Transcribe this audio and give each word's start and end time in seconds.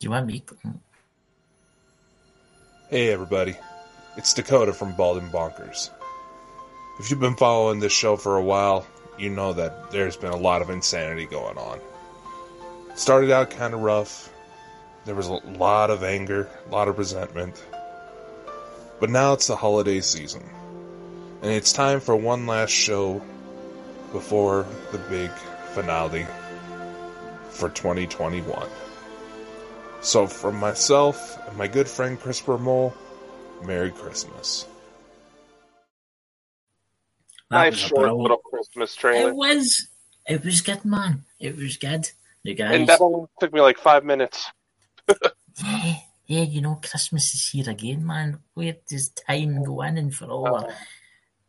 Do 0.00 0.06
you 0.06 0.12
want 0.12 0.26
me? 0.28 0.42
Mm. 0.64 0.78
Hey 2.88 3.12
everybody, 3.12 3.54
it's 4.16 4.32
Dakota 4.32 4.72
from 4.72 4.96
Bald 4.96 5.18
and 5.18 5.30
Bonkers. 5.30 5.90
If 6.98 7.10
you've 7.10 7.20
been 7.20 7.36
following 7.36 7.80
this 7.80 7.92
show 7.92 8.16
for 8.16 8.38
a 8.38 8.42
while, 8.42 8.86
you 9.18 9.28
know 9.28 9.52
that 9.52 9.90
there's 9.90 10.16
been 10.16 10.32
a 10.32 10.38
lot 10.38 10.62
of 10.62 10.70
insanity 10.70 11.26
going 11.26 11.58
on. 11.58 11.80
It 12.88 12.98
started 12.98 13.30
out 13.30 13.50
kind 13.50 13.74
of 13.74 13.80
rough. 13.80 14.32
There 15.04 15.14
was 15.14 15.28
a 15.28 15.34
lot 15.34 15.90
of 15.90 16.02
anger, 16.02 16.48
a 16.66 16.70
lot 16.70 16.88
of 16.88 16.96
resentment. 16.96 17.62
But 19.00 19.10
now 19.10 19.34
it's 19.34 19.48
the 19.48 19.56
holiday 19.56 20.00
season. 20.00 20.48
And 21.42 21.52
it's 21.52 21.74
time 21.74 22.00
for 22.00 22.16
one 22.16 22.46
last 22.46 22.70
show 22.70 23.20
before 24.12 24.64
the 24.92 24.98
big 25.10 25.30
finale 25.74 26.26
for 27.50 27.68
2021. 27.68 28.66
So, 30.02 30.26
from 30.26 30.56
myself 30.56 31.38
and 31.46 31.56
my 31.58 31.68
good 31.68 31.86
friend 31.86 32.18
Christopher 32.18 32.58
Moule, 32.58 32.94
Merry 33.64 33.90
Christmas. 33.90 34.66
Nice 37.50 37.76
short 37.76 38.14
little 38.16 38.38
Christmas 38.38 38.94
trailer. 38.94 39.30
It 39.30 39.36
was. 39.36 39.88
It 40.26 40.44
was 40.44 40.60
good, 40.60 40.84
man. 40.84 41.24
It 41.38 41.56
was 41.56 41.76
good. 41.76 42.08
The 42.44 42.54
guys. 42.54 42.74
And 42.74 42.86
that 42.88 43.00
only 43.00 43.26
took 43.40 43.52
me 43.52 43.60
like 43.60 43.78
five 43.78 44.04
minutes. 44.04 44.46
Yeah, 45.62 45.94
yeah, 46.26 46.42
you 46.42 46.60
know, 46.62 46.80
Christmas 46.82 47.34
is 47.34 47.48
here 47.48 47.68
again, 47.68 48.06
man. 48.06 48.38
Where 48.54 48.76
does 48.88 49.10
time 49.10 49.64
go 49.64 49.82
in? 49.82 49.98
And 49.98 50.14
for 50.14 50.26
all 50.26 50.54
our 50.54 50.68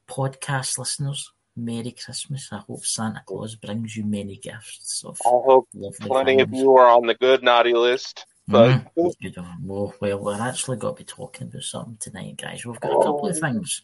podcast 0.09 0.77
listeners, 0.77 1.31
Merry 1.55 1.91
Christmas. 1.91 2.49
I 2.51 2.57
hope 2.57 2.85
Santa 2.85 3.21
Claus 3.25 3.55
brings 3.55 3.95
you 3.95 4.03
many 4.03 4.37
gifts 4.37 5.03
of 5.05 5.21
I 5.25 5.29
hope 5.29 5.67
lovely 5.73 6.07
plenty 6.07 6.41
of 6.41 6.51
you 6.53 6.75
are 6.75 6.89
on 6.89 7.05
the 7.05 7.13
good 7.13 7.43
naughty 7.43 7.73
list. 7.73 8.25
But 8.51 8.69
Mhm. 8.95 9.15
Good. 9.21 9.37
Well, 9.63 9.93
well, 10.01 10.19
we're 10.19 10.41
actually 10.41 10.77
got 10.77 10.97
to 10.97 11.03
be 11.03 11.05
talking 11.05 11.47
about 11.47 11.63
something 11.63 11.97
tonight, 11.99 12.37
guys. 12.37 12.65
We've 12.65 12.79
got 12.79 12.91
a 12.91 13.03
couple 13.03 13.27
of 13.27 13.37
things. 13.39 13.83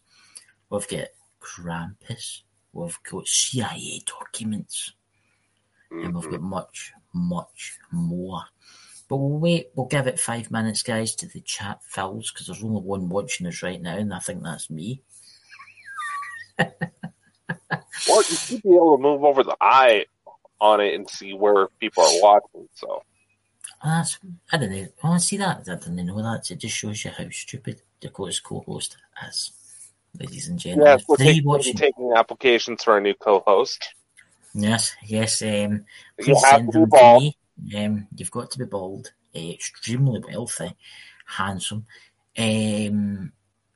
We've 0.69 0.88
got 0.88 1.08
Krampus. 1.42 2.42
We've 2.73 2.97
got 3.09 3.27
CIA 3.27 4.02
documents. 4.05 4.94
and 5.89 6.14
we've 6.14 6.30
got 6.30 6.42
much, 6.42 6.92
much 7.14 7.80
more. 7.92 8.42
But 9.08 9.17
we'll 9.17 9.39
wait. 9.39 9.69
We'll 9.73 9.86
give 9.88 10.05
it 10.05 10.19
five 10.19 10.52
minutes, 10.52 10.83
guys, 10.83 11.16
to 11.16 11.27
the 11.27 11.39
chat 11.39 11.81
fills 11.86 12.30
because 12.30 12.47
there's 12.47 12.61
only 12.64 12.81
one 12.81 13.08
watching 13.08 13.47
us 13.47 13.64
right 13.64 13.81
now, 13.81 13.95
and 13.95 14.14
I 14.14 14.20
think 14.20 14.44
that's 14.44 14.70
me. 14.70 15.02
well, 16.59 16.70
you 18.17 18.23
should 18.36 18.61
be 18.64 18.75
able 18.75 18.97
to 18.97 19.02
move 19.02 19.23
over 19.23 19.44
the 19.44 19.55
eye 19.61 20.05
on 20.59 20.81
it 20.81 20.94
and 20.94 21.09
see 21.09 21.33
where 21.33 21.67
people 21.80 22.03
are 22.03 22.22
watching. 22.22 22.67
So 22.73 23.03
Oh, 23.83 23.89
that's 23.89 24.17
I 24.52 24.58
don't 24.58 24.72
know. 24.72 24.88
Oh, 25.03 25.17
see 25.17 25.38
that? 25.38 25.67
I 25.70 25.75
didn't 25.75 26.06
know 26.06 26.22
that. 26.22 26.50
It 26.50 26.58
just 26.58 26.75
shows 26.75 27.06
you 27.06 27.11
how 27.11 27.30
stupid 27.30 27.81
Dakota's 28.02 28.39
co-host 28.39 28.97
is, 29.28 29.52
ladies 30.20 30.47
and 30.47 30.58
gentlemen. 30.59 30.88
yes, 30.97 31.06
we're 31.08 31.17
taking, 31.17 31.45
watching. 31.45 31.75
taking 31.75 32.14
applications 32.16 32.83
for 32.83 32.98
a 32.98 33.02
new 33.02 33.14
co-host. 33.14 33.94
Yes, 34.53 34.95
yes. 35.05 35.42
Um, 35.42 35.86
You 36.17 36.25
please 36.25 36.50
send 36.50 36.72
to 36.72 36.80
be 36.80 36.80
them 36.80 36.89
to 36.89 37.20
me. 37.20 37.38
Um, 37.75 38.08
you've 38.16 38.31
got 38.31 38.52
to 38.52 38.59
be 38.59 38.66
bald, 38.66 39.11
uh, 39.36 39.39
extremely 39.39 40.22
wealthy, 40.28 40.75
handsome, 41.25 41.86
um, 42.38 43.31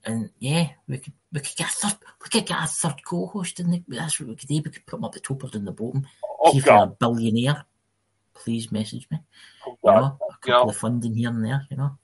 and 0.05 0.29
yeah, 0.39 0.69
we 0.87 0.97
could 0.97 1.13
we 1.31 1.39
could 1.39 1.55
get 1.55 1.67
a 1.67 1.71
third 1.71 1.97
we 2.23 2.29
could 2.29 2.45
get 2.47 2.63
a 2.63 2.67
third 2.67 3.03
co-host 3.05 3.59
in 3.59 3.71
the, 3.71 3.83
that's 3.87 4.19
what 4.19 4.29
we 4.29 4.35
could 4.35 4.49
do. 4.49 4.55
We 4.55 4.71
could 4.71 4.85
put 4.85 4.97
them 4.97 5.05
up 5.05 5.13
the 5.13 5.19
top 5.19 5.43
or 5.43 5.49
in 5.53 5.65
the 5.65 5.71
bottom. 5.71 6.07
Oh 6.39 6.57
if 6.57 6.65
you're 6.65 6.75
a 6.75 6.87
billionaire, 6.87 7.65
please 8.33 8.71
message 8.71 9.07
me. 9.11 9.19
Oh, 9.83 9.93
You 9.93 9.99
know, 9.99 10.17
a 10.29 10.47
couple 10.47 10.69
of 10.69 10.77
funding 10.77 11.15
here 11.15 11.29
and 11.29 11.43
there. 11.43 11.67
You 11.69 11.77
know, 11.77 11.97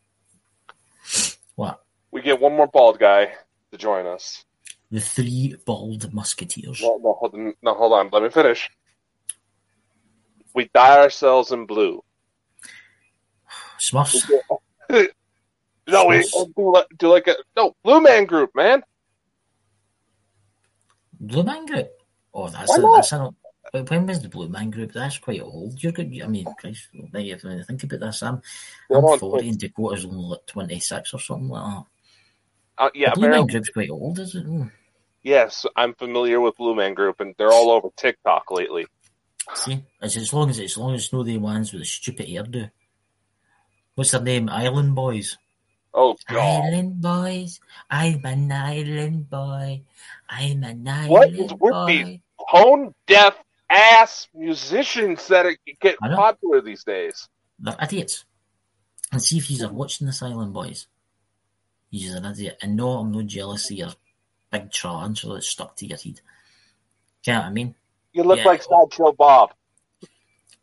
what 1.56 1.84
we 2.11 2.22
get 2.22 2.39
one 2.39 2.56
more 2.56 2.67
bald 2.67 3.00
guy 3.00 3.34
to 3.72 3.78
join 3.78 4.06
us. 4.06 4.44
the 4.92 5.00
three 5.00 5.56
bald 5.66 6.13
musketeers. 6.13 6.81
No, 6.81 7.00
no, 7.03 7.13
hold 7.13 7.34
on, 7.34 7.53
no, 7.62 7.74
hold 7.74 7.94
on. 7.94 8.09
Let 8.12 8.24
me 8.24 8.29
finish. 8.29 8.69
We 10.53 10.69
dye 10.74 11.02
ourselves 11.02 11.52
in 11.52 11.66
blue. 11.66 12.03
Smurfs. 13.79 14.29
No, 15.90 16.06
we 16.07 16.29
oh, 16.35 16.85
do 16.97 17.07
like, 17.07 17.28
a 17.28 17.35
no 17.56 17.73
Blue 17.81 18.02
Man 18.02 18.25
Group, 18.25 18.52
man. 18.53 18.84
Blue 21.19 21.44
Man 21.44 21.66
Group. 21.66 21.90
Oh, 22.34 22.50
that's 22.50 22.78
a, 22.78 22.81
that's 22.81 23.12
a, 23.13 23.34
but 23.73 23.89
when 23.89 24.07
was 24.07 24.22
the 24.22 24.29
Blue 24.29 24.47
Man 24.50 24.69
Group? 24.69 24.94
That's 24.94 25.17
quite 25.17 25.41
old. 25.41 25.81
You're 25.83 25.91
good. 25.91 26.11
I 26.23 26.28
mean, 26.28 26.45
Christ, 26.59 26.88
now 26.94 27.19
you 27.19 27.38
think 27.38 27.83
about 27.83 28.00
this. 28.00 28.23
I'm, 28.23 28.41
They're 28.89 29.00
I'm 29.00 29.05
on- 29.05 29.19
40 29.19 29.50
and 29.50 29.59
Dakota's 29.59 30.05
only 30.05 30.23
like 30.23 30.45
26 30.47 31.13
or 31.13 31.19
something 31.19 31.50
like 31.50 31.63
that. 31.63 31.83
Uh, 32.79 32.89
yeah, 32.94 33.09
the 33.13 33.22
Blue 33.22 33.29
Man 33.29 33.47
Group's 33.47 33.69
quite 33.69 33.89
old, 33.89 34.19
is 34.19 34.35
it? 34.35 34.45
Mm. 34.45 34.72
yes, 35.23 35.66
I'm 35.75 35.94
familiar 35.95 36.39
with 36.39 36.55
Blue 36.57 36.75
Man 36.75 36.94
Group, 36.94 37.19
and 37.19 37.33
they're 37.38 37.51
all 37.51 37.72
over 37.72 37.89
TikTok 37.95 38.51
lately. 38.51 38.85
See, 39.55 39.81
it's 40.01 40.16
as 40.17 40.31
long 40.34 40.49
as 40.49 40.59
as 40.59 40.78
long 40.78 40.94
as 40.94 41.03
it's 41.05 41.13
no 41.13 41.23
the 41.23 41.38
ones 41.38 41.72
with 41.73 41.81
the 41.81 41.85
stupid 41.85 42.28
hairdo. 42.28 42.69
What's 43.95 44.11
their 44.11 44.22
name? 44.22 44.49
Island 44.49 44.94
Boys. 44.94 45.38
Oh 45.94 46.16
God, 46.28 46.66
Island 46.66 47.01
Boys. 47.01 47.59
I'm 47.89 48.23
an 48.25 48.51
island 48.51 49.29
boy. 49.29 49.81
I'm 50.29 50.63
an 50.63 50.85
What 51.07 51.29
island 51.29 51.39
is 51.39 51.51
with 51.59 51.72
boy. 51.72 51.85
these? 51.88 52.19
tone 52.51 52.94
deaf 53.07 53.35
ass 53.69 54.28
musicians 54.33 55.28
that 55.28 55.45
get 55.81 55.97
popular 56.00 56.61
these 56.61 56.83
days. 56.83 57.28
They're 57.59 57.75
idiots. 57.81 58.25
And 59.11 59.22
see 59.22 59.38
if 59.38 59.50
you're 59.50 59.72
watching 59.72 60.07
this 60.07 60.22
Island 60.22 60.53
Boys. 60.53 60.88
You're 61.89 62.17
an 62.17 62.25
idiot. 62.25 62.57
And 62.61 62.75
no, 62.75 62.89
I'm 62.97 63.11
no 63.11 63.22
jealous 63.23 63.72
of 63.72 63.78
your 63.78 63.89
big 64.51 64.72
tarantula 64.72 65.35
that's 65.35 65.47
stuck 65.47 65.75
to 65.78 65.85
your 65.85 65.97
head. 65.97 66.19
You 67.25 67.33
know 67.33 67.39
what 67.39 67.45
I 67.45 67.50
mean? 67.51 67.75
You 68.13 68.23
look 68.23 68.39
Yeah. 68.39 68.45
like 68.45 68.63
Sideshow 68.63 69.13
Bob. 69.13 69.53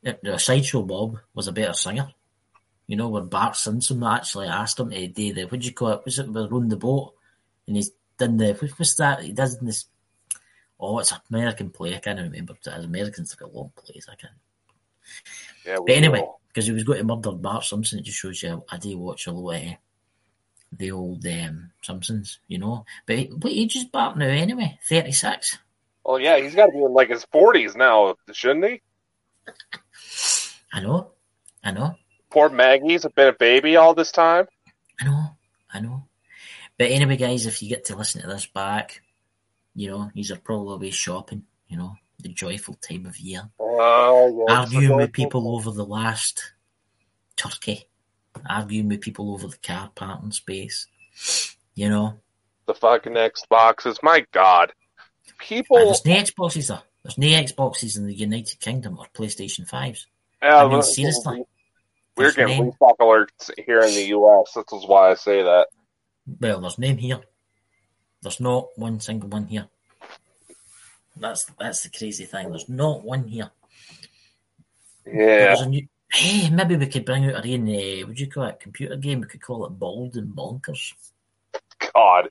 Uh, 0.06 0.12
the 0.22 0.38
Sideshow 0.38 0.82
Bob 0.82 1.19
was 1.34 1.48
a 1.48 1.53
better 1.53 1.72
singer. 1.72 2.12
You 2.86 2.97
know, 2.97 3.09
where 3.09 3.22
Bart 3.22 3.56
Simpson 3.56 4.03
actually 4.03 4.48
asked 4.48 4.78
him 4.78 4.91
to 4.91 5.06
do 5.09 5.32
the, 5.32 5.44
what 5.44 5.60
do 5.60 5.66
you 5.66 5.72
call 5.72 5.92
it? 5.92 6.04
Was 6.04 6.19
it 6.19 6.28
with 6.28 6.50
Run 6.50 6.69
the 6.69 6.76
Boat? 6.76 7.15
And 7.66 7.76
he's 7.76 7.91
done 8.19 8.36
the, 8.36 8.53
what 8.53 8.78
was 8.78 8.94
that? 8.97 9.22
He 9.22 9.32
does 9.32 9.59
this, 9.59 9.86
oh, 10.84 10.99
it's 10.99 11.12
an 11.12 11.19
American 11.31 11.71
play. 11.71 11.95
I 11.95 11.99
can't 11.99 12.21
remember. 12.21 12.55
As 12.67 12.84
Americans 12.84 13.31
have 13.33 13.39
got 13.41 13.55
long 13.55 13.72
plays. 13.77 14.06
I 14.11 14.15
can't. 14.17 14.33
Yeah, 15.67 15.78
But 15.87 15.97
anyway, 15.97 16.27
because 16.49 16.67
he 16.67 16.72
was 16.72 16.84
going 16.84 16.99
to 16.99 17.05
murder 17.05 17.33
Bart 17.33 17.65
Simpson, 17.65 17.99
it 17.99 18.05
just 18.05 18.19
shows 18.19 18.43
you 18.43 18.50
how 18.50 18.65
I 18.71 18.78
do 18.78 18.97
watch 18.99 19.27
a 19.27 19.33
lot 19.33 19.56
of 19.56 19.62
the 20.77 20.91
old 20.91 21.27
um, 21.27 21.71
Simpsons, 21.83 22.39
you 22.49 22.59
know. 22.59 22.84
But 23.06 23.19
he- 23.19 23.27
what 23.27 23.53
age 23.53 23.77
is 23.77 23.84
Bart 23.84 24.17
now 24.19 24.27
anyway? 24.27 24.78
36? 24.89 25.59
Oh 26.06 26.17
yeah, 26.17 26.39
he's 26.39 26.55
got 26.55 26.67
to 26.67 26.72
be 26.72 26.83
in 26.83 26.93
like 26.93 27.09
his 27.11 27.25
forties 27.33 27.75
now, 27.77 28.16
shouldn't 28.33 28.65
he? 28.66 28.81
I 30.72 30.81
know, 30.81 31.12
I 31.62 31.71
know, 31.71 31.95
Poor 32.31 32.49
Maggie's 32.49 33.06
been 33.15 33.28
a 33.28 33.33
baby 33.33 33.77
all 33.77 33.95
this 33.95 34.11
time. 34.11 34.47
I 35.01 35.05
know, 35.05 35.25
I 35.72 35.81
know. 35.81 36.05
But 36.77 36.91
anyway, 36.91 37.16
guys, 37.16 37.47
if 37.47 37.62
you 37.62 37.69
get 37.69 37.84
to 37.87 37.97
listen 37.97 38.22
to 38.22 38.27
this 38.27 38.47
back, 38.47 39.01
you 39.75 39.91
know, 39.91 40.11
these 40.15 40.31
are 40.31 40.37
probably 40.37 40.75
away 40.75 40.91
shopping, 40.91 41.45
you 41.69 41.77
know, 41.77 41.95
the 42.21 42.29
joyful 42.29 42.75
time 42.75 43.07
of 43.07 43.17
year. 43.19 43.43
Yes. 43.61 44.33
Arguing 44.49 44.97
with 44.97 45.12
people 45.12 45.55
over 45.57 45.71
the 45.71 45.85
last 45.85 46.53
turkey, 47.37 47.89
arguing 48.49 48.89
with 48.89 49.01
people 49.01 49.33
over 49.33 49.49
the 49.49 49.59
car 49.59 49.91
parking 49.95 50.33
space, 50.33 50.87
you 51.75 51.89
know. 51.89 52.19
The 52.67 52.75
fucking 52.75 53.13
Xboxes. 53.15 53.99
My 54.03 54.25
God, 54.33 54.71
Uh, 55.29 55.33
people. 55.39 55.77
there's 55.77 56.05
no 56.07 56.15
Xboxes 56.15 56.69
there. 56.69 56.83
There's 57.03 57.19
no 57.19 57.27
Xboxes 57.27 57.99
in 57.99 58.07
the 58.07 58.15
United 58.15 58.59
Kingdom 58.61 58.99
or 58.99 59.07
PlayStation 59.15 59.69
5s. 59.69 60.07
Yeah, 60.43 60.59
I 60.59 60.63
mean, 60.63 60.71
we're- 60.73 60.83
seriously. 60.83 61.45
We're 62.17 62.31
There's 62.31 62.37
getting 62.37 62.67
restock 62.67 62.97
alerts 62.99 63.51
here 63.66 63.81
in 63.81 63.93
the 63.93 64.04
U.S. 64.10 64.53
This 64.54 64.72
is 64.72 64.87
why 64.87 65.10
I 65.10 65.15
say 65.15 65.43
that. 65.43 65.66
well, 66.41 66.60
there's 66.60 66.78
name 66.78 66.97
here. 66.98 67.21
There's 68.22 68.39
not 68.41 68.69
one 68.78 69.01
single 69.01 69.28
one 69.28 69.47
here. 69.48 69.69
That's 71.16 71.45
that's 71.59 71.83
the 71.83 71.91
crazy 71.91 72.25
thing. 72.25 72.51
There's 72.51 72.69
not 72.69 73.05
one 73.05 73.28
here. 73.28 73.51
Yeah, 75.07 75.65
new, 75.66 75.87
hey, 76.13 76.49
maybe 76.51 76.77
we 76.77 76.87
could 76.87 77.05
bring 77.05 77.27
out 77.27 77.34
our 77.34 77.53
own, 77.53 77.69
uh, 77.69 78.07
do 78.07 78.13
you 78.15 78.31
call 78.31 78.45
it, 78.45 78.59
computer 78.61 78.97
game? 78.97 79.21
We 79.21 79.27
could 79.27 79.43
call 79.43 79.66
it 79.66 79.78
Bald 79.78 80.16
and 80.16 80.34
Bonkers. 80.34 80.95
God. 81.95 82.31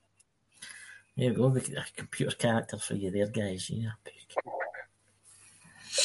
There 1.15 1.29
we 1.29 1.35
go. 1.35 1.47
We 1.47 1.61
could, 1.61 1.77
a 1.77 1.85
computer 1.95 2.35
character 2.35 2.77
for 2.77 2.95
you 2.95 3.11
there, 3.11 3.27
guys. 3.27 3.69
Yeah. 3.69 3.89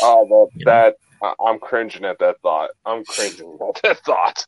Oh, 0.02 0.26
that, 0.28 0.58
You 0.58 0.64
that 0.66 0.96
I- 1.22 1.34
I'm 1.40 1.58
cringing 1.58 2.04
at 2.04 2.18
that 2.18 2.40
thought. 2.42 2.70
I'm 2.84 3.04
cringing 3.04 3.58
at 3.66 3.82
that 3.82 3.98
thought. 4.04 4.46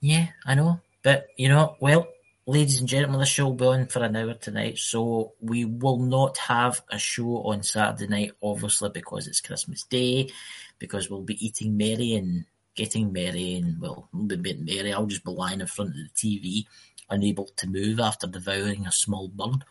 Yeah, 0.00 0.26
I 0.44 0.56
know. 0.56 0.80
But, 1.02 1.28
you 1.36 1.48
know, 1.48 1.76
well, 1.80 2.08
ladies 2.46 2.78
and 2.78 2.88
gentlemen, 2.88 3.20
the 3.20 3.26
show 3.26 3.46
will 3.46 3.54
be 3.54 3.66
on 3.66 3.86
for 3.86 4.02
an 4.02 4.16
hour 4.16 4.34
tonight, 4.34 4.78
so 4.78 5.32
we 5.40 5.64
will 5.64 5.98
not 5.98 6.38
have 6.38 6.82
a 6.90 6.98
show 6.98 7.42
on 7.42 7.62
Saturday 7.62 8.06
night, 8.06 8.32
obviously, 8.42 8.90
because 8.90 9.26
it's 9.26 9.40
Christmas 9.40 9.82
Day, 9.84 10.30
because 10.78 11.10
we'll 11.10 11.22
be 11.22 11.44
eating 11.44 11.76
merry 11.76 12.14
and 12.14 12.44
getting 12.74 13.12
merry, 13.12 13.54
and 13.56 13.80
well, 13.80 14.08
we'll 14.12 14.26
be 14.26 14.36
bit 14.36 14.60
merry. 14.60 14.92
I'll 14.92 15.06
just 15.06 15.24
be 15.24 15.32
lying 15.32 15.60
in 15.60 15.66
front 15.66 15.90
of 15.90 15.96
the 15.96 16.10
TV, 16.14 16.66
unable 17.10 17.46
to 17.56 17.66
move 17.68 18.00
after 18.00 18.26
devouring 18.26 18.86
a 18.86 18.92
small 18.92 19.28
bird. 19.28 19.64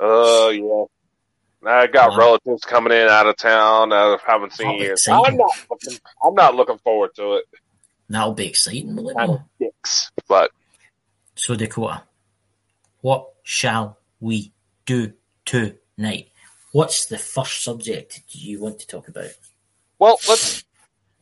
Oh 0.00 0.50
yeah. 0.50 0.84
I 1.66 1.86
got 1.86 2.12
Um, 2.12 2.18
relatives 2.18 2.64
coming 2.64 2.92
in 2.92 3.08
out 3.08 3.26
of 3.26 3.36
town 3.38 3.90
I 3.92 4.18
haven't 4.26 4.52
seen 4.52 4.78
years. 4.78 5.06
I'm 5.08 5.36
not 5.36 5.50
looking 5.70 5.98
I'm 6.22 6.34
not 6.34 6.54
looking 6.54 6.78
forward 6.78 7.14
to 7.16 7.34
it. 7.34 7.44
That'll 8.10 8.34
be 8.34 8.48
exciting, 8.48 8.94
will 8.96 9.10
it 9.10 9.16
I'm 9.18 9.38
dicks. 9.58 10.10
But 10.28 10.50
So 11.34 11.54
Dakota, 11.56 12.02
what 13.00 13.28
shall 13.42 13.98
we 14.20 14.52
do 14.86 15.12
tonight? 15.44 16.28
What's 16.72 17.06
the 17.06 17.18
first 17.18 17.62
subject 17.62 18.22
you 18.28 18.60
want 18.60 18.78
to 18.80 18.86
talk 18.86 19.08
about? 19.08 19.30
well 20.00 20.18
let's 20.28 20.64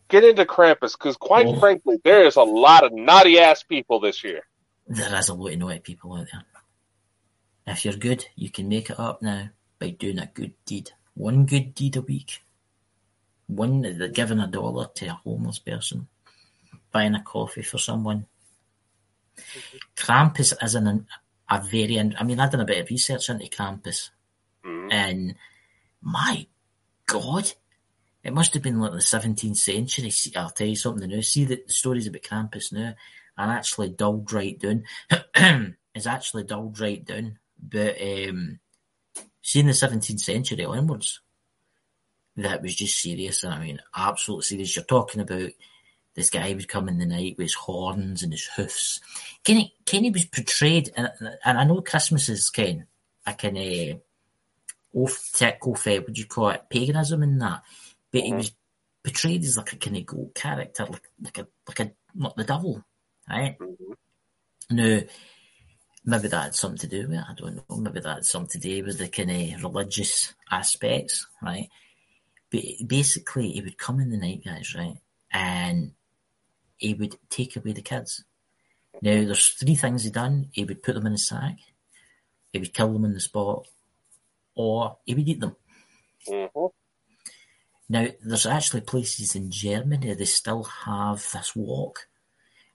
get 0.09 0.25
into 0.25 0.44
Krampus 0.47 0.93
because 0.93 1.17
quite 1.17 1.47
Oh. 1.47 1.59
frankly, 1.61 1.99
there 2.05 2.25
is 2.26 2.37
a 2.37 2.43
lot 2.43 2.85
of 2.85 2.93
naughty 2.93 3.38
ass 3.38 3.62
people 3.62 4.00
this 4.00 4.25
year. 4.25 4.43
There 4.87 5.14
is 5.19 5.29
a 5.29 5.35
lot 5.35 5.53
of 5.53 5.59
naughty 5.59 5.79
people 5.81 6.15
out 6.15 6.26
there. 6.32 6.44
If 7.67 7.85
you're 7.85 7.94
good, 7.94 8.26
you 8.35 8.50
can 8.50 8.69
make 8.69 8.91
it 8.91 8.99
up 8.99 9.23
now 9.23 9.50
by 9.79 9.91
doing 9.91 10.19
a 10.19 10.26
good 10.26 10.55
deed. 10.65 10.91
One 11.15 11.44
good 11.47 11.75
deed 11.75 11.97
a 11.97 12.00
week. 12.00 12.41
One 13.47 13.82
giving 14.15 14.41
a 14.41 14.47
dollar 14.47 14.88
to 14.94 15.06
a 15.06 15.20
homeless 15.25 15.58
person, 15.58 16.08
buying 16.91 17.15
a 17.15 17.23
coffee 17.23 17.62
for 17.62 17.79
someone. 17.79 18.26
Krampus 19.96 20.52
is 20.62 20.75
an, 20.75 21.06
a 21.50 21.61
very. 21.61 21.99
I 21.99 22.23
mean, 22.25 22.40
I've 22.40 22.50
done 22.50 22.61
a 22.61 22.64
bit 22.67 22.79
of 22.82 22.90
research 22.90 23.29
into 23.29 23.46
Krampus, 23.46 24.11
Mhm. 24.64 24.93
and 24.93 25.34
my 26.00 26.46
God, 27.06 27.52
it 28.25 28.32
must 28.32 28.55
have 28.55 28.62
been 28.62 28.81
like 28.81 28.93
the 28.93 28.99
17th 28.99 29.56
century. 29.56 30.11
See, 30.11 30.34
I'll 30.37 30.50
tell 30.50 30.67
you 30.67 30.76
something 30.76 31.08
now. 31.11 31.20
See 31.20 31.44
the, 31.44 31.62
the 31.67 31.73
stories 31.73 32.06
about 32.06 32.23
Krampus 32.23 32.73
now 32.73 32.94
are 33.37 33.50
actually 33.50 33.90
dulled 33.90 34.32
right 34.32 34.58
down. 34.58 34.84
is 35.94 36.06
actually 36.06 36.44
dulled 36.44 36.81
right 36.81 37.05
down. 37.05 37.38
But 37.62 38.00
um, 38.00 38.61
see, 39.43 39.61
in 39.61 39.67
the 39.67 39.73
17th 39.73 40.20
century 40.20 40.64
onwards, 40.64 41.20
that 42.37 42.62
was 42.62 42.75
just 42.75 42.99
serious. 42.99 43.44
I 43.44 43.58
mean, 43.58 43.81
absolute 43.94 44.44
serious. 44.44 44.75
You're 44.76 44.84
talking 44.84 45.20
about 45.20 45.50
this 46.14 46.31
guy 46.31 46.53
would 46.53 46.69
come 46.69 46.88
in 46.88 46.99
the 46.99 47.06
night 47.06 47.37
with 47.38 47.47
his 47.47 47.55
horns 47.55 48.23
and 48.23 48.32
his 48.32 48.47
hoofs. 48.56 49.00
Kenny, 49.44 49.75
Kenny 49.87 50.11
was 50.11 50.26
portrayed, 50.26 50.91
and, 50.97 51.11
and 51.44 51.59
I 51.59 51.64
know 51.64 51.81
Christmas 51.81 52.29
is 52.29 52.50
Ken, 52.50 52.87
a 53.26 53.32
kind 53.35 53.56
of 53.59 54.00
off 54.94 55.31
tech 55.32 55.67
off 55.67 55.87
uh, 55.87 56.00
what 56.00 56.12
do 56.12 56.20
you 56.20 56.26
call 56.26 56.50
it, 56.50 56.69
paganism 56.69 57.23
and 57.23 57.41
that. 57.41 57.62
But 58.11 58.23
he 58.23 58.32
Mhm. 58.32 58.37
was 58.37 58.53
portrayed 59.03 59.43
as 59.44 59.56
like 59.56 59.73
a 59.73 59.76
kind 59.76 59.97
of 59.97 60.06
goat 60.06 60.35
character, 60.35 60.85
like 60.87 61.09
like 61.23 61.38
a 61.38 61.49
like 61.67 61.81
a 61.81 61.93
not 62.15 62.37
the 62.37 62.44
devil, 62.44 62.85
right? 63.29 63.58
Mhm. 63.58 63.94
Now, 64.70 65.00
maybe 66.05 66.29
that 66.29 66.43
had 66.44 66.55
something 66.55 66.79
to 66.79 66.87
do 66.88 67.08
with 67.08 67.17
it. 67.19 67.25
I 67.29 67.35
don't 67.35 67.56
know. 67.56 67.76
Maybe 67.76 68.00
that 68.00 68.15
had 68.17 68.25
something 68.26 68.61
to 68.61 68.69
do 68.69 68.85
with 68.85 68.99
the 68.99 69.08
kind 69.08 69.31
of 69.55 69.62
religious 69.62 70.35
aspects, 70.50 71.26
right? 71.43 71.69
But 72.50 72.61
basically, 72.87 73.53
he 73.53 73.62
would 73.62 73.79
come 73.79 73.99
in 74.00 74.11
the 74.11 74.19
night, 74.19 74.43
guys, 74.44 74.75
right, 74.75 74.99
and 75.31 75.93
he 76.82 76.94
would 76.94 77.17
take 77.31 77.56
away 77.56 77.73
the 77.73 77.82
kids. 77.82 78.25
Now, 79.00 79.25
there's 79.25 79.49
three 79.49 79.76
things 79.76 80.05
he 80.05 80.11
done. 80.11 80.49
He 80.52 80.64
would 80.64 80.82
put 80.82 80.94
them 80.94 81.06
in 81.06 81.14
a 81.14 81.19
sack, 81.19 81.58
he 82.52 82.58
would 82.58 82.75
kill 82.75 82.93
them 82.93 83.05
on 83.05 83.14
the 83.14 83.20
spot, 83.20 83.69
or 84.55 84.99
he 85.06 85.14
would 85.14 85.29
eat 85.29 85.40
them. 85.40 85.56
Mhm. 86.26 86.73
Now, 87.88 88.08
there's 88.20 88.46
actually 88.46 88.82
places 88.82 89.34
in 89.34 89.50
Germany 89.50 90.14
they 90.14 90.25
still 90.25 90.64
have 90.64 91.26
this 91.32 91.55
walk, 91.55 92.08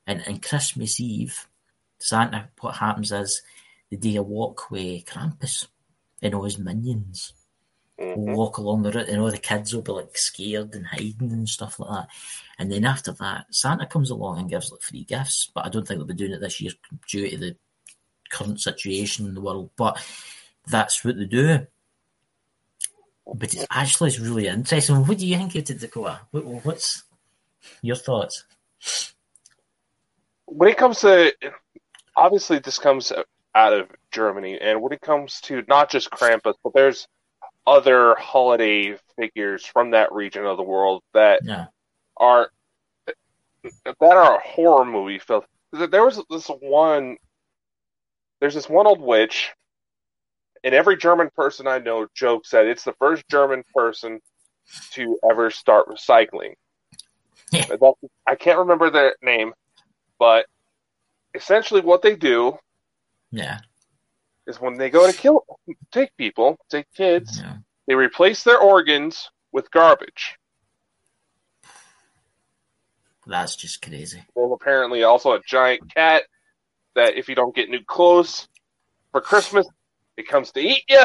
and 0.05 0.23
on 0.27 0.39
Christmas 0.39 0.99
Eve, 0.99 1.47
Santa, 1.99 2.49
what 2.61 2.77
happens 2.77 3.11
is 3.11 3.41
they 3.89 3.97
do 3.97 4.19
a 4.19 4.23
walk 4.23 4.69
with 4.71 5.05
Krampus 5.05 5.67
and 6.21 6.33
all 6.33 6.43
his 6.43 6.57
minions. 6.57 7.33
Mhm. 7.99 8.35
walk 8.35 8.57
along 8.57 8.83
the 8.83 8.91
route, 8.91 9.09
and 9.09 9.19
all 9.19 9.31
the 9.31 9.37
kids 9.37 9.73
will 9.73 9.81
be 9.81 9.91
like 9.91 10.17
scared 10.17 10.75
and 10.75 10.85
hiding 10.85 11.31
and 11.31 11.49
stuff 11.49 11.79
like 11.79 11.89
that. 11.89 12.07
And 12.59 12.71
then 12.71 12.85
after 12.85 13.11
that, 13.13 13.45
Santa 13.53 13.85
comes 13.87 14.09
along 14.09 14.39
and 14.39 14.49
gives 14.49 14.71
like 14.71 14.81
free 14.81 15.03
gifts, 15.03 15.49
but 15.53 15.65
I 15.65 15.69
don't 15.69 15.87
think 15.87 15.99
they'll 15.99 16.07
be 16.07 16.13
doing 16.13 16.31
it 16.31 16.39
this 16.39 16.61
year 16.61 16.71
due 17.07 17.29
to 17.29 17.37
the 17.37 17.55
current 18.29 18.61
situation 18.61 19.25
in 19.27 19.33
the 19.33 19.41
world. 19.41 19.71
But 19.77 19.97
that's 20.67 21.03
what 21.03 21.17
they 21.17 21.25
do. 21.25 21.65
But 23.33 23.53
it 23.53 23.67
actually 23.71 24.09
is 24.09 24.19
really 24.19 24.47
interesting. 24.47 25.05
What 25.05 25.17
do 25.17 25.27
you 25.27 25.37
think 25.37 25.55
of 25.55 25.69
it, 25.69 25.79
Dakota? 25.79 26.21
What, 26.31 26.45
what's 26.65 27.03
your 27.81 27.95
thoughts? 27.95 28.43
when 30.47 30.69
it 30.69 30.77
comes 30.77 31.01
to 31.01 31.33
obviously 32.15 32.59
this 32.59 32.79
comes 32.79 33.11
out 33.53 33.73
of 33.73 33.89
Germany, 34.11 34.57
and 34.59 34.81
when 34.81 34.93
it 34.93 35.01
comes 35.01 35.41
to 35.41 35.63
not 35.67 35.89
just 35.89 36.09
Krampus, 36.09 36.55
but 36.63 36.73
there's 36.73 37.07
other 37.67 38.15
holiday 38.15 38.97
figures 39.17 39.65
from 39.65 39.91
that 39.91 40.11
region 40.13 40.45
of 40.45 40.57
the 40.57 40.63
world 40.63 41.03
that 41.13 41.41
Yeah, 41.43 41.67
are 42.15 42.49
that 43.85 44.01
are 44.01 44.39
horror 44.39 44.85
movie 44.85 45.19
filth. 45.19 45.45
There 45.73 46.05
was 46.05 46.21
this 46.29 46.47
one. 46.47 47.17
There's 48.39 48.55
this 48.55 48.69
one 48.69 48.87
old 48.87 49.01
witch, 49.01 49.53
and 50.63 50.73
every 50.73 50.97
German 50.97 51.29
person 51.35 51.67
I 51.67 51.79
know 51.79 52.07
jokes 52.15 52.51
that 52.51 52.65
it's 52.65 52.83
the 52.83 52.93
first 52.93 53.23
German 53.29 53.63
person 53.75 54.21
to 54.91 55.19
ever 55.29 55.51
start 55.51 55.89
recycling. 55.89 56.53
Yeah. 57.51 57.65
I 58.27 58.35
can't 58.35 58.59
remember 58.59 58.89
their 58.89 59.15
name, 59.21 59.53
but 60.19 60.45
essentially 61.33 61.81
what 61.81 62.01
they 62.01 62.15
do 62.15 62.57
yeah, 63.31 63.59
is 64.47 64.59
when 64.59 64.77
they 64.77 64.89
go 64.89 65.05
to 65.05 65.15
kill, 65.15 65.45
take 65.91 66.15
people, 66.17 66.57
take 66.69 66.91
kids, 66.93 67.39
yeah. 67.39 67.57
they 67.85 67.93
replace 67.93 68.43
their 68.43 68.57
organs 68.57 69.29
with 69.51 69.69
garbage. 69.69 70.37
That's 73.27 73.55
just 73.55 73.81
crazy. 73.81 74.23
Well, 74.33 74.53
apparently 74.53 75.03
also 75.03 75.33
a 75.33 75.41
giant 75.45 75.93
cat 75.93 76.23
that 76.95 77.15
if 77.15 77.27
you 77.27 77.35
don't 77.35 77.55
get 77.55 77.69
new 77.69 77.83
clothes 77.85 78.47
for 79.11 79.19
Christmas, 79.19 79.67
it 80.15 80.27
comes 80.27 80.51
to 80.51 80.61
eat 80.61 80.83
you. 80.87 81.03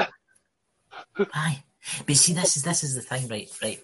Aye, 1.35 1.63
but 2.07 2.17
see, 2.17 2.33
this 2.33 2.57
is 2.57 2.63
this 2.63 2.85
is 2.85 2.95
the 2.95 3.01
thing, 3.01 3.29
right? 3.29 3.51
Right, 3.63 3.83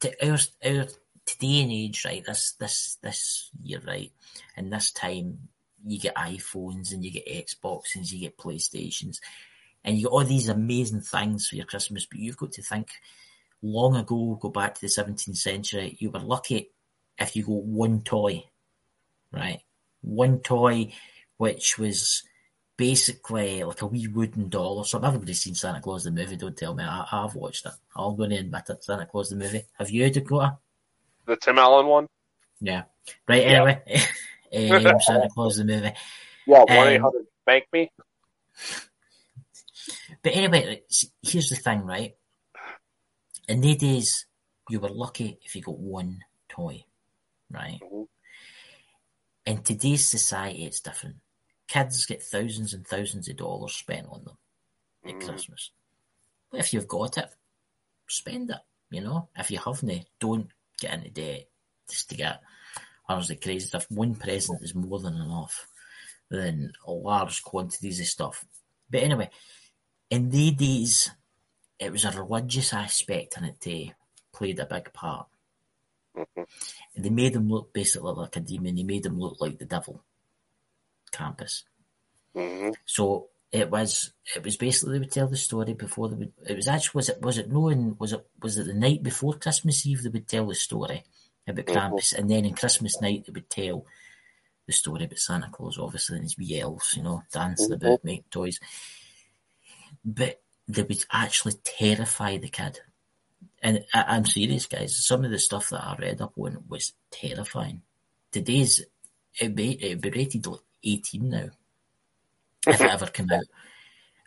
to 0.00 0.30
our 0.30 0.38
our 0.64 0.86
today 1.26 1.62
and 1.62 1.72
age, 1.72 2.04
right? 2.04 2.24
This 2.24 2.52
this 2.52 2.98
this 3.02 3.50
year, 3.62 3.80
right? 3.86 4.12
And 4.56 4.72
this 4.72 4.92
time, 4.92 5.48
you 5.90 5.98
get 5.98 6.14
iPhones 6.16 6.92
and 6.92 7.04
you 7.04 7.10
get 7.10 7.26
Xboxes, 7.26 7.96
and 7.96 8.12
you 8.12 8.20
get 8.20 8.38
PlayStations, 8.38 9.20
and 9.84 9.96
you 9.96 10.04
get 10.04 10.12
all 10.12 10.24
these 10.24 10.48
amazing 10.48 11.00
things 11.00 11.48
for 11.48 11.56
your 11.56 11.66
Christmas. 11.66 12.06
But 12.06 12.20
you've 12.20 12.36
got 12.36 12.52
to 12.52 12.62
think, 12.62 12.88
long 13.62 13.96
ago, 13.96 14.38
go 14.40 14.48
back 14.48 14.74
to 14.74 14.80
the 14.80 14.86
17th 14.86 15.36
century, 15.36 15.96
you 15.98 16.10
were 16.10 16.20
lucky 16.20 16.70
if 17.18 17.34
you 17.34 17.44
got 17.44 17.64
one 17.64 18.02
toy, 18.02 18.44
right? 19.32 19.60
One 20.02 20.38
toy, 20.38 20.92
which 21.36 21.78
was 21.78 22.22
basically 22.76 23.64
like 23.64 23.82
a 23.82 23.86
wee 23.86 24.06
wooden 24.06 24.48
doll 24.48 24.78
or 24.78 24.84
something. 24.84 25.08
Everybody's 25.08 25.40
seen 25.40 25.54
Santa 25.54 25.80
Claus 25.80 26.04
the 26.04 26.10
movie, 26.10 26.36
don't 26.36 26.56
tell 26.56 26.74
me. 26.74 26.84
I, 26.84 27.06
I've 27.10 27.34
watched 27.34 27.66
it. 27.66 27.72
I'll 27.96 28.12
go 28.12 28.22
in 28.24 28.32
and 28.32 28.46
admit 28.46 28.70
it, 28.70 28.84
Santa 28.84 29.06
Claus 29.06 29.30
the 29.30 29.36
movie. 29.36 29.64
Have 29.78 29.90
you, 29.90 30.08
Dakota? 30.10 30.58
The 31.26 31.36
Tim 31.36 31.58
Allen 31.58 31.86
one. 31.86 32.06
Yeah. 32.60 32.84
Right, 33.28 33.42
Yeah. 33.42 33.76
anyway. 34.52 34.84
um, 34.90 34.98
to 35.22 35.28
close 35.34 35.56
the 35.56 35.64
movie. 35.64 35.92
Yeah, 36.46 36.64
one 36.64 36.88
eight 36.88 37.00
hundred 37.00 37.26
bank 37.44 37.64
me. 37.72 37.90
But 40.22 40.34
anyway, 40.34 40.82
here's 41.22 41.48
the 41.50 41.56
thing, 41.56 41.82
right? 41.82 42.16
In 43.48 43.60
the 43.60 43.74
days, 43.76 44.26
you 44.68 44.80
were 44.80 44.88
lucky 44.90 45.38
if 45.44 45.54
you 45.54 45.62
got 45.62 45.78
one 45.78 46.24
toy, 46.48 46.84
right? 47.50 47.80
Mhm. 47.82 48.08
In 49.46 49.62
today's 49.62 50.08
society, 50.08 50.64
it's 50.64 50.80
different. 50.80 51.16
Kids 51.66 52.04
get 52.06 52.22
thousands 52.22 52.74
and 52.74 52.86
thousands 52.86 53.28
of 53.28 53.36
dollars 53.36 53.74
spent 53.74 54.06
on 54.08 54.24
them 54.24 54.38
at 55.04 55.14
Mhm. 55.14 55.26
Christmas. 55.26 55.70
But 56.50 56.60
if 56.60 56.72
you've 56.72 56.88
got 56.88 57.16
it, 57.18 57.30
spend 58.08 58.50
it. 58.50 58.60
You 58.90 59.02
know, 59.02 59.28
if 59.36 59.50
you 59.50 59.58
haven't, 59.58 60.08
don't 60.18 60.50
get 60.78 60.94
into 60.94 61.10
debt 61.10 61.48
just 61.88 62.08
to 62.10 62.16
get 62.16 62.42
honestly 63.08 63.36
crazy 63.36 63.66
stuff. 63.66 63.86
One 63.90 64.14
present 64.14 64.62
is 64.62 64.74
more 64.74 64.98
than 64.98 65.14
enough 65.14 65.66
than 66.30 66.72
large 66.86 67.42
quantities 67.42 68.00
of 68.00 68.06
stuff. 68.06 68.44
But 68.90 69.02
anyway, 69.02 69.30
in 70.10 70.30
the 70.30 70.50
days, 70.50 71.10
it 71.78 71.92
was 71.92 72.04
a 72.04 72.10
religious 72.22 72.72
aspect 72.72 73.36
and 73.36 73.46
it 73.46 73.60
too, 73.60 73.90
played 74.32 74.58
a 74.58 74.66
big 74.66 74.92
part. 74.92 75.28
Mhm. 76.16 76.46
They 76.96 77.10
made 77.10 77.34
him 77.36 77.48
look 77.48 77.72
basically 77.72 78.12
like 78.12 78.36
a 78.36 78.40
demon. 78.40 78.74
They 78.74 78.82
made 78.82 79.06
him 79.06 79.18
look 79.18 79.40
like 79.40 79.58
the 79.58 79.64
devil, 79.64 80.02
Krampus. 81.12 81.64
Mhm. 82.34 82.74
So 82.86 83.30
it 83.52 83.70
was 83.70 84.12
it 84.34 84.42
was 84.44 84.56
basically 84.56 84.92
they 84.94 84.98
would 84.98 85.12
tell 85.12 85.28
the 85.28 85.36
story 85.36 85.72
before 85.72 86.08
they 86.08 86.16
would 86.16 86.32
it 86.46 86.56
was 86.56 86.68
actually 86.68 86.98
was 86.98 87.08
it 87.08 87.22
was 87.22 87.38
it 87.38 87.50
no 87.50 87.68
in 87.68 87.96
was 87.98 88.12
it 88.12 88.26
was 88.42 88.58
it 88.58 88.66
the 88.66 88.74
night 88.74 89.02
before 89.02 89.32
Christmas 89.34 89.86
Eve 89.86 90.02
they 90.02 90.10
would 90.10 90.28
tell 90.28 90.46
the 90.46 90.54
story 90.54 91.04
about 91.50 91.66
Mhm. 91.66 91.74
Krampus, 91.74 92.12
and 92.12 92.30
then 92.30 92.44
in 92.44 92.54
Christmas 92.54 93.00
night 93.00 93.24
they 93.26 93.32
would 93.32 93.50
tell 93.50 93.86
the 94.66 94.72
story 94.72 95.04
about 95.04 95.18
Santa 95.18 95.48
Claus, 95.50 95.78
obviously, 95.78 96.16
and 96.16 96.24
his 96.24 96.36
wee 96.36 96.60
elves, 96.60 96.94
you 96.96 97.02
know, 97.02 97.22
dancing 97.32 97.70
Mhm. 97.70 97.74
about, 97.74 98.04
making 98.04 98.24
toys. 98.30 98.60
But 100.04 100.42
they 100.66 100.82
would 100.82 101.04
actually 101.10 101.54
terrify 101.64 102.36
the 102.36 102.48
kid. 102.48 102.80
And 103.62 103.84
I, 103.94 104.04
I'm 104.16 104.26
serious, 104.26 104.66
guys. 104.66 105.04
Some 105.06 105.24
of 105.24 105.30
the 105.30 105.38
stuff 105.38 105.70
that 105.70 105.82
I 105.84 105.96
read 105.96 106.20
up 106.20 106.34
on 106.36 106.64
was 106.68 106.92
terrifying. 107.10 107.82
Today's 108.30 108.84
it'd 109.40 109.54
be, 109.54 109.82
it'd 109.82 110.00
be 110.00 110.10
rated 110.10 110.46
like 110.46 110.60
18 110.84 111.30
now, 111.30 111.50
if 112.66 112.80
it 112.80 112.90
ever 112.90 113.06
came 113.12 113.30
out. 113.30 113.44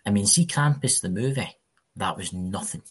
I 0.05 0.09
mean, 0.09 0.25
see 0.25 0.45
Krampus 0.45 1.01
the 1.01 1.09
movie. 1.09 1.55
That 1.95 2.17
was 2.17 2.33
nothing. 2.33 2.83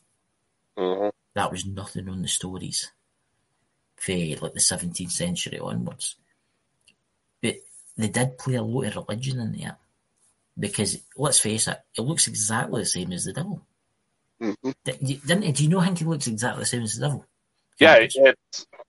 hmm 0.76 1.08
That 1.34 1.50
was 1.50 1.66
nothing 1.66 2.08
on 2.08 2.22
the 2.22 2.28
stories 2.28 2.90
for 4.00 4.12
like 4.12 4.54
the 4.54 4.60
17th 4.60 5.12
century 5.12 5.58
onwards. 5.58 6.16
But 7.42 7.56
they 7.96 8.08
did 8.08 8.38
play 8.38 8.54
a 8.54 8.62
lot 8.62 8.86
of 8.96 9.08
religion 9.08 9.38
in 9.40 9.52
there. 9.52 9.76
Because 10.58 10.98
let's 11.16 11.38
face 11.38 11.68
it, 11.68 11.78
it 11.96 12.02
looks 12.02 12.26
exactly 12.26 12.82
the 12.82 12.86
same 12.86 13.12
as 13.12 13.24
the 13.24 13.32
devil. 13.32 13.62
hmm 14.40 14.52
Didn't 14.84 15.44
it? 15.44 15.54
Do 15.56 15.64
you 15.64 15.68
know 15.68 15.80
think 15.82 15.98
he 15.98 16.04
looks 16.04 16.26
exactly 16.26 16.62
the 16.62 16.66
same 16.66 16.82
as 16.82 16.96
the 16.96 17.06
devil? 17.06 17.26
Yeah, 17.78 17.96
it's 17.96 18.16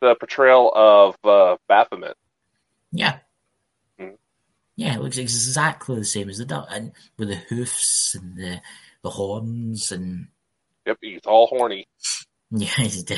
the 0.02 0.16
portrayal 0.16 0.72
of 0.76 1.16
uh, 1.24 1.58
Baphomet. 1.68 2.18
Yeah. 2.92 3.20
Mm. 4.00 4.18
Yeah, 4.76 4.96
it 4.96 5.02
looks 5.02 5.18
exactly 5.18 5.96
the 5.98 6.06
same 6.06 6.30
as 6.30 6.40
the 6.40 6.46
devil. 6.46 6.68
And 6.70 6.92
with 7.18 7.30
the 7.30 7.36
hoofs 7.36 8.16
and 8.16 8.36
the, 8.36 8.62
the 9.04 9.10
horns 9.10 9.92
and 9.92 10.28
Yep, 10.86 10.98
he's 11.02 11.22
all 11.26 11.48
horny. 11.48 11.88
Yeah, 12.54 12.68
he's 12.68 13.04
dead. 13.04 13.18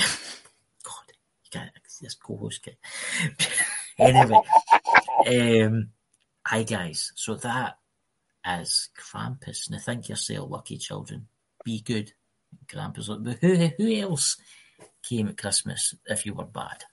God, 0.84 1.12
you 1.44 1.50
can't 1.50 1.72
this 2.04 2.16
co-host 2.16 2.66
guy. 2.66 2.76
anyway, 3.98 4.42
um, 5.66 5.90
hi 6.46 6.64
guys. 6.64 7.12
So 7.16 7.36
that 7.36 7.78
is 8.48 8.90
Krampus. 8.98 9.70
Now 9.70 9.80
think 9.80 10.10
yourself, 10.10 10.50
lucky 10.52 10.78
children. 10.78 11.28
Be 11.64 11.82
good. 11.82 12.14
Krampus. 12.68 13.08
But 13.24 13.38
who 13.40 13.56
who 13.78 13.94
else 13.96 14.38
came 15.02 15.28
at 15.28 15.38
Christmas 15.38 15.96
if 16.06 16.26
you 16.26 16.34
were 16.34 16.46
bad? 16.46 16.84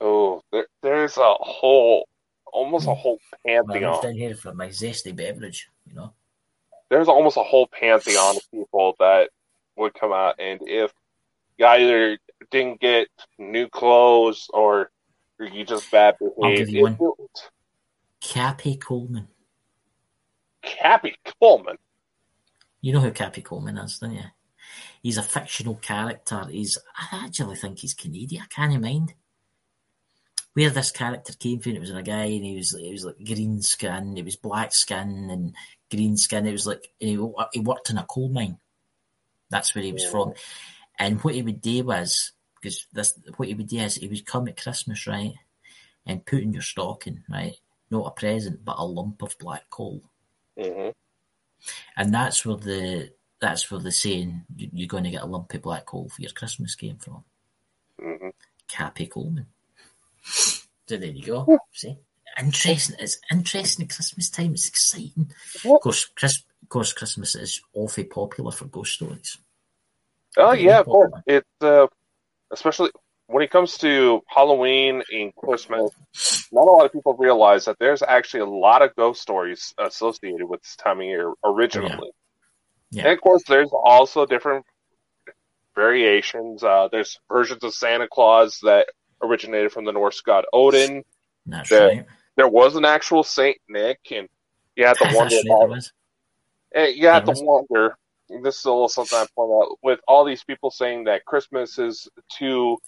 Oh, 0.00 0.42
there, 0.50 0.66
there's 0.82 1.16
a 1.16 1.34
whole, 1.38 2.08
almost 2.52 2.88
a 2.88 2.94
whole 2.94 3.18
Well, 3.44 3.58
I'm 3.60 3.66
pantheon. 3.68 4.02
down 4.02 4.14
here 4.14 4.34
for 4.34 4.52
my 4.52 4.68
zesty 4.68 5.14
beverage. 5.14 5.68
You 5.86 5.94
know. 5.94 6.12
There's 6.90 7.08
almost 7.08 7.36
a 7.38 7.42
whole 7.42 7.68
pantheon 7.68 8.36
of 8.36 8.50
people 8.50 8.96
that 8.98 9.30
would 9.76 9.94
come 9.94 10.12
out, 10.12 10.34
and 10.38 10.60
if 10.64 10.92
you 11.56 11.64
either 11.66 12.18
didn't 12.50 12.80
get 12.80 13.08
new 13.38 13.68
clothes 13.68 14.48
or 14.52 14.90
you 15.40 15.64
just 15.64 15.90
bad 15.90 16.16
give 16.20 16.36
behaved, 16.36 16.70
you 16.70 16.86
it- 16.86 16.98
one. 16.98 17.16
Cappy 18.20 18.76
Coleman. 18.76 19.28
Cappy 20.62 21.16
Coleman. 21.40 21.76
You 22.80 22.92
know 22.92 23.00
who 23.00 23.10
Cappy 23.10 23.42
Coleman 23.42 23.78
is, 23.78 23.98
don't 23.98 24.14
you? 24.14 24.22
He's 25.02 25.18
a 25.18 25.22
fictional 25.22 25.74
character. 25.76 26.46
He's 26.48 26.78
I 26.96 27.24
actually 27.26 27.56
think 27.56 27.80
he's 27.80 27.94
Canadian. 27.94 28.42
I 28.42 28.46
can't 28.46 28.80
mind 28.80 29.14
where 30.54 30.70
this 30.70 30.90
character 30.90 31.32
came 31.32 31.60
from. 31.60 31.72
It 31.72 31.80
was 31.80 31.90
a 31.90 32.02
guy, 32.02 32.24
and 32.24 32.44
he 32.44 32.56
was 32.56 32.76
he 32.78 32.92
was 32.92 33.04
like 33.04 33.24
green 33.24 33.60
skin. 33.62 34.16
It 34.16 34.24
was 34.24 34.36
black 34.36 34.72
skin 34.72 35.28
and 35.30 35.54
green 35.90 36.16
skin. 36.16 36.46
It 36.46 36.52
was 36.52 36.66
like 36.66 36.88
he, 36.98 37.18
he 37.52 37.60
worked 37.60 37.90
in 37.90 37.98
a 37.98 38.04
coal 38.04 38.28
mine. 38.28 38.58
That's 39.50 39.74
where 39.74 39.84
he 39.84 39.92
was 39.92 40.04
oh. 40.06 40.10
from. 40.10 40.32
And 40.98 41.20
what 41.22 41.34
he 41.34 41.42
would 41.42 41.60
do 41.60 41.84
was 41.84 42.32
because 42.60 42.86
this 42.92 43.18
what 43.36 43.48
he 43.48 43.54
would 43.54 43.68
do 43.68 43.78
is 43.78 43.96
he 43.96 44.08
would 44.08 44.26
come 44.26 44.46
at 44.48 44.60
Christmas 44.60 45.06
right 45.06 45.34
and 46.06 46.24
put 46.26 46.42
in 46.42 46.52
your 46.52 46.62
stocking 46.62 47.22
right, 47.28 47.56
not 47.90 48.06
a 48.06 48.10
present 48.10 48.64
but 48.64 48.76
a 48.78 48.84
lump 48.84 49.22
of 49.22 49.36
black 49.38 49.68
coal. 49.70 50.02
hmm 50.58 50.90
And 51.96 52.12
that's 52.14 52.44
where 52.46 52.56
the 52.56 53.12
that's 53.40 53.70
where 53.70 53.80
the 53.80 53.90
saying 53.92 54.44
"You- 54.56 54.70
you're 54.72 54.88
going 54.88 55.04
to 55.04 55.10
get 55.10 55.22
a 55.22 55.26
lump 55.26 55.52
of 55.54 55.62
black 55.62 55.86
coal 55.86 56.08
for 56.08 56.22
your 56.22 56.30
Christmas 56.32 56.74
came 56.74 56.96
from. 56.98 57.24
hmm 58.00 58.28
Cappy 58.68 59.06
Coleman. 59.06 59.46
So 60.88 60.96
there 60.96 61.10
you 61.10 61.24
go. 61.24 61.58
See, 61.72 61.98
interesting. 62.38 62.96
It's 62.98 63.18
interesting 63.30 63.88
Christmas 63.88 64.30
time. 64.30 64.52
It's 64.52 64.68
exciting. 64.68 65.32
Of 65.64 65.80
course, 65.80 66.04
Chris, 66.06 66.42
of 66.62 66.68
course, 66.68 66.92
Christmas 66.92 67.34
is 67.34 67.60
awfully 67.74 68.04
popular 68.04 68.50
for 68.52 68.66
ghost 68.66 68.94
stories. 68.94 69.36
Oh 70.36 70.52
yeah, 70.52 70.80
of 70.80 70.86
course. 70.86 71.12
It's 71.26 71.46
uh, 71.60 71.86
especially 72.52 72.90
when 73.26 73.42
it 73.42 73.50
comes 73.50 73.78
to 73.78 74.20
Halloween 74.28 75.02
and 75.10 75.34
Christmas. 75.34 75.90
Not 76.52 76.62
a 76.68 76.70
lot 76.70 76.84
of 76.86 76.92
people 76.92 77.14
realize 77.14 77.64
that 77.64 77.78
there's 77.78 78.02
actually 78.02 78.40
a 78.40 78.46
lot 78.46 78.82
of 78.82 78.94
ghost 78.96 79.22
stories 79.22 79.72
associated 79.78 80.46
with 80.46 80.60
this 80.62 80.76
time 80.76 80.98
of 81.00 81.06
year 81.06 81.32
originally. 81.44 82.10
Yeah. 82.90 83.04
And 83.04 83.12
of 83.12 83.20
course, 83.20 83.42
there's 83.48 83.70
also 83.72 84.26
different 84.26 84.66
variations. 85.74 86.62
Uh, 86.62 86.88
there's 86.92 87.18
versions 87.30 87.64
of 87.64 87.74
Santa 87.74 88.06
Claus 88.10 88.58
that 88.62 88.88
originated 89.22 89.72
from 89.72 89.84
the 89.84 89.92
Norse 89.92 90.20
god 90.20 90.44
Odin. 90.52 91.02
That's 91.46 91.70
Yeah. 91.70 91.78
right. 91.84 92.06
There 92.36 92.48
was 92.48 92.76
an 92.76 92.84
actual 92.84 93.22
Saint 93.22 93.58
Nick, 93.68 93.98
and 94.10 94.28
you 94.76 94.86
had 94.86 94.96
to 94.98 95.04
wonder 95.14 95.36
about 95.46 95.80
there 96.72 96.88
you 96.88 97.06
have 97.08 97.26
There 97.26 97.34
to 97.34 97.44
wonder. 97.44 97.96
This 98.28 98.58
is 98.58 98.64
a 98.64 98.70
little 98.72 98.88
something 98.88 99.18
I 99.18 99.26
point 99.34 99.52
out 99.52 99.78
with 99.82 100.00
all 100.08 100.24
these 100.24 100.42
people 100.44 100.70
saying 100.70 101.04
that 101.04 101.24
Christmas 101.24 101.78
is 101.78 102.08
too 102.30 102.78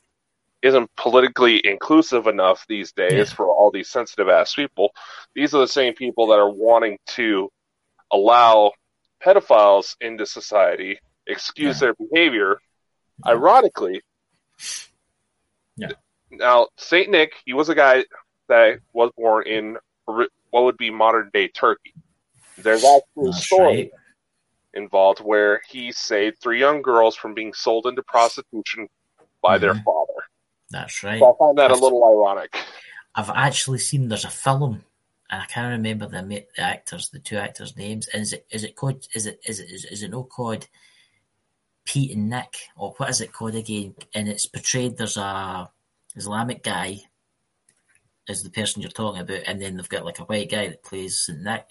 isn't 0.63 0.91
politically 0.97 1.61
inclusive 1.67 2.27
enough 2.27 2.65
these 2.69 2.93
days 2.93 3.13
Yeah. 3.29 3.35
for 3.37 3.49
all 3.49 3.71
these 3.71 3.91
sensitive 3.91 4.31
ass 4.31 4.55
people. 4.55 4.95
These 5.35 5.55
are 5.55 5.59
the 5.59 5.69
same 5.69 5.93
people 5.93 6.29
that 6.29 6.39
are 6.39 6.49
wanting 6.51 6.99
to 7.09 7.53
allow 8.11 8.73
pedophiles 9.23 9.95
into 10.01 10.25
society, 10.25 10.99
excuse 11.27 11.77
Yeah. 11.83 11.89
their 11.89 11.95
behavior. 12.09 12.59
Yeah. 13.27 13.33
Ironically, 13.33 14.01
Yeah. 15.77 15.93
Now 16.31 16.69
Saint 16.79 17.11
Nick, 17.11 17.35
he 17.45 17.53
was 17.53 17.69
a 17.69 17.75
guy 17.75 18.05
that 18.49 18.79
was 18.95 19.11
born 19.17 19.47
in 19.47 19.77
what 20.07 20.29
would 20.65 20.77
be 20.79 20.91
modern 20.91 21.31
day 21.35 21.49
Turkey. 21.49 21.93
There's 22.57 22.85
actually 22.85 23.31
a 23.31 23.33
story 23.35 23.67
right. 23.67 23.93
Involved 24.75 25.21
where 25.21 25.61
he 25.69 25.93
saved 25.93 26.41
three 26.41 26.59
young 26.59 26.83
girls 26.83 27.17
from 27.17 27.35
being 27.35 27.53
sold 27.53 27.87
into 27.87 28.03
prostitution 28.03 28.89
by 29.43 29.59
their 29.59 29.75
Mhm. 29.75 29.85
father. 29.85 30.25
That's 30.71 31.03
right. 31.03 31.19
So 31.21 31.35
I 31.35 31.39
find 31.39 31.59
that 31.59 31.71
a 31.71 31.75
little 31.75 32.05
ironic. 32.05 32.57
I've 33.15 33.31
actually 33.31 33.79
seen 33.79 34.09
there's 34.09 34.25
a 34.25 34.31
film, 34.31 34.85
and 35.31 35.43
I 35.43 35.47
can't 35.47 35.71
remember 35.71 36.07
the, 36.07 36.23
the 36.57 36.63
actors, 36.63 37.11
the 37.11 37.21
two 37.21 37.37
actors' 37.37 37.77
names. 37.77 38.09
Is 38.09 38.33
it 38.33 38.47
is 38.51 38.65
it 38.65 38.75
called? 38.75 39.07
Is 39.15 39.27
it 39.27 39.41
is 39.47 39.61
it 39.61 39.71
is, 39.71 39.85
is 39.85 40.03
it 40.03 40.11
not 40.11 40.29
called 40.29 40.67
Pete 41.85 42.17
and 42.17 42.29
Nick, 42.29 42.57
or 42.77 42.93
what 42.97 43.11
is 43.11 43.21
it 43.21 43.33
called 43.33 43.55
again? 43.55 43.95
And 44.15 44.29
it's 44.29 44.47
portrayed. 44.47 44.97
There's 44.97 45.17
a 45.17 45.71
Islamic 46.17 46.63
guy 46.63 47.03
is 48.27 48.43
the 48.43 48.51
person 48.51 48.81
you're 48.81 48.91
talking 48.91 49.21
about, 49.21 49.43
and 49.47 49.61
then 49.61 49.77
they've 49.77 49.89
got 49.89 50.05
like 50.05 50.19
a 50.19 50.25
white 50.25 50.51
guy 50.51 50.69
that 50.69 50.83
plays 50.83 51.21
Saint 51.27 51.43
Nick, 51.43 51.67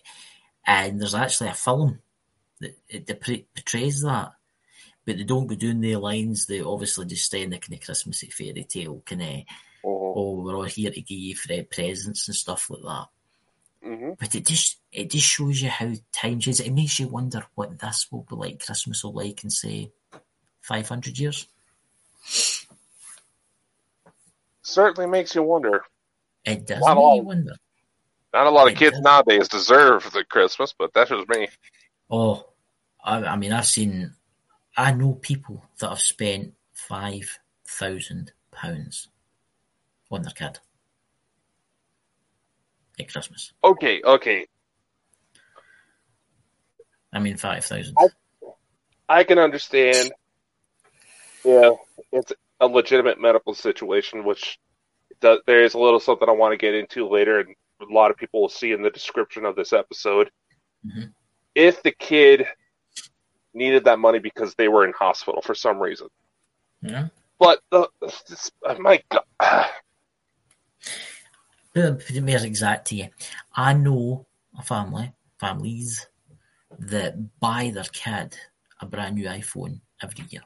and 0.68 1.02
there's 1.02 1.16
actually 1.16 1.50
a 1.50 1.54
film 1.56 2.00
that 2.64 3.10
it 3.10 3.22
portrays 3.56 4.02
that. 4.02 4.32
But 5.06 5.18
they 5.18 5.24
don't 5.24 5.48
go 5.48 5.56
doing 5.56 5.82
the 5.82 5.98
lines. 5.98 6.46
They 6.48 6.62
obviously 6.62 7.06
just 7.06 7.26
stay 7.26 7.42
in 7.44 7.50
the 7.50 7.58
kind 7.60 7.74
of 7.74 7.82
Christmassy 7.86 8.28
fairy 8.30 8.64
tale 8.64 9.02
kind 9.06 9.22
of 9.22 9.28
Mhm. 9.28 9.46
oh, 9.86 10.42
we're 10.42 10.56
all 10.56 10.64
here 10.64 10.92
to 10.92 11.02
give 11.02 11.18
you 11.20 11.36
Fred 11.36 11.70
presents 11.70 12.28
and 12.30 12.36
stuff 12.36 12.70
like 12.70 12.82
that. 12.84 13.08
Mhm. 13.90 14.18
But 14.18 14.34
it 14.36 14.46
just 14.48 14.78
it 14.94 15.10
just 15.12 15.28
shows 15.28 15.62
you 15.62 15.70
how 15.70 15.88
time 16.14 16.40
changes. 16.40 16.60
It 16.62 16.72
makes 16.72 17.00
you 17.00 17.08
wonder 17.10 17.46
what 17.56 17.80
this 17.80 18.08
will 18.12 18.24
be 18.30 18.36
like, 18.36 18.66
Christmas 18.66 19.04
will 19.04 19.12
like 19.14 19.44
in 19.44 19.50
say 19.50 19.92
five 20.62 20.88
hundred 20.88 21.20
years. 21.20 21.48
Certainly 24.62 25.10
makes 25.10 25.36
you 25.36 25.44
wonder. 25.44 25.84
It 26.46 26.66
does 26.66 26.80
Not 26.80 26.96
make 26.96 26.98
all. 26.98 27.16
you 27.18 27.24
wonder. 27.24 27.56
Not 28.34 28.48
a 28.48 28.50
lot 28.50 28.68
of 28.68 28.74
It 28.74 28.80
kids 28.80 28.96
does. 28.96 29.02
nowadays 29.04 29.48
deserve 29.48 30.10
the 30.12 30.24
Christmas, 30.24 30.74
but 30.78 30.94
that's 30.94 31.10
just 31.10 31.28
me. 31.30 31.48
Oh, 32.10 32.46
I, 33.04 33.18
I 33.24 33.36
mean, 33.36 33.52
I've 33.52 33.66
seen, 33.66 34.14
I 34.78 34.94
know 34.94 35.14
people 35.14 35.64
that 35.80 35.90
have 35.90 36.00
spent 36.00 36.54
five 36.74 37.40
thousand 37.68 38.32
pounds 38.52 39.10
on 40.12 40.22
their 40.22 40.32
kid 40.32 40.60
at 43.00 43.12
Christmas. 43.12 43.52
Okay, 43.64 44.02
okay. 44.04 44.48
I 47.12 47.20
mean, 47.20 47.38
five 47.38 47.66
thousand. 47.66 47.96
I- 47.98 48.08
I 49.10 49.24
can 49.26 49.38
understand. 49.38 50.14
Yeah, 51.44 51.72
it's 52.14 52.32
a 52.62 52.68
legitimate 52.68 53.20
medical 53.20 53.54
situation, 53.54 54.24
which 54.24 54.58
does, 55.20 55.40
there 55.46 55.64
is 55.66 55.74
a 55.74 55.80
little 55.80 56.00
something 56.00 56.28
I 56.30 56.32
want 56.32 56.54
to 56.54 56.58
get 56.58 56.74
into 56.74 57.10
later, 57.10 57.40
and 57.42 57.54
a 57.82 57.94
lot 57.94 58.12
of 58.12 58.18
people 58.18 58.42
will 58.42 58.50
see 58.50 58.72
in 58.72 58.82
the 58.82 58.90
description 58.90 59.44
of 59.46 59.58
this 59.58 59.74
episode. 59.74 60.32
Mhm. 60.88 61.14
If 61.54 61.84
the 61.84 61.92
kid 61.92 62.48
needed 63.54 63.86
that 63.86 64.00
money 64.00 64.20
because 64.20 64.56
they 64.56 64.68
were 64.68 64.86
in 64.86 64.94
hospital 64.94 65.42
for 65.42 65.56
some 65.56 65.80
reason, 65.80 66.08
Yeah, 66.82 67.08
but 67.40 67.60
the, 67.72 67.88
this, 68.02 68.52
oh 68.64 68.80
my 68.80 69.02
God, 69.12 69.70
Put 71.74 72.10
it 72.12 72.24
more 72.24 72.38
exact 72.38 72.88
to 72.90 72.96
you. 72.96 73.10
I 73.56 73.74
know 73.74 74.28
a 74.58 74.62
family, 74.62 75.12
families, 75.40 76.08
that 76.78 77.40
buy 77.40 77.72
their 77.74 77.84
kid 77.86 78.36
a 78.80 78.86
brand 78.86 79.16
new 79.16 79.26
iPhone 79.26 79.82
every 80.02 80.26
year. 80.30 80.44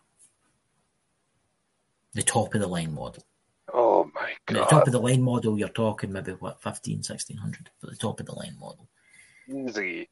The 2.13 2.23
top 2.23 2.55
of 2.55 2.61
the 2.61 2.67
line 2.67 2.93
model. 2.93 3.23
Oh 3.73 4.09
my 4.15 4.31
god, 4.45 4.55
The 4.55 4.65
top 4.65 4.87
of 4.87 4.93
the 4.93 5.01
line 5.01 5.21
model, 5.21 5.59
you're 5.59 5.69
talking 5.69 6.13
maybe 6.13 6.31
what, 6.33 6.61
15, 6.61 6.97
1600 6.97 7.69
for 7.79 7.87
the 7.87 7.95
top 7.95 8.19
of 8.19 8.25
the 8.25 8.35
line 8.35 8.55
model. 8.57 8.87
Easy. 9.49 10.09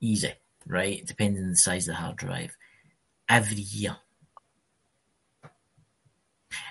Easy, 0.00 0.32
right? 0.66 1.04
Depending 1.06 1.44
on 1.44 1.50
the 1.50 1.56
size 1.56 1.88
of 1.88 1.94
the 1.94 2.00
hard 2.00 2.16
drive. 2.16 2.56
Every 3.28 3.56
year. 3.60 3.96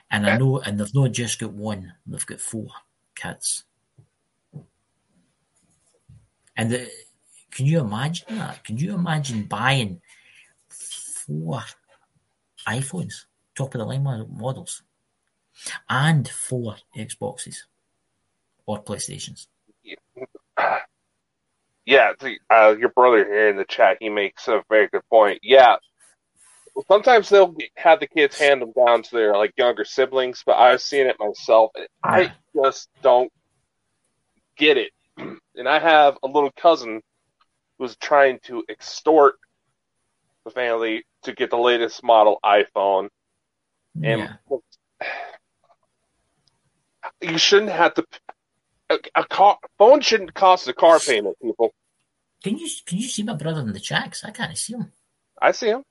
And 0.09 0.25
I 0.25 0.37
know, 0.37 0.59
and 0.59 0.79
they've 0.79 0.93
not 0.95 1.11
just 1.11 1.39
got 1.39 1.51
one, 1.51 1.93
they've 2.05 2.25
got 2.25 2.39
four 2.39 2.67
kids. 3.13 3.65
And 6.55 6.71
the, 6.71 6.89
can 7.51 7.65
you 7.65 7.79
imagine 7.79 8.37
that? 8.37 8.63
Can 8.63 8.77
you 8.77 8.95
imagine 8.95 9.43
buying 9.43 10.01
four 10.69 11.61
iPhones, 12.67 13.25
top 13.53 13.75
of 13.75 13.79
the 13.79 13.85
line 13.85 14.03
models, 14.03 14.83
and 15.89 16.27
four 16.27 16.77
Xboxes 16.95 17.57
or 18.65 18.83
PlayStations? 18.83 19.47
Yeah, 21.87 22.11
the, 22.19 22.37
uh, 22.49 22.75
your 22.77 22.89
brother 22.89 23.23
here 23.25 23.47
in 23.47 23.55
the 23.55 23.63
chat, 23.63 23.95
he 24.01 24.09
makes 24.09 24.49
a 24.49 24.61
very 24.69 24.89
good 24.89 25.03
point. 25.09 25.39
Yeah, 25.41 25.77
sometimes 26.89 27.29
they'll 27.29 27.55
have 27.77 28.01
the 28.01 28.07
kids 28.07 28.37
hand 28.37 28.61
them 28.61 28.73
down 28.75 29.03
to 29.03 29.15
their 29.15 29.33
like 29.33 29.53
younger 29.57 29.85
siblings, 29.85 30.43
but 30.45 30.57
I've 30.57 30.81
seen 30.81 31.07
it 31.07 31.15
myself. 31.17 31.71
and 31.75 31.87
I 32.03 32.33
just 32.53 32.89
don't 33.01 33.31
get 34.57 34.77
it. 34.77 34.91
And 35.17 35.67
I 35.67 35.79
have 35.79 36.17
a 36.23 36.27
little 36.27 36.51
cousin 36.51 37.01
who's 37.79 37.95
trying 37.95 38.39
to 38.43 38.63
extort 38.69 39.35
the 40.43 40.51
family 40.51 41.05
to 41.23 41.33
get 41.33 41.49
the 41.49 41.57
latest 41.57 42.03
model 42.03 42.37
iPhone, 42.43 43.07
and 44.03 44.29
yeah. 44.51 44.57
you 47.21 47.37
shouldn't 47.37 47.71
have 47.71 47.93
to. 47.95 48.05
A, 48.89 48.97
a 49.15 49.25
car 49.25 49.57
phone 49.77 50.01
shouldn't 50.01 50.33
cost 50.33 50.67
a 50.67 50.73
car 50.73 50.99
payment, 50.99 51.37
people. 51.41 51.71
Can 52.43 52.57
you 52.57 52.69
can 52.85 52.99
you 52.99 53.07
see 53.07 53.23
my 53.23 53.33
brother 53.33 53.61
in 53.61 53.73
the 53.73 53.79
chat? 53.79 54.05
'Cause 54.11 54.23
I 54.23 54.31
can't 54.31 54.57
see 54.57 54.73
him. 54.73 54.91
I 55.41 55.51
see 55.51 55.69
him. 55.69 55.83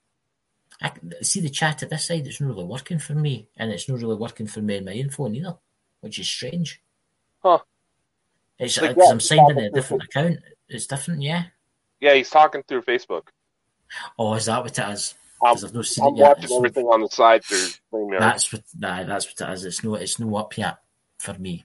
I 0.80 0.92
see 1.22 1.40
the 1.40 1.50
chat 1.50 1.82
at 1.82 1.90
this 1.90 2.06
side. 2.06 2.26
It's 2.26 2.40
not 2.40 2.48
really 2.48 2.64
working 2.64 2.98
for 2.98 3.14
me, 3.14 3.48
and 3.56 3.70
it's 3.70 3.88
not 3.88 4.00
really 4.00 4.16
working 4.16 4.46
for 4.46 4.60
me 4.60 4.76
in 4.76 4.84
my 4.84 4.92
info 4.92 5.28
either, 5.30 5.58
which 6.00 6.18
is 6.18 6.28
strange. 6.28 6.82
Huh. 7.42 7.60
It's 8.58 8.78
because 8.78 8.90
uh, 8.90 8.94
what? 8.94 9.12
I'm 9.12 9.20
signed 9.20 9.50
in 9.50 9.58
a 9.58 9.70
different 9.70 10.04
account. 10.04 10.38
It's 10.68 10.86
different, 10.86 11.22
yeah. 11.22 11.44
Yeah, 12.00 12.14
he's 12.14 12.30
talking 12.30 12.62
through 12.62 12.82
Facebook. 12.82 13.28
Oh, 14.18 14.34
is 14.34 14.46
that 14.46 14.62
what 14.62 14.78
it 14.78 14.88
is? 14.90 15.14
Because 15.40 15.64
I've 15.64 15.74
not 15.74 15.86
seen 15.86 16.04
I'm 16.04 16.14
it 16.14 16.18
yet. 16.18 16.28
watching 16.28 16.56
everything 16.56 16.86
on 16.86 17.00
the 17.02 17.08
side 17.08 17.44
through 17.44 17.68
That's 18.18 18.52
what 18.52 18.62
nah, 18.78 19.04
that's 19.04 19.26
what 19.26 19.48
it 19.50 19.52
is. 19.54 19.64
It's 19.64 19.84
no 19.84 19.94
it's 19.94 20.18
no 20.18 20.36
up 20.36 20.56
yet 20.56 20.78
for 21.18 21.34
me. 21.34 21.64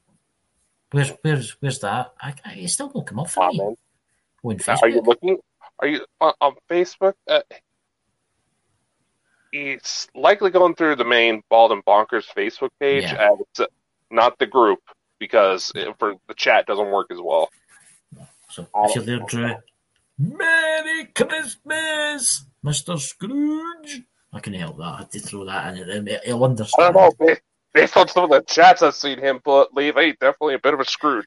Where's 0.92 1.12
where's 1.22 1.52
where's 1.60 1.80
that? 1.80 2.14
I, 2.22 2.34
I 2.46 2.54
it's 2.56 2.74
still 2.74 2.92
not 2.94 3.06
come 3.08 3.20
up 3.20 3.30
for 3.30 3.50
me. 3.52 3.60
on 3.60 4.58
Are 4.82 4.90
you 4.90 5.02
looking? 5.02 5.38
Are 5.80 5.88
you 5.88 6.06
on, 6.20 6.34
on 6.42 6.56
Facebook? 6.70 7.14
Uh, 7.28 7.42
it's 9.52 10.08
likely 10.16 10.50
going 10.52 10.76
through 10.76 10.96
the 10.96 11.06
main 11.06 11.42
Bald 11.50 11.72
and 11.72 11.84
Bonkers 11.84 12.26
Facebook 12.36 12.70
page, 12.80 13.04
Yeah. 13.04 13.32
uh, 13.60 13.66
not 14.10 14.38
the 14.40 14.46
group 14.48 14.80
because 15.20 15.72
it, 15.76 15.94
for 16.00 16.16
the 16.28 16.34
chat 16.34 16.66
doesn't 16.68 16.90
work 16.92 17.08
as 17.12 17.20
well. 17.22 17.50
So 18.50 18.68
I 18.76 18.86
if 18.86 18.96
you're 18.96 19.04
there, 19.04 19.20
Drew. 19.20 19.56
Merry 20.20 21.06
Christmas, 21.16 22.46
Mr. 22.66 23.00
Scrooge. 23.00 24.04
I 24.34 24.40
can 24.40 24.54
help 24.54 24.78
that. 24.78 24.84
I 24.84 24.98
had 25.00 25.12
to 25.12 25.20
throw 25.20 25.46
that 25.46 25.78
in. 25.78 26.08
He'll 26.26 26.44
I 26.44 26.48
understand. 26.48 26.94
don't 26.94 27.20
know. 27.20 27.36
Based, 27.74 27.96
on 27.96 28.08
some 28.08 28.26
of 28.26 28.30
the 28.30 28.42
chats 28.42 28.82
I've 28.82 28.96
seen 28.96 29.20
him 29.20 29.40
put, 29.40 29.74
leave, 29.74 29.96
hey, 29.96 30.12
definitely 30.12 30.56
a 30.56 30.60
bit 30.60 30.74
of 30.74 30.80
a 30.80 30.86
screw. 30.86 31.24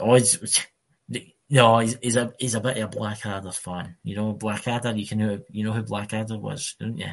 Oh, 0.00 0.14
he's, 0.14 0.66
no, 1.50 1.78
he's, 1.78 1.96
he's 2.02 2.16
a 2.16 2.32
he's 2.38 2.54
a 2.54 2.60
bit 2.60 2.76
of 2.76 2.84
a 2.84 2.96
Blackadder 2.96 3.52
fan. 3.52 3.96
You 4.02 4.16
know, 4.16 4.32
Blackadder. 4.32 4.92
You 4.92 5.06
can 5.06 5.42
you 5.50 5.64
know 5.64 5.72
who 5.72 5.82
Blackadder 5.82 6.38
was, 6.38 6.74
don't 6.78 6.98
you? 6.98 7.06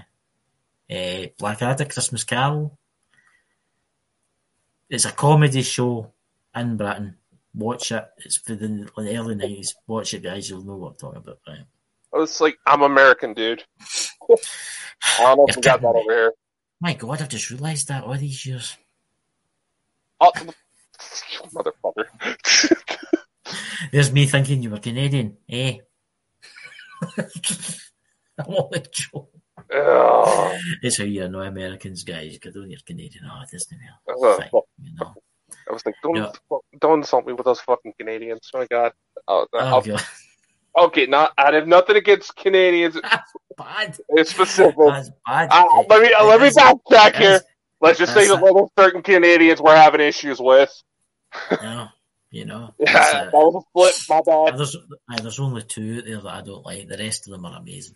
Uh, 0.90 1.28
Blackadder 1.38 1.86
Christmas 1.86 2.24
Carol. 2.24 2.78
It's 4.90 5.06
a 5.06 5.12
comedy 5.12 5.62
show 5.62 6.12
in 6.56 6.78
Britain. 6.78 7.16
Watch 7.54 7.92
it. 7.92 8.06
It's 8.18 8.38
for 8.38 8.56
the, 8.56 8.90
the 8.98 9.18
early 9.18 9.36
nineties. 9.36 9.76
Watch 9.88 10.14
it, 10.14 10.24
guys. 10.24 10.50
You'll 10.50 10.66
know 10.66 10.76
what 10.76 10.90
I'm 10.90 10.96
talking 10.96 11.18
about. 11.18 11.40
Right? 11.48 11.66
I 12.14 12.18
was 12.18 12.40
like, 12.42 12.58
I'm 12.66 12.82
American, 12.82 13.34
dude. 13.34 13.64
I 14.30 14.36
don't 15.20 15.38
know 15.38 15.46
if 15.48 15.56
we 15.56 15.62
got 15.62 15.82
that 15.82 15.94
me. 15.94 16.00
over 16.02 16.12
here. 16.12 16.34
My 16.82 16.94
God, 16.94 17.22
I've 17.22 17.30
just 17.30 17.50
realised 17.50 17.88
that 17.88 18.04
all 18.04 18.18
these 18.18 18.46
years. 18.46 18.78
Oh, 20.20 20.32
motherfucker. 21.54 22.06
There's 23.92 24.12
me 24.12 24.26
thinking 24.26 24.62
you 24.64 24.70
were 24.70 24.80
Canadian, 24.80 25.38
eh? 25.50 25.78
I'm 27.18 27.26
only 28.48 28.84
joking. 28.92 29.42
Ugh. 29.74 30.58
It's 30.82 30.98
how 30.98 31.04
you 31.06 31.28
know 31.28 31.42
Americans, 31.42 32.04
guys. 32.04 32.34
Because 32.34 32.56
when 32.56 32.70
you're 32.70 32.80
Canadian, 32.86 33.26
oh, 33.30 33.42
it 33.44 33.56
isn't 33.56 33.80
Ugh. 34.10 34.20
real. 34.22 34.50
Fine, 34.52 34.62
you 34.82 34.92
know. 35.00 35.14
I 35.70 35.74
was 35.74 35.86
like, 35.86 35.96
don't 36.04 36.16
Yeah. 36.16 36.32
don't 36.80 37.00
insult 37.00 37.26
me 37.26 37.34
with 37.34 37.46
those 37.46 37.62
fucking 37.62 37.94
Canadians. 38.00 38.50
Oh 38.54 38.60
my 38.60 38.68
god. 38.70 38.92
Oh, 39.28 39.48
Oh, 39.54 39.82
God. 39.82 40.04
Okay, 40.78 41.06
not 41.06 41.32
I 41.38 41.54
have 41.54 41.68
nothing 41.68 41.96
against 41.96 42.36
Canadians 42.36 43.00
Bad. 43.58 43.98
in 44.10 44.26
specific. 44.26 44.76
That's 44.78 45.10
bad. 45.26 45.50
Uh, 45.52 45.84
let 45.90 46.02
me 46.02 46.08
It 46.08 46.26
let 46.26 46.42
me 46.42 46.50
backtrack 46.50 47.16
here. 47.16 47.42
Let's 47.82 48.00
just 48.00 48.14
say 48.14 48.28
that's 48.28 48.40
that 48.42 48.54
there's 48.54 48.88
certain 48.88 49.02
Canadians 49.02 49.62
we're 49.62 49.76
having 49.76 50.02
issues 50.02 50.40
with. 50.40 50.72
No, 51.62 51.88
you 52.32 52.46
know. 52.46 52.74
Yeah, 52.80 52.98
it's, 52.98 53.12
that 53.12 53.28
uh, 53.28 53.32
was 53.34 53.64
a 53.64 53.72
flip. 53.74 53.94
My 54.10 54.22
bad. 54.26 54.58
there's, 54.58 54.76
uh, 54.76 55.22
there's 55.22 55.40
only 55.40 55.64
two 55.64 56.02
there 56.02 56.22
that 56.22 56.34
I 56.34 56.42
don't 56.42 56.66
like. 56.66 56.88
The 56.88 56.98
rest 56.98 57.28
of 57.28 57.32
them 57.32 57.46
are 57.46 57.60
amazing. 57.60 57.96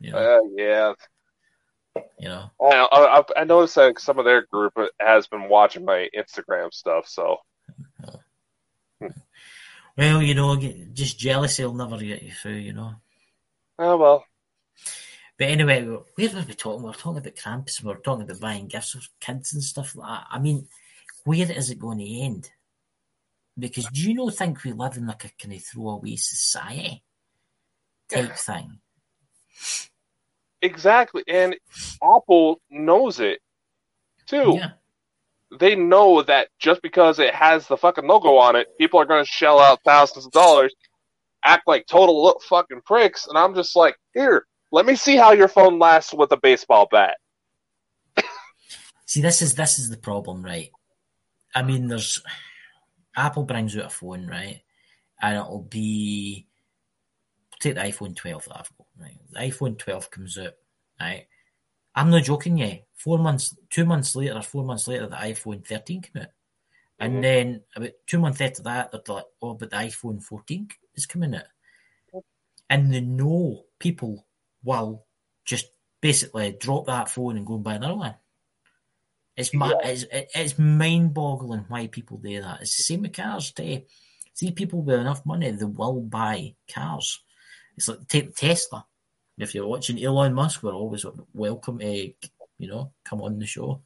You 0.00 0.12
know. 0.12 0.18
Uh, 0.18 0.40
yeah, 0.56 0.92
you 2.18 2.28
know. 2.28 2.50
I, 2.60 3.22
I, 3.36 3.40
I 3.40 3.44
noticed 3.44 3.74
that 3.76 3.98
some 4.00 4.18
of 4.18 4.26
their 4.26 4.46
group 4.46 4.74
has 5.00 5.26
been 5.26 5.48
watching 5.48 5.84
my 5.84 6.08
Instagram 6.16 6.72
stuff. 6.72 7.06
So 7.08 7.38
Well, 9.96 10.22
you 10.22 10.34
know, 10.34 10.56
just 10.92 11.18
jealousy 11.18 11.64
will 11.64 11.74
never 11.74 11.98
get 11.98 12.22
you 12.22 12.32
through. 12.32 12.54
You 12.54 12.72
know. 12.72 12.94
oh 13.78 13.96
well. 13.96 14.24
But 15.38 15.48
anyway, 15.48 15.84
where 15.84 16.04
were 16.16 16.44
we 16.46 16.54
talking? 16.54 16.82
We 16.82 16.88
were 16.88 16.94
talking 16.94 17.18
about 17.18 17.34
Krampus. 17.34 17.82
We 17.82 17.88
were 17.88 18.00
talking 18.00 18.24
about 18.24 18.40
buying 18.40 18.68
gifts 18.68 18.92
for 18.92 19.00
kids 19.20 19.54
and 19.54 19.62
stuff 19.62 19.96
like 19.96 20.08
that. 20.08 20.26
I 20.30 20.38
mean, 20.38 20.68
where 21.24 21.50
is 21.50 21.70
it 21.70 21.78
going 21.78 21.98
to 21.98 22.20
end? 22.20 22.50
Because 23.58 23.86
do 23.86 24.02
you 24.02 24.14
not 24.14 24.34
think 24.34 24.62
we 24.64 24.72
live 24.72 24.96
in 24.96 25.06
like 25.06 25.24
a 25.24 25.30
kind 25.40 25.54
of 25.54 25.62
throwaway 25.62 26.16
society 26.16 27.02
type 28.08 28.32
thing? 28.36 28.78
Exactly, 30.62 31.24
and 31.26 31.56
Apple 32.02 32.60
knows 32.70 33.18
it 33.18 33.40
too. 34.26 34.54
Yeah. 34.56 34.70
They 35.58 35.74
know 35.74 36.22
that 36.22 36.48
just 36.58 36.82
because 36.82 37.18
it 37.18 37.34
has 37.34 37.66
the 37.66 37.76
fucking 37.76 38.06
logo 38.06 38.36
on 38.36 38.56
it, 38.56 38.68
people 38.78 39.00
are 39.00 39.04
going 39.04 39.24
to 39.24 39.30
shell 39.30 39.58
out 39.58 39.80
thousands 39.84 40.26
of 40.26 40.32
dollars, 40.32 40.74
act 41.44 41.66
like 41.66 41.86
total 41.86 42.22
look 42.22 42.42
fucking 42.42 42.80
pricks, 42.86 43.26
and 43.26 43.36
I'm 43.36 43.54
just 43.54 43.76
like, 43.76 43.96
here, 44.14 44.46
let 44.70 44.86
me 44.86 44.96
see 44.96 45.16
how 45.16 45.32
your 45.32 45.48
phone 45.48 45.78
lasts 45.78 46.14
with 46.14 46.32
a 46.32 46.38
baseball 46.38 46.88
bat. 46.90 47.16
See, 49.06 49.20
this 49.20 49.42
is 49.42 49.54
this 49.54 49.78
is 49.78 49.90
the 49.90 49.98
problem, 49.98 50.42
right? 50.42 50.70
I 51.54 51.62
mean, 51.62 51.86
there's 51.86 52.22
Apple 53.14 53.44
brings 53.44 53.76
out 53.76 53.84
a 53.84 53.90
phone, 53.90 54.26
right, 54.26 54.62
and 55.20 55.36
it'll 55.36 55.66
be 55.68 56.46
take 57.60 57.74
the 57.74 57.82
iPhone 57.82 58.16
12 58.16 58.44
that 58.44 58.58
I've 58.58 58.76
got, 58.76 58.86
right? 58.98 59.18
The 59.30 59.40
iPhone 59.40 59.78
12 59.78 60.10
comes 60.10 60.38
out, 60.38 60.54
right? 61.00 61.26
I'm 61.94 62.10
not 62.10 62.24
joking, 62.24 62.58
yeah. 62.58 62.76
Four 62.94 63.18
months, 63.18 63.54
two 63.70 63.84
months 63.84 64.14
later, 64.16 64.34
or 64.36 64.42
four 64.42 64.64
months 64.64 64.88
later, 64.88 65.06
the 65.06 65.16
iPhone 65.16 65.66
13 65.66 66.02
came 66.02 66.22
out, 66.22 66.28
and 66.98 67.14
Mhm. 67.16 67.22
then 67.22 67.64
about 67.76 67.90
two 68.06 68.18
months 68.18 68.40
after 68.40 68.62
that, 68.62 68.92
they're 68.92 69.14
like, 69.14 69.26
"Oh, 69.42 69.54
but 69.54 69.70
the 69.70 69.76
iPhone 69.76 70.22
14 70.22 70.68
is 70.94 71.06
coming 71.06 71.34
out," 71.34 71.48
and 72.70 72.92
they 72.92 73.00
know 73.00 73.66
people 73.78 74.26
will 74.62 75.06
just 75.44 75.66
basically 76.00 76.52
drop 76.52 76.86
that 76.86 77.08
phone 77.10 77.36
and 77.36 77.46
go 77.46 77.54
and 77.56 77.64
buy 77.64 77.74
another 77.74 77.96
one. 77.96 78.14
It's 79.36 79.54
ma- 79.54 79.78
it's, 79.82 80.04
it's 80.10 80.58
mind 80.58 81.14
boggling 81.14 81.64
why 81.68 81.86
people 81.86 82.18
do 82.18 82.40
that. 82.42 82.60
It's 82.62 82.76
the 82.76 82.82
same 82.82 83.02
with 83.02 83.14
cars 83.14 83.50
too. 83.52 83.82
See, 84.34 84.50
people 84.52 84.82
with 84.82 85.00
enough 85.00 85.24
money, 85.26 85.50
they 85.50 85.64
will 85.64 86.00
buy 86.00 86.54
cars. 86.72 87.22
It's 87.76 87.88
like 87.88 88.06
take 88.08 88.34
Tesla. 88.36 88.86
If 89.42 89.54
you're 89.54 89.66
watching 89.66 90.02
Elon 90.02 90.34
Musk, 90.34 90.62
we're 90.62 90.72
always 90.72 91.04
welcome 91.34 91.78
to, 91.78 92.12
you 92.58 92.68
know, 92.68 92.92
come 93.04 93.22
on 93.22 93.38
the 93.38 93.46
show. 93.46 93.80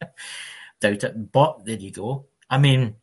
Doubt 0.80 1.04
it, 1.04 1.32
but 1.32 1.64
there 1.64 1.76
you 1.76 1.90
go. 1.90 2.26
I 2.48 2.58
mean, 2.58 2.96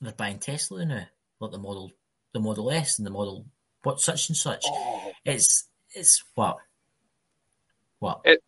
they're 0.00 0.12
buying 0.12 0.38
Tesla 0.38 0.84
now, 0.84 1.06
like 1.38 1.52
the 1.52 1.58
model, 1.58 1.92
the 2.32 2.40
Model 2.40 2.70
S 2.70 2.98
and 2.98 3.06
the 3.06 3.10
Model 3.10 3.46
what 3.82 4.00
such 4.00 4.28
and 4.28 4.36
such. 4.36 4.64
It's 5.24 5.68
it's 5.94 6.22
what 6.34 6.58
what 7.98 8.20
It- 8.24 8.42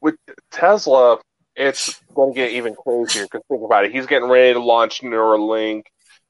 with 0.00 0.16
Tesla, 0.52 1.18
it's 1.56 2.00
going 2.14 2.32
to 2.32 2.36
get 2.36 2.52
even 2.52 2.74
crazier 2.76 3.24
because 3.24 3.42
think 3.48 3.62
about 3.64 3.84
it. 3.84 3.92
He's 3.92 4.06
getting 4.06 4.28
ready 4.28 4.52
to 4.52 4.60
launch 4.60 5.00
Neuralink. 5.00 5.86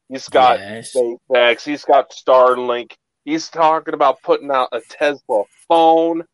He's 0.08 0.28
got 0.30 0.58
yes. 0.58 0.96
SpaceX. 0.96 1.64
He's 1.64 1.84
got 1.84 2.10
Starlink. 2.10 2.92
He's 3.24 3.48
talking 3.48 3.94
about 3.94 4.22
putting 4.22 4.50
out 4.50 4.70
a 4.72 4.80
Tesla 4.80 5.44
phone. 5.68 6.24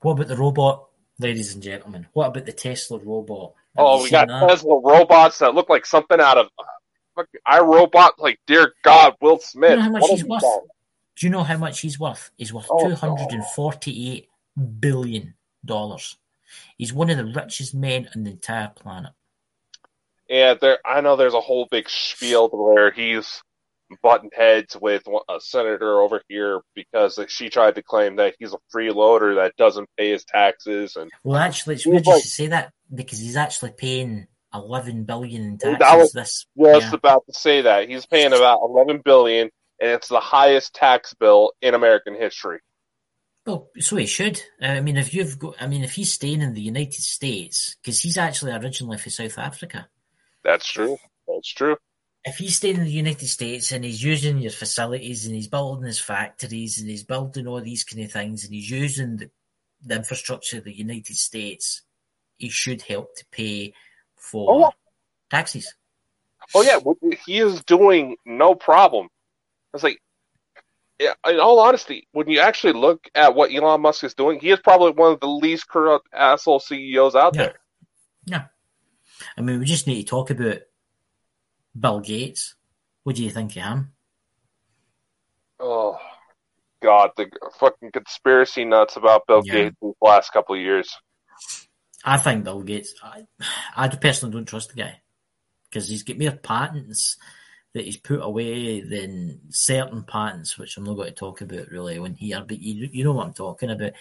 What 0.00 0.12
about 0.12 0.28
the 0.28 0.36
robot, 0.36 0.88
ladies 1.18 1.54
and 1.54 1.62
gentlemen? 1.62 2.06
What 2.12 2.28
about 2.28 2.46
the 2.46 2.52
Tesla 2.52 2.98
robot? 2.98 3.54
Have 3.76 3.86
Oh, 3.86 4.02
we 4.02 4.10
got 4.10 4.28
that? 4.28 4.48
Tesla 4.48 4.80
robots 4.80 5.38
that 5.38 5.54
look 5.54 5.68
like 5.68 5.86
something 5.86 6.20
out 6.20 6.38
of 6.38 6.46
uh, 6.58 6.64
fucking 7.16 7.40
I, 7.46 7.60
Robot. 7.60 8.18
Like, 8.18 8.38
dear 8.46 8.74
God, 8.82 9.14
Will 9.20 9.38
Smith. 9.38 9.70
You 9.70 9.76
know 9.76 9.82
how 9.82 9.90
much 9.90 10.10
he's 10.10 10.24
worth? 10.24 10.42
Do 11.16 11.26
you 11.26 11.30
know 11.30 11.42
how 11.44 11.56
much 11.56 11.80
he's 11.80 11.98
worth? 11.98 12.30
He's 12.36 12.52
worth 12.52 12.66
Oh, 12.70 12.88
two 12.88 12.94
hundred 12.94 13.32
and 13.32 13.44
forty-eight 13.54 14.28
billion 14.80 15.34
dollars. 15.64 16.16
He's 16.76 16.92
one 16.92 17.10
of 17.10 17.16
the 17.16 17.24
richest 17.24 17.74
men 17.74 18.08
on 18.14 18.24
the 18.24 18.32
entire 18.32 18.68
planet. 18.68 19.12
Yeah, 20.28 20.54
there. 20.54 20.78
I 20.84 21.00
know 21.00 21.16
there's 21.16 21.34
a 21.34 21.40
whole 21.40 21.66
big 21.70 21.88
spiel 21.88 22.48
where 22.48 22.90
he's 22.90 23.42
butting 24.02 24.30
heads 24.34 24.76
with 24.80 25.02
a 25.28 25.40
senator 25.40 26.00
over 26.00 26.22
here 26.28 26.60
because 26.74 27.18
she 27.28 27.48
tried 27.48 27.74
to 27.76 27.82
claim 27.82 28.16
that 28.16 28.34
he's 28.38 28.52
a 28.54 28.58
freeloader 28.74 29.36
that 29.36 29.56
doesn't 29.56 29.88
pay 29.96 30.10
his 30.10 30.24
taxes, 30.24 30.96
and 30.96 31.10
Well, 31.22 31.36
actually, 31.38 31.76
it's 31.76 31.86
weird 31.86 32.06
like- 32.06 32.22
should 32.22 32.30
say 32.30 32.46
that 32.48 32.72
because 32.94 33.18
he's 33.18 33.36
actually 33.36 33.72
paying 33.72 34.26
eleven 34.52 35.04
billion 35.04 35.42
in 35.42 35.56
That 35.58 35.78
taxes. 35.80 35.98
was 35.98 36.12
this 36.12 36.46
just 36.56 36.86
yeah. 36.86 36.94
about 36.94 37.24
to 37.26 37.32
say 37.34 37.62
that 37.62 37.88
he's 37.88 38.06
paying 38.06 38.32
about 38.32 38.60
11 38.62 39.02
billion, 39.04 39.50
and 39.80 39.90
it's 39.90 40.08
the 40.08 40.20
highest 40.20 40.74
tax 40.74 41.12
bill 41.14 41.52
in 41.60 41.74
American 41.74 42.14
history. 42.14 42.60
Well, 43.46 43.68
so 43.78 43.96
he 43.96 44.06
should. 44.06 44.40
Uh, 44.62 44.66
I 44.66 44.80
mean, 44.80 44.96
if 44.96 45.12
you've 45.12 45.38
got, 45.38 45.56
I 45.60 45.66
mean, 45.66 45.84
if 45.84 45.92
he's 45.94 46.12
staying 46.14 46.40
in 46.40 46.54
the 46.54 46.62
United 46.62 46.94
States, 46.94 47.76
because 47.82 48.00
he's 48.00 48.16
actually 48.16 48.52
originally 48.52 48.96
from 48.96 49.10
South 49.10 49.36
Africa. 49.38 49.88
That's 50.44 50.66
true. 50.70 50.96
That's 51.28 51.48
true. 51.52 51.76
If 52.24 52.36
he's 52.36 52.56
staying 52.56 52.76
in 52.76 52.84
the 52.84 52.90
United 52.90 53.26
States 53.28 53.70
and 53.72 53.84
he's 53.84 54.02
using 54.02 54.38
your 54.38 54.50
facilities 54.50 55.26
and 55.26 55.34
he's 55.34 55.48
building 55.48 55.84
his 55.84 56.00
factories 56.00 56.80
and 56.80 56.88
he's 56.88 57.04
building 57.04 57.46
all 57.46 57.60
these 57.60 57.84
kind 57.84 58.02
of 58.02 58.10
things 58.12 58.44
and 58.44 58.54
he's 58.54 58.70
using 58.70 59.18
the, 59.18 59.30
the 59.84 59.96
infrastructure 59.96 60.58
of 60.58 60.64
the 60.64 60.72
United 60.76 61.16
States, 61.16 61.82
he 62.38 62.48
should 62.48 62.80
help 62.82 63.14
to 63.16 63.26
pay 63.30 63.74
for 64.16 64.66
Oh, 64.68 64.72
taxes. 65.30 65.74
Oh 66.54 66.62
yeah, 66.62 66.78
he 67.26 67.40
is 67.40 67.62
doing 67.64 68.16
no 68.24 68.54
problem. 68.54 69.08
It's 69.74 69.82
like, 69.82 70.00
yeah. 70.98 71.14
In 71.26 71.40
all 71.40 71.60
honesty, 71.60 72.08
when 72.12 72.28
you 72.30 72.40
actually 72.40 72.74
look 72.74 73.08
at 73.14 73.34
what 73.34 73.52
Elon 73.52 73.82
Musk 73.82 74.04
is 74.04 74.14
doing, 74.14 74.40
he 74.40 74.50
is 74.50 74.60
probably 74.60 74.92
one 74.92 75.12
of 75.12 75.20
the 75.20 75.26
least 75.28 75.68
corrupt 75.68 76.08
asshole 76.12 76.60
CEOs 76.60 77.14
out 77.14 77.34
Yeah. 77.34 77.42
there. 77.42 77.54
Yeah. 78.26 78.44
I 79.36 79.40
mean, 79.42 79.58
we 79.58 79.66
just 79.66 79.86
need 79.86 80.02
to 80.02 80.08
talk 80.08 80.30
about 80.30 80.58
Bill 81.78 82.00
Gates. 82.00 82.54
What 83.02 83.16
do 83.16 83.24
you 83.24 83.30
think 83.30 83.56
of 83.56 83.62
him? 83.62 83.92
Oh 85.60 85.98
God, 86.82 87.10
the 87.16 87.30
fucking 87.58 87.92
conspiracy 87.92 88.64
nuts 88.64 88.96
about 88.96 89.26
Bill 89.26 89.42
Yeah. 89.44 89.54
Gates 89.54 89.76
these 89.80 89.94
last 90.00 90.32
couple 90.32 90.54
of 90.54 90.60
years. 90.60 90.94
I 92.04 92.18
think 92.18 92.44
Bill 92.44 92.62
Gates. 92.62 92.94
I, 93.02 93.26
I 93.76 93.88
personally 93.88 94.34
don't 94.34 94.46
trust 94.46 94.70
the 94.70 94.82
guy 94.82 95.00
because 95.70 95.88
he's 95.88 96.02
got 96.02 96.18
more 96.18 96.32
patents 96.32 97.16
that 97.72 97.84
he's 97.84 97.96
put 97.96 98.20
away 98.22 98.80
than 98.82 99.40
certain 99.50 100.04
patents, 100.04 100.58
which 100.58 100.76
I'm 100.76 100.84
not 100.84 100.94
going 100.94 101.08
to 101.08 101.14
talk 101.14 101.40
about 101.40 101.68
really 101.70 101.98
on 101.98 102.14
here. 102.14 102.44
But 102.46 102.60
you 102.60 102.88
you 102.92 103.04
know 103.04 103.12
what 103.12 103.26
I'm 103.26 103.32
talking 103.32 103.70
about. 103.70 103.92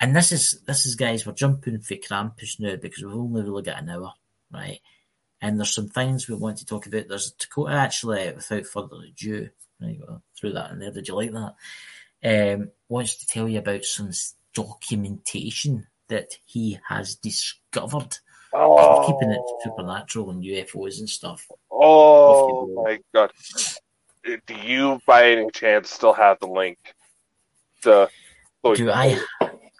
And 0.00 0.14
this 0.14 0.32
is 0.32 0.62
this 0.66 0.86
is 0.86 0.94
guys, 0.94 1.26
we're 1.26 1.32
jumping 1.32 1.80
for 1.80 1.94
Krampus 1.94 2.58
now 2.58 2.76
because 2.76 3.02
we've 3.02 3.14
only 3.14 3.42
really 3.42 3.62
got 3.62 3.82
an 3.82 3.90
hour, 3.90 4.12
right? 4.52 4.80
And 5.46 5.60
there's 5.60 5.72
some 5.72 5.86
things 5.88 6.28
we 6.28 6.34
want 6.34 6.58
to 6.58 6.66
talk 6.66 6.86
about. 6.86 7.06
There's 7.08 7.30
Dakota 7.30 7.72
actually, 7.74 8.32
without 8.32 8.66
further 8.66 8.96
ado, 9.08 9.48
well, 9.80 10.20
threw 10.36 10.52
that 10.52 10.72
in 10.72 10.80
there. 10.80 10.90
Did 10.90 11.06
you 11.06 11.14
like 11.14 11.30
that? 11.30 11.54
Um, 12.24 12.70
wants 12.88 13.14
to 13.18 13.26
tell 13.28 13.48
you 13.48 13.60
about 13.60 13.84
some 13.84 14.10
documentation 14.54 15.86
that 16.08 16.36
he 16.44 16.80
has 16.88 17.14
discovered. 17.14 18.18
Oh, 18.52 18.98
We're 19.00 19.06
keeping 19.06 19.30
it 19.30 19.40
supernatural 19.62 20.30
and 20.30 20.42
UFOs 20.42 20.98
and 20.98 21.08
stuff. 21.08 21.46
Oh 21.70 22.32
If 22.32 22.48
you 22.48 22.74
will. 22.74 22.82
my 22.82 22.98
God! 23.14 23.30
Do 24.24 24.54
you, 24.54 25.00
by 25.06 25.30
any 25.30 25.48
chance, 25.52 25.90
still 25.90 26.12
have 26.14 26.40
the 26.40 26.48
link? 26.48 26.78
To 27.82 28.08
Do 28.74 28.90
I 28.90 29.20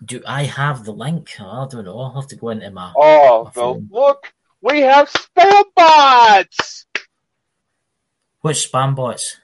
do 0.04 0.22
I 0.24 0.44
have 0.44 0.84
the 0.84 0.92
link? 0.92 1.30
Oh, 1.40 1.64
I 1.64 1.66
don't 1.68 1.86
know. 1.86 1.98
I'll 1.98 2.20
have 2.20 2.28
to 2.28 2.36
go 2.36 2.50
into 2.50 2.70
my 2.70 2.92
Oh, 2.96 3.42
My 3.44 3.50
the, 3.50 3.60
phone. 3.60 3.88
look, 3.90 4.32
we 4.62 4.80
have 4.80 5.10
spam 5.10 5.64
bots. 5.74 6.86
which 8.40 8.70
spam 8.70 8.94
bots. 8.94 9.36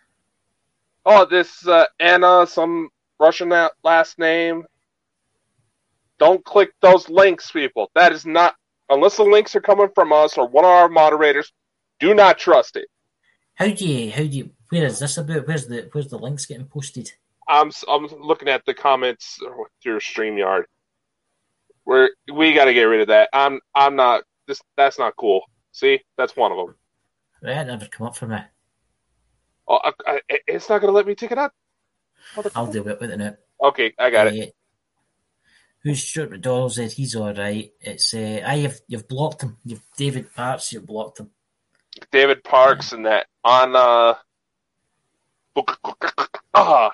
Oh, 1.04 1.24
this 1.24 1.66
uh, 1.66 1.86
Anna, 1.98 2.46
some 2.46 2.88
Russian 3.18 3.52
last 3.82 4.18
name. 4.18 4.64
Don't 6.18 6.44
click 6.44 6.70
those 6.80 7.08
links, 7.08 7.50
people. 7.50 7.90
That 7.94 8.12
is 8.12 8.24
not 8.24 8.54
unless 8.88 9.16
the 9.16 9.24
links 9.24 9.56
are 9.56 9.60
coming 9.60 9.88
from 9.94 10.12
us 10.12 10.38
or 10.38 10.46
one 10.46 10.64
of 10.64 10.70
our 10.70 10.88
moderators. 10.88 11.52
Do 11.98 12.14
not 12.14 12.38
trust 12.38 12.76
it. 12.76 12.88
How 13.54 13.68
do 13.68 13.86
you 13.86 14.10
how 14.10 14.22
do 14.22 14.28
you 14.28 14.50
where 14.70 14.86
is 14.86 14.98
this 15.00 15.18
about? 15.18 15.46
Where's 15.46 15.66
the 15.66 15.88
where's 15.92 16.08
the 16.08 16.18
links 16.18 16.46
getting 16.46 16.66
posted? 16.66 17.10
I'm 17.48 17.70
I'm 17.88 18.06
looking 18.20 18.48
at 18.48 18.64
the 18.64 18.74
comments 18.74 19.38
through 19.82 19.98
Streamyard. 19.98 20.64
We're 21.84 22.10
we 22.32 22.54
got 22.54 22.66
to 22.66 22.74
get 22.74 22.84
rid 22.84 23.00
of 23.00 23.08
that. 23.08 23.28
I'm 23.32 23.60
I'm 23.74 23.96
not 23.96 24.22
this. 24.52 24.62
That's 24.76 24.98
not 24.98 25.16
cool. 25.16 25.42
See, 25.72 26.00
that's 26.16 26.36
one 26.36 26.52
of 26.52 26.58
them. 26.58 26.76
It 27.42 27.66
never 27.66 27.86
come 27.86 28.06
up 28.06 28.16
for 28.16 28.26
me. 28.26 28.38
Oh, 29.66 29.80
I, 29.82 29.92
I, 30.06 30.20
it's 30.46 30.68
not 30.68 30.80
gonna 30.80 30.92
let 30.92 31.06
me 31.06 31.14
take 31.14 31.32
it 31.32 31.38
out. 31.38 31.52
I'll 32.54 32.66
deal 32.70 32.84
with 32.84 33.02
it 33.02 33.16
now. 33.18 33.34
Okay, 33.62 33.92
I 33.98 34.10
got 34.10 34.28
it. 34.28 34.48
Uh, 34.48 34.50
Who's 35.82 36.04
Stuart 36.04 36.30
McDonald 36.30 36.72
said 36.72 36.92
he's 36.92 37.16
all 37.16 37.34
right. 37.34 37.72
It's 37.80 38.14
uh, 38.14 38.42
I 38.46 38.58
have 38.58 38.76
you've 38.86 39.08
blocked 39.08 39.42
him. 39.42 39.56
You've 39.64 39.82
David 39.96 40.32
Parts. 40.32 40.72
You've 40.72 40.86
blocked 40.86 41.18
him. 41.18 41.30
David 42.12 42.44
Parks 42.44 42.92
and 42.92 43.06
that 43.06 43.26
on 43.44 43.74
uh 43.76 44.14
ah 46.54 46.90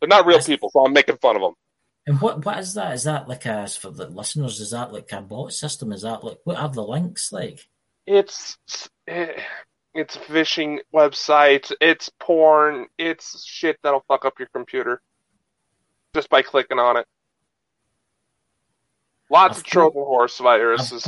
they're 0.00 0.08
not 0.08 0.26
real 0.26 0.36
That's- 0.36 0.46
people, 0.46 0.70
so 0.70 0.84
I'm 0.84 0.92
making 0.92 1.16
fun 1.18 1.36
of 1.36 1.42
them. 1.42 1.54
And 2.06 2.20
what 2.20 2.44
what 2.44 2.58
is 2.58 2.74
that? 2.74 2.94
Is 2.94 3.04
that 3.04 3.28
like 3.28 3.46
a 3.46 3.66
for 3.66 3.90
the 3.90 4.08
listeners? 4.08 4.60
Is 4.60 4.70
that 4.70 4.92
like 4.92 5.10
a 5.12 5.20
bot 5.20 5.52
system? 5.52 5.92
Is 5.92 6.02
that 6.02 6.22
like 6.22 6.38
what 6.44 6.56
are 6.56 6.68
the 6.68 6.82
links 6.82 7.32
like? 7.32 7.66
It's 8.06 8.56
eh, 9.08 9.32
it's 9.92 10.16
phishing 10.16 10.78
websites, 10.94 11.72
it's 11.80 12.08
porn, 12.20 12.86
it's 12.98 13.44
shit 13.44 13.78
that'll 13.82 14.04
fuck 14.06 14.24
up 14.24 14.38
your 14.38 14.48
computer 14.54 15.02
just 16.14 16.28
by 16.30 16.42
clicking 16.42 16.78
on 16.78 16.96
it. 16.98 17.06
Lots 19.28 19.58
I've 19.58 19.58
of 19.58 19.64
Trojan 19.64 20.02
horse 20.02 20.38
viruses. 20.38 21.02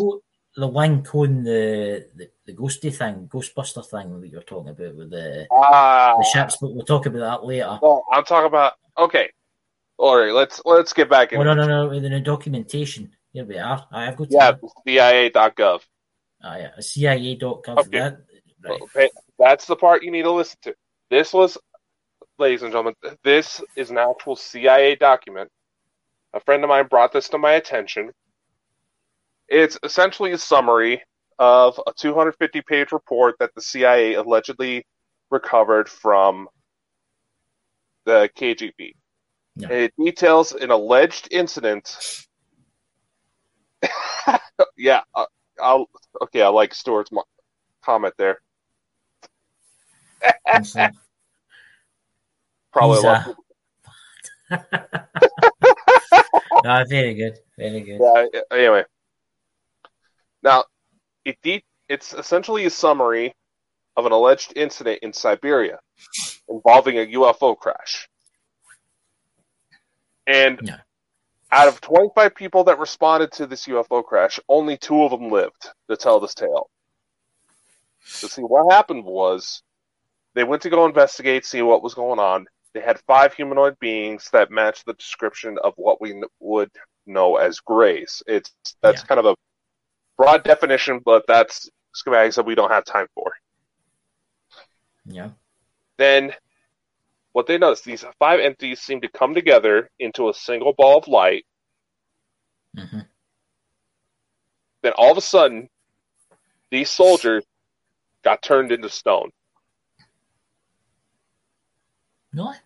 the 0.57 0.67
link 0.67 1.15
on 1.15 1.45
the, 1.45 2.07
the 2.17 2.29
the 2.47 2.55
ghosty 2.55 2.93
thing, 2.93 3.29
Ghostbuster 3.33 3.87
thing 3.89 4.21
that 4.21 4.29
you're 4.29 4.43
talking 4.43 4.71
about 4.71 4.97
with 4.97 5.11
the 5.11 5.47
Ah, 5.53 6.17
the 6.19 6.25
ships, 6.25 6.57
but 6.61 6.75
we'll 6.75 6.85
talk 6.85 7.07
about 7.07 7.21
that 7.41 7.47
later. 7.47 7.79
no, 7.81 8.03
I'm 8.11 8.25
talking 8.25 8.49
about 8.49 8.73
okay. 8.99 9.31
All 9.99 10.17
right, 10.17 10.33
let's 10.33 10.63
let's 10.65 10.93
get 10.93 11.11
back 11.11 11.33
in. 11.33 11.41
Oh 11.41 11.43
no 11.43 11.55
no 11.55 11.67
no! 11.67 11.89
With 11.89 12.03
the 12.05 12.21
documentation, 12.21 13.11
here 13.33 13.45
we 13.45 13.59
are. 13.59 13.85
I 13.91 14.05
have 14.05 14.17
got 14.17 14.29
Yeah, 14.31 14.53
CIA.gov. 14.87 15.81
ah, 16.45 16.57
yeah, 16.57 16.71
CIA.gov. 16.79 17.79
Okay. 17.79 17.99
That, 17.99 18.19
right. 18.63 18.81
Okay, 18.83 19.11
That's 19.41 19.67
the 19.67 19.75
part 19.75 20.05
you 20.05 20.13
need 20.13 20.23
to 20.23 20.31
listen 20.31 20.59
to. 20.63 20.75
This 21.11 21.33
was, 21.33 21.59
ladies 22.39 22.63
and 22.63 22.71
gentlemen, 22.71 22.95
this 23.25 23.61
is 23.75 23.91
an 23.91 23.99
actual 23.99 24.37
CIA 24.37 24.95
document. 24.95 25.51
A 26.33 26.39
friend 26.41 26.63
of 26.63 26.69
mine 26.69 26.87
brought 26.87 27.13
this 27.13 27.29
to 27.31 27.39
my 27.39 27.53
attention. 27.55 28.13
It's 29.49 29.79
essentially 29.83 30.31
a 30.31 30.39
summary 30.39 31.03
of 31.41 31.81
a 31.89 31.93
250 31.93 32.63
page 32.63 32.93
report 32.93 33.35
that 33.41 33.53
the 33.57 33.63
CIA 33.63 34.15
allegedly 34.15 34.87
recovered 35.31 35.89
from 35.89 36.47
the 38.05 38.31
KGB. 38.37 38.93
It 39.59 39.93
details 39.99 40.53
an 40.53 40.71
alleged 40.71 41.29
incident. 41.31 42.27
yeah, 44.77 45.03
uh, 45.15 45.27
I'll 45.61 45.89
okay. 46.23 46.43
I 46.43 46.49
like 46.49 46.75
Stuart's 46.75 47.13
mo- 47.13 47.25
comment 47.85 48.15
there. 48.19 48.39
Awesome. 50.47 50.93
Probably 52.73 52.97
He's, 52.97 53.05
a 53.05 53.07
lot. 53.07 53.35
uh, 54.51 54.59
no, 56.65 56.85
very 56.89 57.15
good, 57.15 57.39
very 57.57 57.81
good. 57.81 58.01
Yeah. 58.01 58.41
Anyway, 58.53 58.85
now 60.43 60.65
it 61.25 61.39
de- 61.43 61.65
it's 61.89 62.15
essentially 62.15 62.67
a 62.67 62.71
summary 62.71 63.35
of 63.97 64.07
an 64.07 64.13
alleged 64.13 64.53
incident 64.57 65.01
in 65.03 65.13
Siberia 65.13 65.81
involving 66.49 66.99
a 66.99 67.07
UFO 67.07 67.57
crash. 67.57 68.08
And 70.29 70.61
Yeah. 70.63 70.81
out 71.51 71.69
of 71.69 71.81
25 71.81 72.35
people 72.35 72.65
that 72.65 72.79
responded 72.79 73.33
to 73.33 73.47
this 73.47 73.67
UFO 73.67 74.05
crash, 74.05 74.39
only 74.49 74.77
two 74.77 75.03
of 75.03 75.11
them 75.11 75.31
lived 75.31 75.71
to 75.89 75.97
tell 75.97 76.21
this 76.21 76.35
tale. 76.35 76.69
So, 78.21 78.29
see, 78.29 78.43
what 78.43 78.73
happened 78.73 79.05
was 79.05 79.63
they 80.35 80.45
went 80.45 80.63
to 80.63 80.71
go 80.71 80.85
investigate, 80.85 81.47
see 81.47 81.63
what 81.63 81.83
was 81.83 81.95
going 81.95 82.19
on. 82.19 82.47
They 82.75 82.81
had 82.81 83.01
five 83.07 83.33
humanoid 83.33 83.79
beings 83.81 84.29
that 84.33 84.51
matched 84.51 84.85
the 84.85 84.93
description 84.93 85.57
of 85.65 85.73
what 85.77 86.01
we 86.01 86.23
would 86.41 86.71
know 87.07 87.37
as 87.37 87.59
grays. 87.61 88.23
It's 88.27 88.53
that's 88.83 89.03
Yeah. 89.03 89.07
kind 89.07 89.19
of 89.19 89.27
a 89.27 89.37
broad 90.19 90.45
definition, 90.45 91.01
but 91.03 91.25
that's 91.27 91.71
schematics 91.97 92.35
that 92.35 92.45
we 92.45 92.55
don't 92.55 92.71
have 92.71 92.85
time 92.85 93.07
for. 93.15 93.33
Yeah. 95.07 95.31
Then 95.97 96.35
what 97.39 97.47
they 97.47 97.57
noticed, 97.57 97.85
these 97.85 98.05
five 98.19 98.41
entities 98.41 98.81
seem 98.81 99.01
to 99.01 99.09
come 99.09 99.33
together 99.33 99.89
into 100.01 100.29
a 100.29 100.35
single 100.35 100.73
ball 100.73 100.99
of 100.99 101.07
light. 101.07 101.47
hmm 102.77 103.03
Then 104.83 104.93
all 104.97 105.13
of 105.13 105.19
a 105.19 105.21
sudden, 105.21 105.69
these 106.73 106.91
soldiers 106.91 107.45
got 108.25 108.43
turned 108.43 108.73
into 108.73 108.89
stone. 108.89 109.31
Really? 112.35 112.57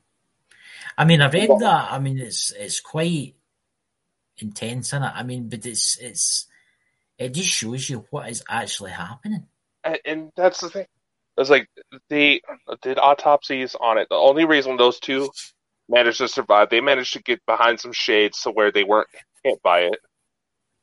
I 0.96 1.04
mean, 1.04 1.20
I 1.20 1.28
read 1.28 1.50
Well- 1.50 1.58
that. 1.58 1.92
I 1.92 1.98
mean, 1.98 2.18
it's 2.18 2.50
it's 2.52 2.80
quite 2.80 3.34
intense, 4.38 4.94
it? 4.94 5.02
I 5.02 5.22
mean, 5.22 5.50
but 5.50 5.66
it's 5.66 5.98
it's 5.98 6.46
it 7.18 7.34
just 7.34 7.50
shows 7.50 7.90
you 7.90 8.06
what 8.08 8.30
is 8.30 8.42
actually 8.48 8.92
happening. 8.92 9.48
And, 9.84 9.98
and 10.06 10.32
that's 10.34 10.60
the 10.60 10.70
thing. 10.70 10.86
It's 11.38 11.50
like 11.50 11.68
they 12.10 12.40
did 12.82 12.98
autopsies 12.98 13.74
on 13.80 13.98
it. 13.98 14.08
The 14.10 14.16
only 14.16 14.44
reason 14.44 14.76
those 14.76 15.00
two 15.00 15.30
managed 15.88 16.18
to 16.18 16.28
survive, 16.28 16.70
they 16.70 16.80
managed 16.80 17.14
to 17.14 17.22
get 17.22 17.44
behind 17.46 17.80
some 17.80 17.92
shades 17.92 18.42
to 18.42 18.50
where 18.50 18.72
they 18.72 18.84
weren't 18.84 19.08
hit 19.44 19.62
by 19.62 19.80
it. 19.82 19.98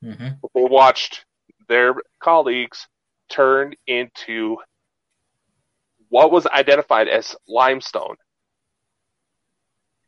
hmm 0.03 0.29
But 0.41 0.51
they 0.55 0.63
watched 0.65 1.25
their 1.67 1.95
colleagues 2.21 2.87
turn 3.31 3.73
into 3.87 4.57
what 6.09 6.31
was 6.31 6.47
identified 6.47 7.07
as 7.07 7.35
limestone. 7.47 8.15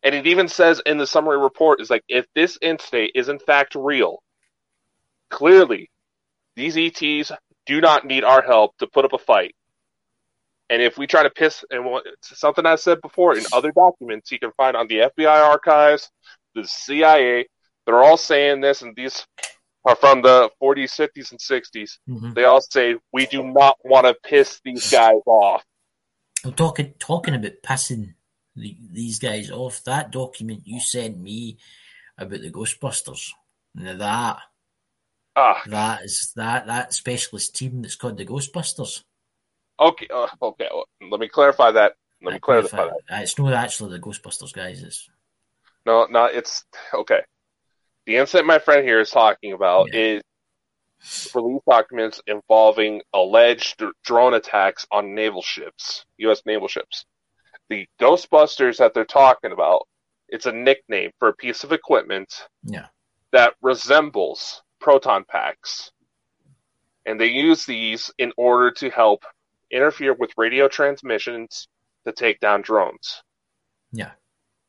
And 0.04 0.16
it 0.16 0.28
even 0.28 0.48
says 0.48 0.82
in 0.86 0.98
the 0.98 1.08
summary 1.08 1.40
report 1.40 1.82
is 1.82 1.90
like 1.90 2.04
if 2.08 2.26
this 2.36 2.58
incident 2.62 3.12
is 3.16 3.30
in 3.30 3.40
fact 3.40 3.76
real, 3.76 4.24
clearly 5.30 5.90
these 6.56 6.78
ETs 6.78 7.32
do 7.66 7.82
not 7.82 8.06
need 8.06 8.24
our 8.24 8.42
help 8.42 8.78
to 8.78 8.88
put 8.88 9.06
up 9.06 9.14
a 9.14 9.18
fight. 9.20 9.56
And 10.72 10.82
if 10.82 10.98
we 10.98 11.06
try 11.06 11.22
to 11.22 11.30
piss, 11.30 11.66
and 11.70 11.86
something 12.22 12.66
I 12.66 12.76
said 12.76 13.02
before 13.02 13.38
in 13.38 13.46
other 13.52 13.74
documents 13.74 14.32
you 14.32 14.40
can 14.40 14.52
find 14.56 14.78
on 14.78 14.88
the 14.88 15.00
FBI 15.00 15.46
archives, 15.46 16.10
the 16.56 16.66
CIA, 16.66 17.46
they're 17.86 18.02
all 18.02 18.16
saying 18.16 18.62
this, 18.62 18.82
and 18.82 18.96
these 18.96 19.26
are 19.84 19.98
from 19.98 20.22
the 20.22 20.50
40s, 20.64 20.96
50s, 20.96 21.32
and 21.32 21.40
60s. 21.42 21.98
hmm 22.08 22.32
They 22.34 22.46
all 22.46 22.62
say 22.62 22.96
we 23.12 23.26
do 23.26 23.44
not 23.44 23.78
want 23.84 24.08
to 24.08 24.16
piss 24.24 24.62
these 24.64 24.90
guys 24.90 25.20
off. 25.26 25.62
Well, 26.46 26.54
talking 26.54 26.94
talking 27.00 27.36
about 27.36 27.62
pissing 27.64 28.14
the, 28.56 28.78
these 28.92 29.20
guys 29.20 29.52
off. 29.52 29.84
That 29.84 30.12
document 30.12 30.62
you 30.66 30.80
sent 30.80 31.20
me 31.20 31.58
about 32.18 32.42
the 32.42 32.50
Ghostbusters. 32.50 33.32
Now 33.76 33.98
that 33.98 34.38
Ah, 35.36 35.62
that 35.68 36.04
is 36.04 36.32
that 36.36 36.68
that 36.68 36.94
specialist 36.94 37.56
team 37.56 37.82
that's 37.82 37.96
called 37.96 38.18
the 38.18 38.26
Ghostbusters. 38.26 39.04
Okay, 39.82 40.08
uh, 40.14 40.28
okay. 40.42 40.68
well, 40.72 40.86
let 41.10 41.20
me 41.20 41.28
clarify 41.28 41.72
that. 41.72 41.94
Let 42.24 42.34
me 42.34 42.40
clarify 42.40 42.86
that. 42.86 43.22
It's 43.24 43.38
not 43.38 43.54
actually 43.54 43.92
the 43.92 44.00
Ghostbusters 44.00 44.54
guys. 44.54 44.84
It's 44.84 45.10
No, 45.86 46.06
no, 46.10 46.26
it's 46.26 46.64
okay. 46.94 47.22
The 48.06 48.18
incident 48.18 48.48
my 48.48 48.60
friend 48.60 48.88
here 48.88 49.00
is 49.00 49.10
talking 49.10 49.54
about 49.54 49.90
Yeah. 49.94 50.18
is 50.18 50.22
release 51.34 51.62
documents 51.68 52.22
involving 52.28 53.02
alleged 53.14 53.84
drone 54.04 54.34
attacks 54.36 54.86
on 54.92 55.16
naval 55.16 55.42
ships, 55.42 56.06
U.S. 56.18 56.42
naval 56.46 56.68
ships. 56.68 57.06
The 57.70 57.88
Ghostbusters 58.00 58.78
that 58.78 58.94
they're 58.94 59.06
talking 59.06 59.52
about, 59.52 59.88
it's 60.28 60.46
a 60.46 60.52
nickname 60.52 61.12
for 61.20 61.30
a 61.30 61.36
piece 61.36 61.64
of 61.64 61.72
equipment 61.72 62.48
yeah, 62.64 62.88
that 63.32 63.56
resembles 63.62 64.62
proton 64.80 65.24
packs. 65.28 65.92
And 67.06 67.20
they 67.20 67.28
use 67.28 67.66
these 67.66 68.12
in 68.20 68.32
order 68.38 68.72
to 68.72 68.90
help 68.92 69.24
interfere 69.72 70.14
with 70.14 70.32
radio 70.38 70.68
transmissions 70.68 71.68
to 72.06 72.12
take 72.12 72.40
down 72.40 72.62
drones. 72.62 73.22
yeah. 73.92 74.12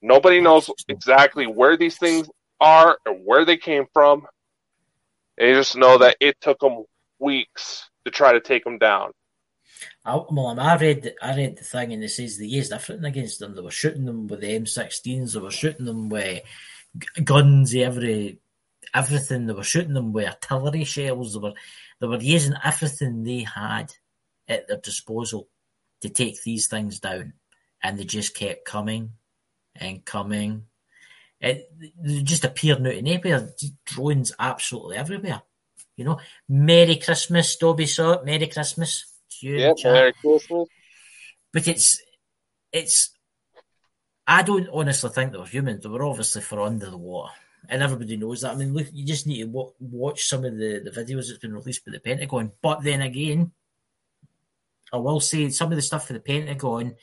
Nobody 0.05 0.41
knows 0.41 0.69
exactly 0.89 1.47
where 1.47 1.77
these 1.77 1.97
things 1.97 2.29
are 2.61 2.99
or 3.07 3.15
where 3.15 3.45
they 3.45 3.57
came 3.57 3.85
from. 3.93 4.27
They 5.39 5.55
just 5.55 5.77
know 5.77 5.99
that 5.99 6.17
it 6.21 6.41
took 6.41 6.59
them 6.59 6.85
weeks 7.21 7.89
to 8.05 8.11
try 8.11 8.33
to 8.33 8.41
take 8.41 8.65
them 8.65 8.79
down. 8.79 9.13
I, 10.05 10.21
well, 10.31 10.59
I 10.59 10.77
read 10.77 11.03
the, 11.03 11.15
I 11.25 11.37
read 11.37 11.57
the 11.57 11.65
thing 11.65 11.93
and 11.93 12.03
it 12.03 12.09
says 12.09 12.37
they 12.37 12.47
used 12.47 12.73
everything 12.73 13.05
against 13.05 13.39
them. 13.39 13.55
They 13.55 13.63
were 13.63 13.71
shooting 13.71 14.05
them 14.05 14.27
with 14.27 14.41
the 14.41 14.59
M16s. 14.59 15.33
They 15.35 15.41
were 15.41 15.51
shooting 15.51 15.87
them 15.87 16.09
with 16.09 16.43
guns, 17.23 17.75
every 17.75 18.41
everything. 18.93 19.47
They 19.47 19.53
were 19.53 19.63
shooting 19.63 19.95
them 19.95 20.13
with 20.13 20.27
artillery 20.27 20.85
shells. 20.85 21.35
They 21.35 21.41
were 21.41 21.55
they 22.01 22.07
were 22.09 22.19
using 22.19 22.55
everything 22.65 23.23
they 23.23 23.43
had 23.43 23.95
at 24.49 24.69
their 24.69 24.79
disposal 24.79 25.49
to 26.01 26.09
take 26.09 26.43
these 26.43 26.67
things 26.69 27.01
down, 27.01 27.35
and 27.83 27.99
they 27.99 28.05
just 28.05 28.35
kept 28.37 28.65
coming 28.65 29.13
and 29.77 30.05
coming. 30.05 30.65
It, 31.41 31.71
they 31.99 32.23
just 32.23 32.45
appeared 32.45 32.87
out 32.87 32.95
of 32.95 33.03
nowhere. 33.03 33.49
Drones 33.85 34.33
absolutely 34.39 34.97
everywhere. 34.97 35.43
You 35.97 36.05
know, 36.05 36.21
Merry 36.49 36.97
Christmas, 36.97 37.57
Dobby 37.57 37.87
saw 37.87 38.13
it. 38.13 38.25
Merry 38.25 38.47
Christmas. 38.47 39.05
to 39.41 39.47
you 39.47 39.57
in 39.57 39.75
the 39.77 39.93
Merry 39.93 40.13
Christmas. 40.13 40.69
but 41.53 41.69
it's 41.69 42.03
it's 42.73 43.11
I 44.27 44.43
don't 44.43 44.69
honestly 44.73 45.11
think 45.11 45.33
they 45.33 45.39
were 45.39 45.47
humans. 45.47 45.83
They 45.83 45.89
were 45.89 46.05
obviously 46.05 46.43
for 46.43 46.61
under 46.61 46.89
the 46.89 46.97
water, 46.97 47.33
and 47.69 47.83
everybody 47.83 48.17
knows 48.17 48.43
that. 48.43 48.53
I 48.53 48.57
mean, 48.57 48.73
look, 48.73 48.87
you 48.93 49.05
just 49.05 49.27
need 49.27 49.43
to 49.43 49.49
wa- 49.49 49.73
watch 49.81 50.25
some 50.25 50.45
of 50.45 50.57
the, 50.57 50.81
the 50.85 50.91
videos 50.91 51.27
that's 51.29 51.39
been 51.39 51.55
released 51.55 51.85
by 51.85 51.93
the 51.93 52.01
Pentagon. 52.01 52.53
But 52.63 52.83
then 52.83 53.03
again, 53.03 53.53
I 54.93 54.99
will 54.99 55.21
say 55.21 55.49
some 55.51 55.71
of 55.73 55.77
the 55.77 55.83
stuff 55.83 56.07
for 56.07 56.13
the 56.13 56.21
Pentagon, 56.21 56.97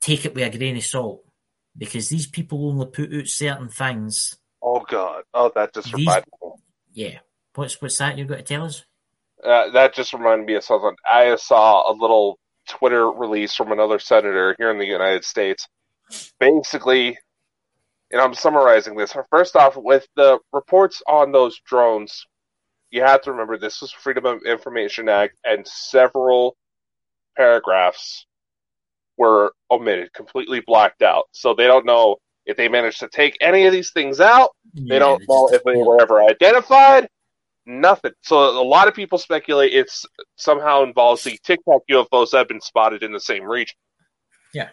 take 0.00 0.24
it 0.24 0.34
with 0.34 0.54
a 0.54 0.56
grain 0.56 0.76
of 0.76 0.84
salt, 0.84 1.24
because 1.76 2.08
these 2.08 2.26
people 2.26 2.68
only 2.70 2.86
put 2.86 3.12
out 3.12 3.26
certain 3.26 3.68
things. 3.68 4.36
Oh 4.62 4.80
God! 4.88 5.24
Oh, 5.34 5.50
that 5.54 5.74
just 5.74 5.92
These- 5.92 6.06
reminded 6.06 6.28
me. 6.42 6.50
Yeah, 6.92 7.18
what's 7.54 7.80
what's 7.82 7.98
that 7.98 8.18
you've 8.18 8.28
got 8.28 8.36
to 8.36 8.42
tell 8.42 8.64
us? 8.64 8.84
Uh, 9.42 9.70
that 9.70 9.94
just 9.94 10.12
reminded 10.12 10.46
me 10.46 10.54
of 10.54 10.62
something. 10.62 10.94
I 11.10 11.34
saw 11.36 11.90
a 11.90 11.94
little 11.94 12.38
Twitter 12.68 13.10
release 13.10 13.54
from 13.54 13.72
another 13.72 13.98
senator 13.98 14.54
here 14.56 14.70
in 14.70 14.78
the 14.78 14.86
United 14.86 15.24
States. 15.24 15.66
Basically, 16.38 17.18
and 18.12 18.20
I'm 18.20 18.34
summarizing 18.34 18.96
this. 18.96 19.16
First 19.30 19.56
off, 19.56 19.76
with 19.76 20.06
the 20.14 20.38
reports 20.52 21.02
on 21.08 21.32
those 21.32 21.58
drones, 21.66 22.26
you 22.92 23.02
have 23.02 23.22
to 23.22 23.32
remember 23.32 23.58
this 23.58 23.80
was 23.80 23.90
Freedom 23.90 24.26
of 24.26 24.42
Information 24.44 25.08
Act, 25.08 25.36
and 25.44 25.66
several 25.66 26.56
paragraphs 27.36 28.26
were 29.16 29.54
omitted, 29.70 30.12
completely 30.12 30.60
blacked 30.60 31.02
out. 31.02 31.24
So 31.32 31.54
they 31.54 31.66
don't 31.66 31.86
know 31.86 32.16
if 32.44 32.56
they 32.56 32.68
managed 32.68 33.00
to 33.00 33.08
take 33.08 33.36
any 33.40 33.66
of 33.66 33.72
these 33.72 33.92
things 33.92 34.20
out. 34.20 34.50
They 34.74 34.98
don't 34.98 35.22
know 35.28 35.48
if 35.50 35.64
they 35.64 35.76
were 35.76 36.00
ever 36.00 36.22
identified. 36.22 37.08
Nothing. 37.64 38.12
So 38.22 38.60
a 38.60 38.62
lot 38.62 38.88
of 38.88 38.94
people 38.94 39.18
speculate 39.18 39.72
it's 39.72 40.04
somehow 40.36 40.82
involves 40.82 41.24
the 41.24 41.38
Tic 41.44 41.60
Tac 41.68 41.80
UFOs 41.90 42.32
that 42.32 42.38
have 42.38 42.48
been 42.48 42.60
spotted 42.60 43.02
in 43.02 43.12
the 43.12 43.20
same 43.20 43.44
region. 43.44 43.76
Yeah. 44.52 44.68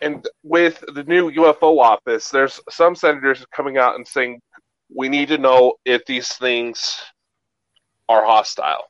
And 0.00 0.26
with 0.42 0.82
the 0.94 1.04
new 1.04 1.30
UFO 1.30 1.78
office, 1.80 2.30
there's 2.30 2.60
some 2.70 2.96
senators 2.96 3.44
coming 3.54 3.76
out 3.76 3.96
and 3.96 4.06
saying 4.06 4.40
we 4.94 5.08
need 5.08 5.28
to 5.28 5.38
know 5.38 5.74
if 5.84 6.04
these 6.06 6.28
things 6.34 6.96
are 8.08 8.24
hostile. 8.24 8.84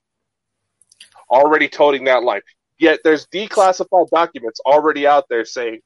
Already 1.31 1.69
toting 1.69 2.05
that 2.05 2.23
line. 2.23 2.41
Yet 2.79 3.01
there's 3.05 3.27
declassified 3.27 4.09
documents 4.11 4.61
already 4.65 5.07
out 5.07 5.25
there 5.29 5.45
saying 5.45 5.81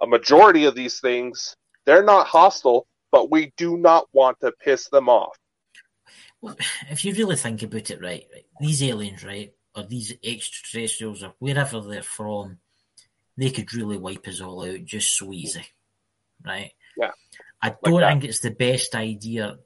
a 0.00 0.06
majority 0.06 0.64
of 0.64 0.74
these 0.74 1.00
things 1.00 1.56
they're 1.84 2.04
not 2.04 2.26
hostile, 2.26 2.86
but 3.12 3.30
we 3.30 3.52
do 3.56 3.76
not 3.76 4.06
want 4.12 4.38
to 4.40 4.52
piss 4.60 4.88
them 4.88 5.08
off. 5.08 5.36
Well, 6.40 6.56
if 6.90 7.04
you 7.04 7.14
really 7.14 7.36
think 7.36 7.62
about 7.62 7.90
it, 7.90 8.02
right, 8.02 8.26
right, 8.32 8.44
these 8.60 8.82
aliens, 8.82 9.24
right, 9.24 9.52
or 9.74 9.84
these 9.84 10.14
extraterrestrials, 10.22 11.22
or 11.22 11.32
wherever 11.38 11.80
they're 11.80 12.02
from, 12.02 12.58
they 13.36 13.50
could 13.50 13.72
really 13.72 13.96
wipe 13.98 14.26
us 14.26 14.40
all 14.40 14.64
out 14.64 14.84
just 14.84 15.16
so 15.16 15.32
easy, 15.32 15.64
right? 16.44 16.72
Yeah, 16.96 17.12
I 17.66 17.76
don't 17.90 18.00
think 18.20 18.24
it's 18.24 18.40
the 18.40 18.50
best 18.50 18.94
idea 18.94 19.58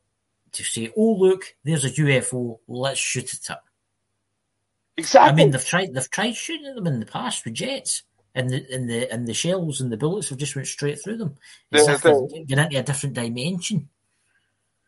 to 0.53 0.65
say, 0.65 0.93
"Oh, 0.97 1.13
look, 1.19 1.55
there's 1.65 1.85
a 1.85 1.91
UFO. 1.91 2.59
Let's 2.69 3.01
shoot 3.01 3.33
at 3.33 3.41
it 3.41 3.51
up." 3.51 3.65
Exactly. 4.97 5.31
I 5.31 5.35
mean, 5.35 5.51
they've 5.51 5.65
tried 5.65 5.95
they've 5.95 6.11
tried 6.11 6.35
shooting 6.35 6.67
at 6.67 6.75
them 6.75 6.87
in 6.87 7.01
the 7.01 7.07
past 7.07 7.45
with 7.45 7.55
jets, 7.55 8.03
and 8.35 8.51
the 8.51 8.67
and 8.73 8.89
the 8.89 9.13
and 9.13 9.27
the 9.27 9.35
shells 9.35 9.81
and 9.81 9.91
the 9.93 9.97
bullets 9.97 10.29
have 10.29 10.39
just 10.39 10.55
went 10.55 10.69
straight 10.69 11.03
through 11.03 11.17
them. 11.17 11.37
As 11.73 11.87
The- 11.87 12.45
get 12.47 12.59
into 12.59 12.79
a 12.79 12.83
different 12.83 13.15
dimension. 13.15 13.89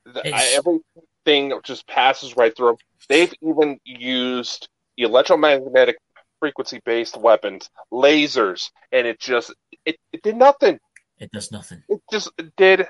The- 0.05 0.27
It's- 0.27 0.55
everything 0.55 1.59
just 1.63 1.87
passes 1.87 2.37
right 2.37 2.55
through 2.55 2.69
them. 2.69 2.77
They've 3.09 3.33
even 3.41 3.81
used 3.85 4.69
electromagnetic 4.97 5.97
frequency 6.41 6.81
based 6.85 7.17
weapons, 7.17 7.71
lasers, 7.93 8.71
and 8.91 9.07
it 9.07 9.21
just 9.21 9.55
it, 9.85 9.97
it 10.13 10.23
did 10.23 10.37
nothing. 10.37 10.79
It 11.19 11.31
does 11.31 11.53
nothing. 11.53 11.83
It 11.89 12.03
just 12.11 12.31
did 12.57 12.89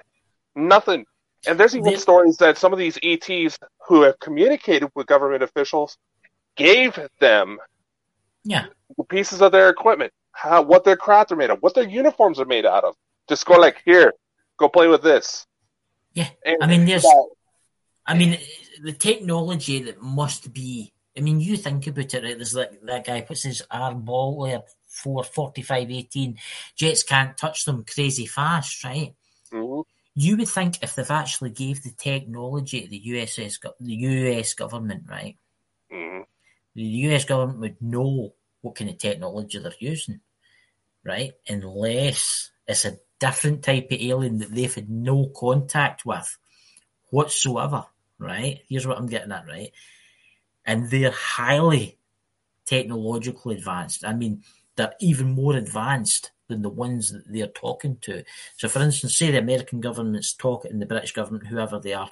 nothing. 0.54 1.04
And 1.46 1.58
there's 1.58 1.74
even 1.74 1.98
stories 1.98 2.36
that 2.36 2.56
some 2.56 2.72
of 2.72 2.78
these 2.78 2.98
ETs 3.02 3.58
who 3.88 4.02
have 4.02 4.18
communicated 4.20 4.90
with 4.94 5.06
government 5.06 5.42
officials 5.42 5.96
gave 6.56 6.98
them 7.20 7.58
Yeah, 8.44 8.66
pieces 9.08 9.42
of 9.42 9.50
their 9.52 9.68
equipment, 9.68 10.12
how 10.32 10.62
what 10.62 10.84
their 10.84 10.96
craft 10.96 11.32
are 11.32 11.36
made 11.36 11.50
of, 11.50 11.58
what 11.60 11.74
their 11.74 11.88
uniforms 11.88 12.38
are 12.38 12.44
made 12.44 12.64
out 12.66 12.84
of. 12.84 12.94
Just 13.28 13.44
go 13.46 13.54
like, 13.58 13.82
here, 13.84 14.12
go 14.58 14.68
play 14.68 14.86
with 14.86 15.02
this. 15.02 15.46
yeah. 16.14 16.28
And 16.44 16.62
I 16.62 16.66
mean, 16.66 16.84
there's 16.84 17.02
that- 17.02 17.30
I 18.06 18.14
mean, 18.14 18.38
the 18.82 18.92
technology 18.92 19.80
that 19.82 20.02
must 20.02 20.52
be. 20.52 20.92
I 21.16 21.20
mean, 21.20 21.40
you 21.40 21.56
think 21.56 21.86
about 21.86 22.12
it, 22.14 22.22
right? 22.24 22.36
There's 22.36 22.54
like 22.54 22.80
that 22.82 23.06
guy 23.06 23.20
puts 23.20 23.44
his 23.44 23.62
arm 23.70 24.02
ball 24.02 24.42
there, 24.44 24.62
445 24.88 25.90
18. 25.90 26.38
Jets 26.74 27.02
can't 27.02 27.36
touch 27.36 27.64
them 27.64 27.84
crazy 27.84 28.26
fast, 28.26 28.82
right? 28.82 29.14
Mhm. 29.52 29.84
You 30.14 30.36
would 30.36 30.48
think 30.48 30.82
if 30.82 30.94
they've 30.94 31.10
actually 31.10 31.50
gave 31.50 31.82
the 31.82 31.90
technology 31.90 32.82
to 32.82 32.88
the 32.88 33.00
USS, 33.00 33.58
the 33.80 33.94
US 33.94 34.52
government, 34.54 35.04
right? 35.08 35.36
Mhm. 35.90 36.26
The 36.74 36.82
US 36.82 37.24
government 37.24 37.60
would 37.60 37.80
know 37.80 38.34
what 38.60 38.74
kind 38.74 38.90
of 38.90 38.98
technology 38.98 39.58
they're 39.58 39.72
using, 39.78 40.20
right? 41.02 41.32
Unless 41.48 42.50
it's 42.66 42.84
a 42.84 42.98
different 43.18 43.62
type 43.62 43.90
of 43.90 44.00
alien 44.00 44.38
that 44.38 44.54
they've 44.54 44.74
had 44.74 44.90
no 44.90 45.26
contact 45.28 46.04
with 46.04 46.38
whatsoever, 47.10 47.86
right? 48.18 48.62
Here's 48.68 48.86
what 48.86 48.98
I'm 48.98 49.06
getting 49.06 49.32
at, 49.32 49.46
right? 49.46 49.72
And 50.64 50.90
they're 50.90 51.10
highly 51.10 51.98
technologically 52.64 53.56
advanced. 53.56 54.04
I 54.04 54.14
mean, 54.14 54.44
they're 54.76 54.94
even 55.00 55.32
more 55.32 55.56
advanced 55.56 56.30
than 56.52 56.62
the 56.62 56.68
ones 56.68 57.10
that 57.12 57.24
they're 57.26 57.46
talking 57.46 57.96
to. 58.02 58.24
So, 58.56 58.68
for 58.68 58.80
instance, 58.80 59.16
say 59.16 59.30
the 59.30 59.38
American 59.38 59.80
government's 59.80 60.34
talking, 60.34 60.78
the 60.78 60.86
British 60.86 61.12
government, 61.12 61.46
whoever 61.46 61.78
they 61.78 61.94
are, 61.94 62.10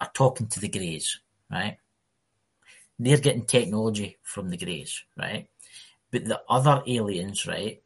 are 0.00 0.10
talking 0.14 0.46
to 0.48 0.60
the 0.60 0.68
Greys, 0.68 1.20
right? 1.50 1.78
They're 2.98 3.18
getting 3.18 3.44
technology 3.44 4.18
from 4.22 4.48
the 4.48 4.56
Greys, 4.56 5.04
right? 5.16 5.48
But 6.10 6.24
the 6.24 6.40
other 6.48 6.82
aliens, 6.86 7.46
right? 7.46 7.82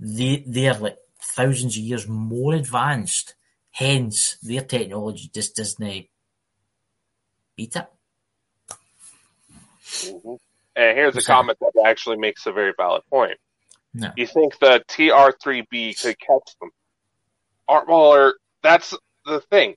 They 0.00 0.42
they're 0.46 0.74
like 0.74 0.98
thousands 1.20 1.76
of 1.76 1.82
years 1.82 2.08
more 2.08 2.54
advanced. 2.54 3.34
Hence, 3.70 4.36
their 4.42 4.62
technology 4.62 5.30
just 5.32 5.56
doesn't 5.56 6.08
beat 7.56 7.76
it. 7.76 7.86
Mhm. 10.02 10.38
And 10.74 10.98
here's 10.98 11.16
a 11.16 11.22
comment 11.22 11.58
that 11.60 11.84
actually 11.86 12.16
makes 12.16 12.46
a 12.46 12.52
very 12.52 12.72
valid 12.76 13.02
point. 13.10 13.38
No. 13.94 14.10
You 14.16 14.26
think 14.26 14.58
the 14.58 14.82
TR3B 14.88 16.00
could 16.00 16.18
catch 16.18 16.56
them? 16.60 16.70
Well, 17.68 18.32
that's 18.62 18.94
the 19.24 19.40
thing. 19.40 19.74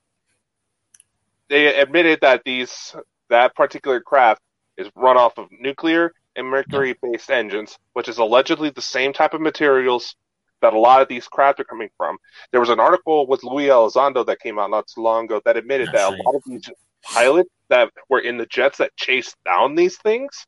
They 1.50 1.80
admitted 1.80 2.20
that 2.22 2.44
these 2.46 2.96
that 3.30 3.56
particular 3.56 4.00
craft 4.02 4.42
is 4.78 4.90
run 4.96 5.18
off 5.18 5.38
of 5.38 5.48
nuclear 5.52 6.14
and 6.36 6.48
mercury-based 6.48 7.30
engines, 7.30 7.78
which 7.94 8.08
is 8.08 8.18
allegedly 8.18 8.70
the 8.70 8.82
same 8.82 9.14
type 9.14 9.34
of 9.34 9.42
materials 9.42 10.16
that 10.62 10.74
a 10.74 10.80
lot 10.80 11.02
of 11.02 11.08
these 11.08 11.28
craft 11.28 11.60
are 11.60 11.66
coming 11.66 11.90
from. 11.98 12.18
There 12.52 12.60
was 12.60 12.70
an 12.70 12.80
article 12.80 13.28
with 13.28 13.44
Luis 13.44 13.70
Elizondo 13.70 14.26
that 14.26 14.40
came 14.40 14.60
out 14.60 14.72
not 14.72 14.88
too 14.88 15.02
long 15.02 15.26
ago 15.26 15.42
that 15.46 15.58
admitted 15.58 15.88
That's 15.88 16.00
that 16.00 16.10
right. 16.10 16.20
a 16.20 16.24
lot 16.24 16.36
of 16.36 16.44
these 16.46 16.70
pilots 17.04 17.50
that 17.70 17.92
were 18.10 18.20
in 18.20 18.38
the 18.38 18.46
jets 18.48 18.80
that 18.80 18.96
chased 18.96 19.36
down 19.46 19.76
these 19.76 19.98
things 19.98 20.46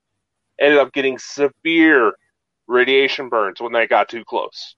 ended 0.59 0.79
up 0.79 0.91
getting 0.91 1.17
severe 1.19 2.13
radiation 2.67 3.29
burns 3.29 3.61
when 3.61 3.73
they 3.73 3.87
got 3.87 4.09
too 4.09 4.23
close, 4.25 4.75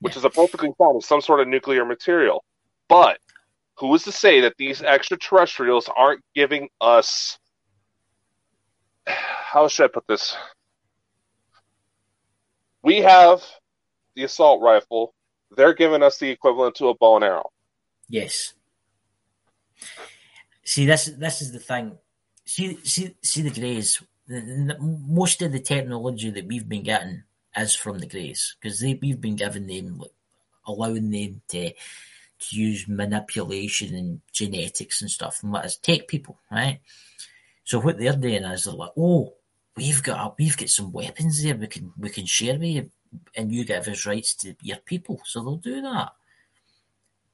which 0.00 0.16
is 0.16 0.24
a 0.24 0.30
perfectly 0.30 0.70
fine 0.78 0.96
of 0.96 1.04
some 1.04 1.20
sort 1.20 1.40
of 1.40 1.48
nuclear 1.48 1.84
material. 1.84 2.44
But 2.88 3.18
who 3.78 3.94
is 3.94 4.04
to 4.04 4.12
say 4.12 4.40
that 4.42 4.54
these 4.56 4.82
extraterrestrials 4.82 5.88
aren't 5.94 6.22
giving 6.34 6.68
us? 6.80 7.38
How 9.06 9.68
should 9.68 9.84
I 9.84 9.88
put 9.88 10.06
this? 10.06 10.36
We 12.82 12.98
have 12.98 13.42
the 14.14 14.24
assault 14.24 14.62
rifle. 14.62 15.14
They're 15.56 15.74
giving 15.74 16.02
us 16.02 16.18
the 16.18 16.30
equivalent 16.30 16.76
to 16.76 16.88
a 16.88 16.94
bow 16.94 17.16
and 17.16 17.24
arrow. 17.24 17.50
Yes. 18.08 18.54
See, 20.64 20.86
this 20.86 21.06
this 21.06 21.42
is 21.42 21.52
the 21.52 21.58
thing. 21.58 21.98
See, 22.44 22.78
see, 22.84 23.14
see 23.22 23.42
the 23.42 23.50
Greys. 23.50 24.02
Most 24.28 25.42
of 25.42 25.52
the 25.52 25.60
technology 25.60 26.30
that 26.30 26.46
we've 26.46 26.68
been 26.68 26.82
getting 26.82 27.24
is 27.56 27.74
from 27.74 27.98
the 27.98 28.06
Greys 28.06 28.56
because 28.60 28.80
they 28.80 28.98
we've 29.00 29.20
been 29.20 29.36
giving 29.36 29.66
them, 29.66 30.02
allowing 30.66 31.10
them 31.10 31.42
to 31.48 31.70
to 31.70 32.56
use 32.56 32.88
manipulation 32.88 33.94
and 33.94 34.20
genetics 34.32 35.00
and 35.00 35.10
stuff 35.10 35.42
and 35.42 35.52
let 35.52 35.64
us 35.64 35.76
take 35.76 36.08
people, 36.08 36.38
right? 36.50 36.80
So 37.64 37.78
what 37.78 37.98
they're 37.98 38.16
doing 38.16 38.44
is 38.44 38.64
they're 38.64 38.74
like, 38.74 38.92
oh, 38.96 39.34
we've 39.76 40.02
got 40.02 40.38
we've 40.38 40.56
got 40.56 40.68
some 40.68 40.92
weapons 40.92 41.42
there 41.42 41.54
we 41.54 41.66
can 41.66 41.92
we 41.98 42.10
can 42.10 42.26
share 42.26 42.54
with 42.54 42.62
you, 42.62 42.90
and 43.36 43.52
you 43.52 43.64
give 43.64 43.86
us 43.88 44.06
rights 44.06 44.34
to 44.36 44.56
your 44.62 44.78
people, 44.78 45.20
so 45.24 45.42
they'll 45.42 45.56
do 45.56 45.82
that 45.82 46.12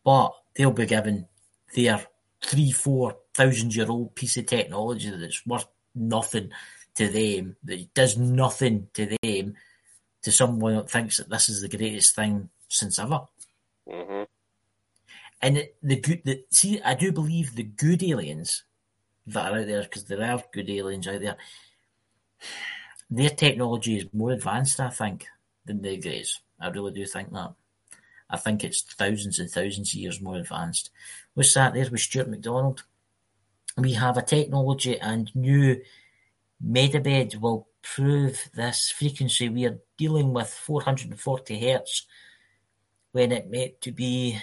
but 0.04 0.34
they'll 0.54 0.70
be 0.70 0.86
given 0.86 1.26
their 1.74 2.04
three, 2.42 2.70
four 2.70 3.16
thousand 3.34 3.74
year 3.74 3.88
old 3.88 4.14
piece 4.14 4.36
of 4.36 4.46
technology 4.46 5.10
that's 5.10 5.46
worth 5.46 5.66
nothing 5.94 6.50
to 6.94 7.08
them, 7.08 7.56
that 7.64 7.94
does 7.94 8.16
nothing 8.16 8.88
to 8.94 9.16
them, 9.22 9.54
to 10.22 10.32
someone 10.32 10.74
that 10.74 10.90
thinks 10.90 11.16
that 11.16 11.30
this 11.30 11.48
is 11.48 11.60
the 11.62 11.68
greatest 11.68 12.14
thing 12.14 12.50
since 12.68 12.98
ever. 12.98 13.22
hmm 13.88 14.24
And 15.42 15.56
it- 15.58 15.76
the 15.82 15.96
good, 15.96 16.22
the, 16.24 16.44
see, 16.50 16.80
I 16.82 16.94
do 16.94 17.12
believe 17.12 17.54
the 17.54 17.62
good 17.62 18.02
aliens 18.02 18.64
that 19.26 19.52
are 19.52 19.58
out 19.58 19.66
there, 19.66 19.82
because 19.82 20.04
there 20.04 20.22
are 20.22 20.42
good 20.52 20.68
aliens 20.68 21.08
out 21.08 21.20
there, 21.20 21.36
their 23.10 23.30
technology 23.30 23.96
is 23.96 24.06
more 24.12 24.30
advanced, 24.30 24.78
I 24.80 24.90
think, 24.90 25.26
than 25.64 25.82
the 25.82 25.96
Greys. 25.96 26.40
I 26.60 26.68
really 26.68 26.92
do 26.92 27.06
think 27.06 27.32
that. 27.32 27.54
I 28.28 28.36
think 28.36 28.62
it's 28.62 28.82
thousands 28.82 29.38
and 29.38 29.50
thousands 29.50 29.90
of 29.90 29.94
years 30.00 30.20
more 30.20 30.36
advanced. 30.36 30.90
We 31.34 31.42
sat 31.44 31.74
there 31.74 31.88
with 31.90 32.00
Stuart 32.00 32.28
McDonald? 32.28 32.84
We 33.76 33.94
have 33.94 34.16
a 34.16 34.22
technology 34.22 34.98
and 34.98 35.34
new 35.34 35.80
Medibed 36.64 37.40
will 37.40 37.68
prove 37.82 38.50
this 38.54 38.90
frequency. 38.90 39.48
We 39.48 39.66
are 39.66 39.78
dealing 39.96 40.32
with 40.32 40.48
440 40.48 41.70
hertz 41.70 42.06
when 43.12 43.32
it 43.32 43.50
meant 43.50 43.80
to 43.80 43.92
be 43.92 44.38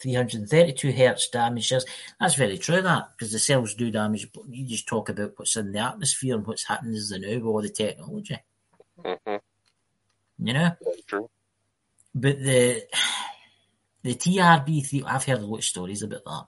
332 0.00 0.92
hertz 0.92 1.28
damages. 1.28 1.86
That's 2.18 2.34
very 2.34 2.58
true, 2.58 2.82
that, 2.82 3.10
because 3.12 3.32
the 3.32 3.38
cells 3.38 3.74
do 3.74 3.90
damage. 3.90 4.32
But 4.32 4.48
you 4.48 4.66
just 4.66 4.88
talk 4.88 5.08
about 5.08 5.32
what's 5.36 5.56
in 5.56 5.72
the 5.72 5.78
atmosphere 5.78 6.34
and 6.34 6.46
what's 6.46 6.66
happening 6.66 6.96
as 6.96 7.10
the 7.10 7.18
now 7.18 7.28
with 7.34 7.44
all 7.44 7.62
the 7.62 7.68
technology, 7.68 8.38
hmm 9.04 9.36
you 10.42 10.54
know? 10.54 10.70
Very 10.82 11.02
true. 11.06 11.30
But 12.14 12.38
the 12.38 12.82
the 14.02 14.14
TRB 14.14 14.86
three, 14.88 15.02
I've 15.04 15.24
heard 15.24 15.38
a 15.38 15.46
lot 15.46 15.58
of 15.58 15.64
stories 15.64 16.02
about 16.02 16.24
that. 16.24 16.46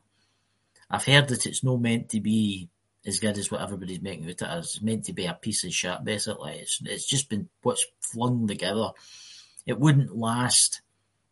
I've 0.93 1.07
heard 1.07 1.29
that 1.29 1.47
it's 1.47 1.65
not 1.65 1.81
meant 1.81 2.11
to 2.11 2.21
be 2.21 2.69
as 3.07 3.19
good 3.19 3.39
as 3.39 3.51
what 3.51 3.63
everybody's 3.63 4.03
making 4.03 4.29
it 4.29 4.43
as. 4.43 4.67
It's 4.67 4.83
meant 4.83 5.07
to 5.07 5.15
be 5.15 5.25
a 5.25 5.35
piece 5.35 5.65
of 5.65 5.73
shit, 5.73 6.05
basically. 6.05 6.53
It's 6.53 6.79
it's 6.85 7.09
just 7.09 7.31
been 7.31 7.49
what's 7.63 7.85
flung 8.01 8.47
together. 8.47 8.91
It 9.67 9.81
wouldn't 9.81 10.15
last 10.15 10.83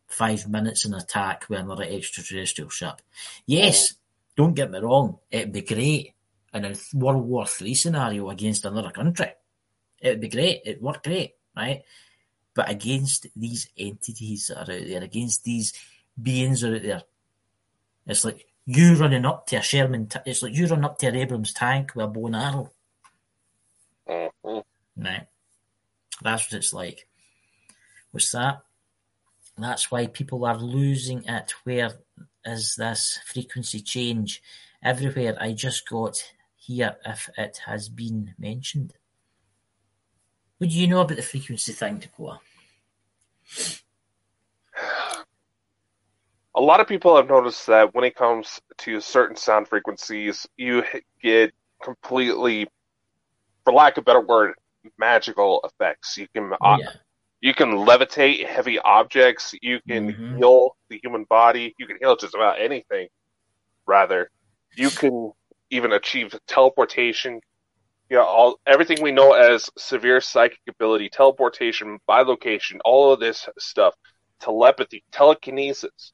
five 0.06 0.48
minutes 0.48 0.84
in 0.86 0.94
attack 0.94 1.46
with 1.48 1.60
another 1.60 1.84
extraterrestrial 1.84 2.70
ship. 2.70 3.02
Yes, 3.46 3.94
don't 4.36 4.54
get 4.54 4.70
me 4.70 4.78
wrong, 4.78 5.18
it'd 5.30 5.52
be 5.52 5.60
great 5.60 6.14
in 6.54 6.64
a 6.64 6.74
World 6.94 7.26
War 7.26 7.46
Three 7.46 7.74
scenario 7.74 8.30
against 8.30 8.64
another 8.64 8.90
country. 8.90 9.32
It'd 10.00 10.20
be 10.20 10.28
great. 10.28 10.62
It'd 10.64 10.82
work 10.82 11.04
great, 11.04 11.34
right? 11.54 11.82
But 12.54 12.70
against 12.70 13.26
these 13.36 13.68
entities 13.76 14.46
that 14.48 14.68
are 14.68 14.72
out 14.72 14.86
there, 14.86 15.04
against 15.04 15.44
these 15.44 15.72
beings 16.20 16.62
that 16.62 16.72
are 16.72 16.76
out 16.76 16.82
there, 16.82 17.02
it's 18.06 18.24
like 18.24 18.46
you 18.66 18.94
running 18.94 19.24
up 19.26 19.46
to 19.48 19.56
a 19.56 19.62
Sherman. 19.62 20.06
T- 20.08 20.20
it's 20.26 20.42
like 20.42 20.54
you 20.54 20.66
run 20.66 20.84
up 20.84 20.98
to 20.98 21.08
an 21.08 21.16
Abrams 21.16 21.52
tank 21.52 21.94
with 21.94 22.04
a 22.04 22.08
bow 22.08 22.26
and 22.26 22.36
arrow, 22.36 22.70
hmm 24.08 24.58
right? 24.96 25.26
That's 26.22 26.44
what 26.50 26.58
it's 26.58 26.72
like. 26.72 27.08
What's 28.10 28.30
that? 28.32 28.62
That's 29.58 29.90
why 29.90 30.06
people 30.06 30.44
are 30.44 30.58
losing 30.58 31.24
it. 31.26 31.52
Where 31.64 31.92
is 32.44 32.74
this 32.76 33.18
frequency 33.24 33.80
change? 33.80 34.42
Everywhere. 34.82 35.36
I 35.40 35.52
just 35.52 35.88
got 35.88 36.22
here 36.56 36.96
if 37.04 37.28
it 37.36 37.60
has 37.66 37.88
been 37.88 38.34
mentioned. 38.38 38.94
What 40.58 40.70
do 40.70 40.78
you 40.78 40.86
know 40.88 41.00
about 41.02 41.16
the 41.16 41.22
frequency 41.22 41.72
thing, 41.72 41.98
Dakota? 41.98 42.40
A 46.60 46.68
lot 46.70 46.78
of 46.80 46.86
people 46.86 47.16
have 47.16 47.26
noticed 47.26 47.66
that 47.68 47.94
when 47.94 48.04
it 48.04 48.14
comes 48.14 48.60
to 48.80 49.00
certain 49.00 49.34
sound 49.34 49.66
frequencies, 49.66 50.46
you 50.58 50.84
get 51.22 51.54
completely, 51.82 52.68
for 53.64 53.72
lack 53.72 53.96
of 53.96 54.02
a 54.02 54.04
better 54.04 54.20
word, 54.20 54.52
magical 54.98 55.62
effects. 55.64 56.18
You 56.18 56.28
can 56.34 56.52
uh, 56.52 56.76
yeah. 56.78 56.90
you 57.40 57.54
can 57.54 57.70
levitate 57.70 58.44
heavy 58.44 58.78
objects. 58.78 59.54
You 59.62 59.80
can 59.88 60.12
Mhm. 60.12 60.36
heal 60.36 60.76
the 60.90 61.00
human 61.02 61.24
body. 61.24 61.74
You 61.78 61.86
can 61.86 61.96
heal 61.98 62.14
just 62.14 62.34
about 62.34 62.60
anything. 62.60 63.08
Rather, 63.86 64.30
you 64.76 64.90
can 64.90 65.32
even 65.70 65.92
achieve 65.92 66.38
teleportation. 66.46 67.40
You 68.10 68.18
know, 68.18 68.24
all 68.26 68.60
everything 68.66 69.00
we 69.00 69.12
know 69.12 69.32
as 69.32 69.70
severe 69.78 70.20
psychic 70.20 70.60
ability, 70.68 71.08
teleportation, 71.08 71.98
bilocation, 72.06 72.80
all 72.84 73.14
of 73.14 73.18
this 73.18 73.48
stuff, 73.58 73.94
telepathy, 74.40 75.02
telekinesis. 75.10 76.12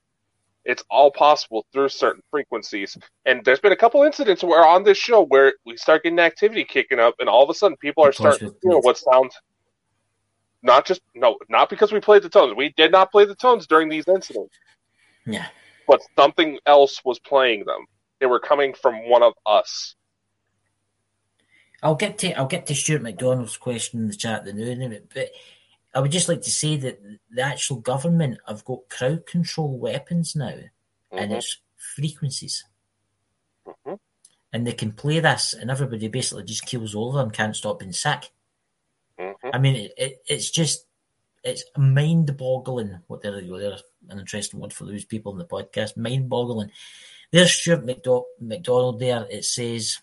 It's 0.67 0.83
all 0.91 1.13
possible 1.13 1.65
through 1.73 1.91
certain 1.91 2.23
frequencies. 2.31 2.99
And 3.25 3.45
there's 3.45 3.61
been 3.61 3.73
a 3.73 3.77
couple 3.77 4.03
incidents 4.03 4.43
where 4.43 4.67
on 4.67 4.83
this 4.83 4.99
show 4.99 5.25
where 5.25 5.55
we 5.65 5.77
start 5.77 6.03
getting 6.03 6.19
activity 6.19 6.65
kicking 6.65 6.99
up, 6.99 7.15
and 7.21 7.29
all 7.29 7.45
of 7.45 7.51
a 7.51 7.55
sudden 7.55 7.77
people 7.77 8.05
are 8.05 8.13
starting 8.13 8.51
to 8.51 8.57
feel 8.61 8.81
what 8.83 8.99
sounds. 8.99 9.35
Not 10.63 10.85
just 10.85 11.01
no, 11.15 11.39
not 11.49 11.71
because 11.71 11.93
we 11.93 12.01
played 12.01 12.23
the 12.23 12.29
tones. 12.29 12.55
We 12.57 12.75
did 12.77 12.91
not 12.91 13.13
play 13.13 13.25
the 13.25 13.37
tones 13.37 13.69
during 13.69 13.89
these 13.89 14.09
incidents, 14.09 14.59
Yeah. 15.25 15.47
but 15.87 16.01
something 16.17 16.59
else 16.67 17.01
was 17.05 17.21
playing 17.21 17.65
them. 17.65 17.87
They 18.19 18.27
were 18.27 18.41
coming 18.41 18.75
from 18.75 19.09
one 19.09 19.23
of 19.23 19.35
us. 19.47 19.95
I'll 21.81 21.95
get 21.95 22.19
to 22.19 22.33
I'll 22.33 22.47
get 22.47 22.67
to 22.67 22.75
Stuart 22.75 23.03
McDonald's 23.03 23.57
question 23.57 24.01
in 24.01 24.09
the 24.09 24.17
chat 24.17 24.45
the 24.45 24.53
new 24.53 24.67
in 24.67 24.83
it, 24.83 25.09
but 25.15 25.31
I 25.97 26.01
would 26.01 26.13
just 26.13 26.29
like 26.29 26.43
to 26.43 26.51
say 26.51 26.77
that 26.77 27.01
the 27.31 27.41
actual 27.41 27.77
government 27.81 28.39
have 28.47 28.67
got 28.67 28.91
crowd 28.91 29.25
control 29.25 29.79
weapons 29.79 30.37
now, 30.37 30.59
and 31.11 31.33
Mhm. 31.33 31.37
it's 31.39 31.57
frequencies, 31.95 32.65
Mhm. 33.67 33.99
and 34.53 34.67
they 34.67 34.75
can 34.75 34.93
play 34.93 35.21
this, 35.21 35.55
and 35.55 35.71
everybody 35.71 36.09
basically 36.09 36.45
just 36.45 36.67
kills 36.67 36.95
all 36.95 37.09
of 37.09 37.15
them, 37.15 37.31
can't 37.31 37.57
stop 37.57 37.79
being 37.79 37.95
sick. 37.95 38.31
Mhm. 39.19 39.37
I 39.55 39.59
mean, 39.59 39.77
it, 39.77 39.95
it, 39.97 40.23
it's 40.27 40.51
just 40.51 40.85
it's 41.43 41.65
mind-boggling. 41.79 42.99
What 43.07 43.23
there 43.23 43.41
you 43.41 43.51
go, 43.53 43.59
there's 43.59 43.83
an 44.09 44.19
interesting 44.19 44.59
word 44.59 44.73
for 44.73 44.85
those 44.85 45.05
people 45.05 45.31
in 45.33 45.39
the 45.39 45.47
podcast. 45.47 45.97
Mind-boggling. 45.97 46.73
There's 47.31 47.53
Stuart 47.53 47.87
McDo- 47.87 48.25
McDonald 48.41 48.99
there. 48.99 49.27
It 49.31 49.45
says 49.45 49.99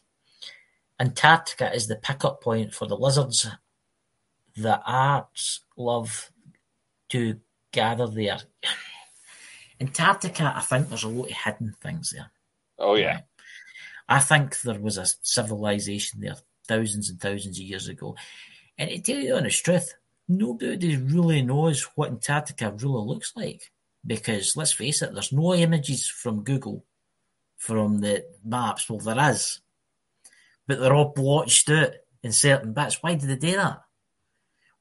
Antarctica 1.00 1.74
is 1.74 1.88
the 1.88 1.98
pickup 1.98 2.42
point 2.42 2.74
for 2.74 2.88
the 2.88 2.96
lizards 2.96 3.46
the 4.56 4.82
arts 4.86 5.62
love 5.78 6.32
to 7.10 7.40
gather 7.72 8.08
there. 8.08 8.40
Antarctica, 9.82 10.54
I 10.56 10.62
think 10.62 10.90
there's 10.90 11.04
a 11.04 11.10
lot 11.10 11.30
of 11.30 11.38
hidden 11.38 11.76
things 11.82 12.12
there. 12.12 12.32
Oh 12.80 12.96
yeah, 12.96 13.22
I 14.08 14.20
think 14.20 14.62
there 14.62 14.80
was 14.80 14.98
a 14.98 15.06
civilization 15.22 16.22
there 16.22 16.38
thousands 16.68 17.10
and 17.10 17.20
thousands 17.20 17.60
of 17.60 17.66
years 17.66 17.88
ago. 17.88 18.16
And 18.78 18.90
to 18.90 19.02
tell 19.02 19.18
you 19.18 19.30
the 19.30 19.38
honest 19.38 19.64
truth, 19.64 19.94
nobody 20.28 20.98
really 20.98 21.42
knows 21.42 21.84
what 21.96 22.10
Antarctica 22.10 22.72
really 22.72 23.06
looks 23.06 23.34
like. 23.36 23.72
Because 24.06 24.58
let's 24.58 24.74
face 24.74 25.02
it, 25.02 25.14
there's 25.14 25.32
no 25.32 25.54
images 25.54 26.08
from 26.08 26.44
Google 26.44 26.84
from 27.58 28.00
the 28.00 28.26
maps. 28.44 28.90
Well, 28.90 29.00
there 29.00 29.32
is. 29.32 29.62
But 30.68 30.80
they're 30.80 30.94
all 30.94 31.14
blotched 31.16 31.70
out 31.70 31.92
in 32.22 32.32
certain 32.34 32.74
bits. 32.74 33.02
Why 33.02 33.16
did 33.16 33.30
they 33.30 33.36
do 33.36 33.56
that? 33.58 33.82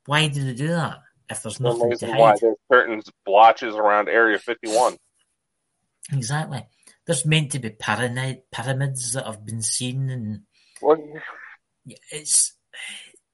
Why 0.07 0.29
did 0.29 0.47
they 0.47 0.55
do 0.55 0.69
that? 0.69 0.99
If 1.31 1.43
there's 1.43 1.61
no 1.61 1.71
nothing 1.71 1.83
to 1.83 1.89
reason 2.07 2.17
why 2.17 2.37
there's 2.41 2.57
certain 2.71 3.03
blotches 3.25 3.75
around 3.75 4.09
Area 4.09 4.39
51. 4.39 4.97
Exactly. 6.13 6.67
There's 7.07 7.25
meant 7.25 7.53
to 7.53 7.59
be 7.59 7.71
pyramid, 7.71 8.43
pyramids 8.51 9.13
that 9.15 9.27
have 9.27 9.45
been 9.45 9.63
seen, 9.63 10.11
and 10.11 10.41
Well, 10.81 10.99
it's 12.11 12.57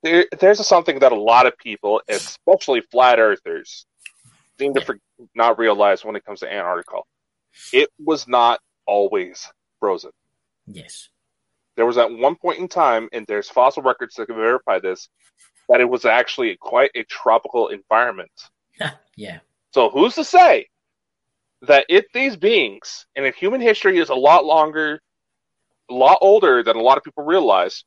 there, 0.02 0.26
there's 0.38 0.64
something 0.66 1.00
that 1.00 1.12
a 1.12 1.20
lot 1.20 1.46
of 1.46 1.56
people, 1.58 2.00
especially 2.08 2.82
flat 2.90 3.18
earthers, 3.18 3.86
seem 4.58 4.74
to 4.74 4.80
for, 4.80 4.98
not 5.34 5.58
realize 5.58 6.04
when 6.04 6.16
it 6.16 6.24
comes 6.24 6.40
to 6.40 6.52
Antarctica. 6.52 7.00
It 7.72 7.90
was 7.98 8.28
not 8.28 8.60
always 8.86 9.50
frozen. 9.80 10.12
yes, 10.66 11.08
There 11.76 11.86
was 11.86 11.98
at 11.98 12.12
one 12.12 12.36
point 12.36 12.60
in 12.60 12.68
time, 12.68 13.08
and 13.12 13.26
there's 13.26 13.48
fossil 13.48 13.82
records 13.82 14.14
that 14.14 14.26
can 14.26 14.36
verify 14.36 14.78
this, 14.78 15.08
that 15.68 15.80
it 15.80 15.88
was 15.88 16.04
actually 16.04 16.56
quite 16.56 16.90
a 16.94 17.02
tropical 17.04 17.68
environment. 17.68 18.30
yeah, 19.16 19.38
So 19.72 19.90
who's 19.90 20.14
to 20.14 20.24
say 20.24 20.68
that 21.62 21.84
if 21.88 22.04
these 22.14 22.36
beings, 22.36 23.06
and 23.16 23.26
if 23.26 23.34
human 23.34 23.60
history 23.60 23.98
is 23.98 24.08
a 24.10 24.14
lot 24.14 24.44
longer, 24.44 25.00
a 25.90 25.94
lot 25.94 26.18
older 26.20 26.62
than 26.62 26.76
a 26.76 26.80
lot 26.82 26.96
of 26.96 27.04
people 27.04 27.24
realize, 27.24 27.84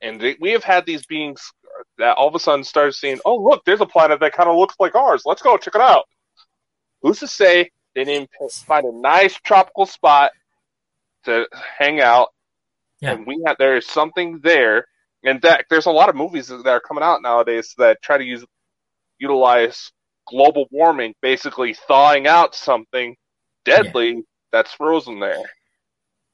and 0.00 0.20
they, 0.20 0.36
we 0.40 0.50
have 0.50 0.64
had 0.64 0.84
these 0.84 1.06
beings 1.06 1.52
that 1.98 2.16
all 2.16 2.28
of 2.28 2.34
a 2.34 2.38
sudden 2.40 2.64
started 2.64 2.92
seeing, 2.92 3.20
oh 3.24 3.36
look, 3.36 3.64
there's 3.64 3.80
a 3.80 3.86
planet 3.86 4.18
that 4.20 4.32
kind 4.32 4.48
of 4.48 4.56
looks 4.56 4.74
like 4.80 4.94
ours. 4.94 5.22
Let's 5.24 5.42
go 5.42 5.56
check 5.56 5.74
it 5.76 5.80
out. 5.80 6.04
Who's 7.02 7.20
to 7.20 7.28
say 7.28 7.70
they 7.94 8.04
didn't 8.04 8.30
find 8.66 8.84
a 8.86 8.92
nice 8.92 9.34
tropical 9.40 9.86
spot 9.86 10.32
to 11.24 11.46
hang 11.78 12.00
out, 12.00 12.28
Yeah. 13.00 13.12
and 13.12 13.26
we 13.26 13.40
had 13.46 13.56
there 13.58 13.76
is 13.76 13.86
something 13.86 14.40
there, 14.42 14.86
and 15.24 15.40
that 15.42 15.66
there's 15.70 15.86
a 15.86 15.90
lot 15.90 16.08
of 16.08 16.16
movies 16.16 16.48
that 16.48 16.66
are 16.66 16.80
coming 16.80 17.04
out 17.04 17.22
nowadays 17.22 17.74
that 17.78 18.02
try 18.02 18.18
to 18.18 18.24
use 18.24 18.44
utilize 19.18 19.92
global 20.26 20.66
warming, 20.70 21.14
basically 21.22 21.74
thawing 21.74 22.26
out 22.26 22.54
something 22.54 23.16
deadly 23.64 24.24
that's 24.50 24.72
frozen 24.74 25.20
there. 25.20 25.42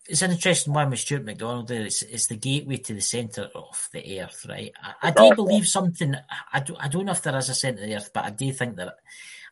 it's 0.08 0.22
an 0.22 0.30
interesting 0.30 0.72
one 0.72 0.90
with 0.90 0.98
Stuart 0.98 1.24
McDonald. 1.24 1.68
There, 1.68 1.82
it's, 1.82 2.02
it's 2.02 2.26
the 2.26 2.36
gateway 2.36 2.78
to 2.78 2.94
the 2.94 3.00
centre 3.00 3.48
of 3.54 3.88
the 3.92 4.20
Earth, 4.20 4.46
right? 4.48 4.72
I, 4.82 5.08
I 5.08 5.10
do 5.10 5.34
believe 5.34 5.68
something. 5.68 6.14
I 6.52 6.60
do, 6.60 6.74
I 6.78 6.88
don't 6.88 7.04
know 7.04 7.12
if 7.12 7.22
there 7.22 7.36
is 7.36 7.48
a 7.50 7.54
centre 7.54 7.82
of 7.82 7.88
the 7.88 7.96
Earth, 7.96 8.10
but 8.14 8.24
I 8.24 8.30
do 8.30 8.50
think 8.52 8.76
that 8.76 8.94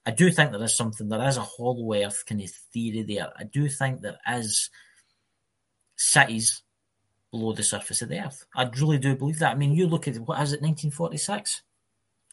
I 0.07 0.13
do 0.13 0.31
think 0.31 0.53
there 0.53 0.63
is 0.63 0.77
something. 0.77 1.09
There 1.09 1.29
is 1.29 1.37
a 1.37 1.43
hollow 1.43 1.95
Earth 1.95 2.25
kind 2.27 2.41
of 2.41 2.51
theory 2.73 3.03
there. 3.03 3.33
I 3.37 3.45
do 3.45 3.69
think 3.69 4.01
there 4.01 4.19
is 4.33 4.71
cities 5.97 6.63
below 7.31 7.53
the 7.53 7.63
surface 7.63 8.03
of 8.03 8.09
the 8.09 8.25
Earth. 8.25 8.47
I 8.55 8.65
really 8.81 8.99
do 8.99 9.17
believe 9.17 9.39
that. 9.41 9.53
I 9.53 9.55
mean, 9.57 9.73
you 9.75 9.87
look 9.87 10.07
at 10.09 10.17
what 10.19 10.41
is 10.43 10.53
it, 10.53 10.63
1946? 10.63 11.63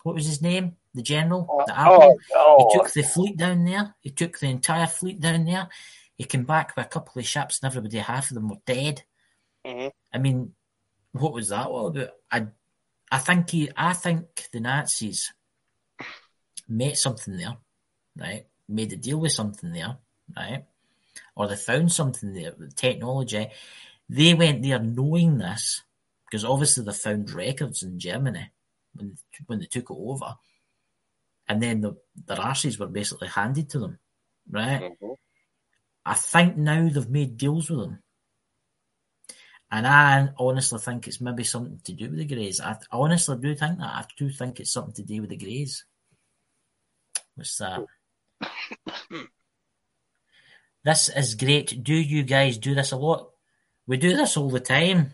What 0.03 0.15
was 0.15 0.25
his 0.25 0.41
name? 0.41 0.75
The 0.93 1.01
general, 1.01 1.63
the 1.65 1.77
admiral. 1.79 2.19
oh, 2.35 2.67
He 2.69 2.77
took 2.77 2.91
the 2.91 3.03
fleet 3.03 3.37
down 3.37 3.65
there. 3.65 3.95
He 4.01 4.11
took 4.11 4.37
the 4.37 4.47
entire 4.47 4.85
fleet 4.87 5.19
down 5.19 5.45
there. 5.45 5.67
He 6.17 6.25
came 6.25 6.43
back 6.43 6.75
with 6.75 6.85
a 6.85 6.89
couple 6.89 7.19
of 7.19 7.25
ships, 7.25 7.59
and 7.61 7.69
everybody, 7.71 7.97
half 7.97 8.29
of 8.29 8.35
them 8.35 8.49
were 8.49 8.57
dead. 8.65 9.03
Mhm. 9.65 9.91
I 10.13 10.17
mean, 10.19 10.53
what 11.13 11.33
was 11.33 11.49
that 11.49 11.65
all 11.67 11.87
about? 11.87 12.09
I, 12.31 12.47
I 13.11 13.17
think 13.19 13.49
he, 13.49 13.71
I 13.75 13.93
think 13.93 14.49
the 14.51 14.59
Nazis 14.59 15.33
met 16.67 16.97
something 16.97 17.37
there, 17.37 17.57
right? 18.15 18.45
Made 18.67 18.93
a 18.93 18.97
deal 18.97 19.19
with 19.19 19.31
something 19.31 19.71
there, 19.71 19.97
right? 20.35 20.65
Or 21.35 21.47
they 21.47 21.55
found 21.55 21.91
something 21.91 22.33
there 22.33 22.53
with 22.57 22.75
technology. 22.75 23.49
They 24.09 24.33
went 24.33 24.63
there 24.63 24.79
knowing 24.79 25.37
this 25.37 25.81
because 26.25 26.45
obviously 26.45 26.83
they 26.83 26.93
found 26.93 27.31
records 27.31 27.83
in 27.83 27.99
Germany 27.99 28.51
when 28.93 29.17
when 29.47 29.59
they 29.59 29.65
took 29.65 29.89
it 29.89 29.97
over, 29.97 30.35
and 31.47 31.61
then 31.61 31.81
the 31.81 31.95
their 32.25 32.37
arses 32.37 32.79
were 32.79 32.87
basically 32.87 33.27
handed 33.27 33.69
to 33.69 33.79
them, 33.79 33.99
right? 34.49 34.91
Mhm. 35.01 35.15
I 36.05 36.13
think 36.15 36.57
now 36.57 36.89
they've 36.89 37.09
made 37.09 37.37
deals 37.37 37.69
with 37.69 37.79
them. 37.79 38.03
And 39.71 39.87
I 39.87 40.29
honestly 40.37 40.79
think 40.79 41.07
it's 41.07 41.21
maybe 41.21 41.43
something 41.43 41.79
to 41.85 41.93
do 41.93 42.09
with 42.09 42.19
the 42.19 42.25
Greys. 42.25 42.61
I, 42.61 42.73
I 42.73 42.77
honestly 42.91 43.37
do 43.37 43.55
think 43.55 43.79
that. 43.79 43.87
I 43.87 44.05
do 44.17 44.29
think 44.29 44.59
it's 44.59 44.71
something 44.71 44.93
to 44.93 45.01
do 45.03 45.21
with 45.21 45.31
the 45.31 45.37
Greys. 45.37 45.85
What's 47.35 47.57
that? 47.57 47.83
this 50.83 51.09
is 51.09 51.33
great. 51.35 51.83
Do 51.83 51.95
you 51.95 52.21
guys 52.23 52.57
do 52.59 52.75
this 52.75 52.91
a 52.91 52.97
lot? 52.97 53.32
We 53.87 53.97
do 53.97 54.15
this 54.15 54.37
all 54.37 54.49
the 54.49 54.59
time. 54.59 55.13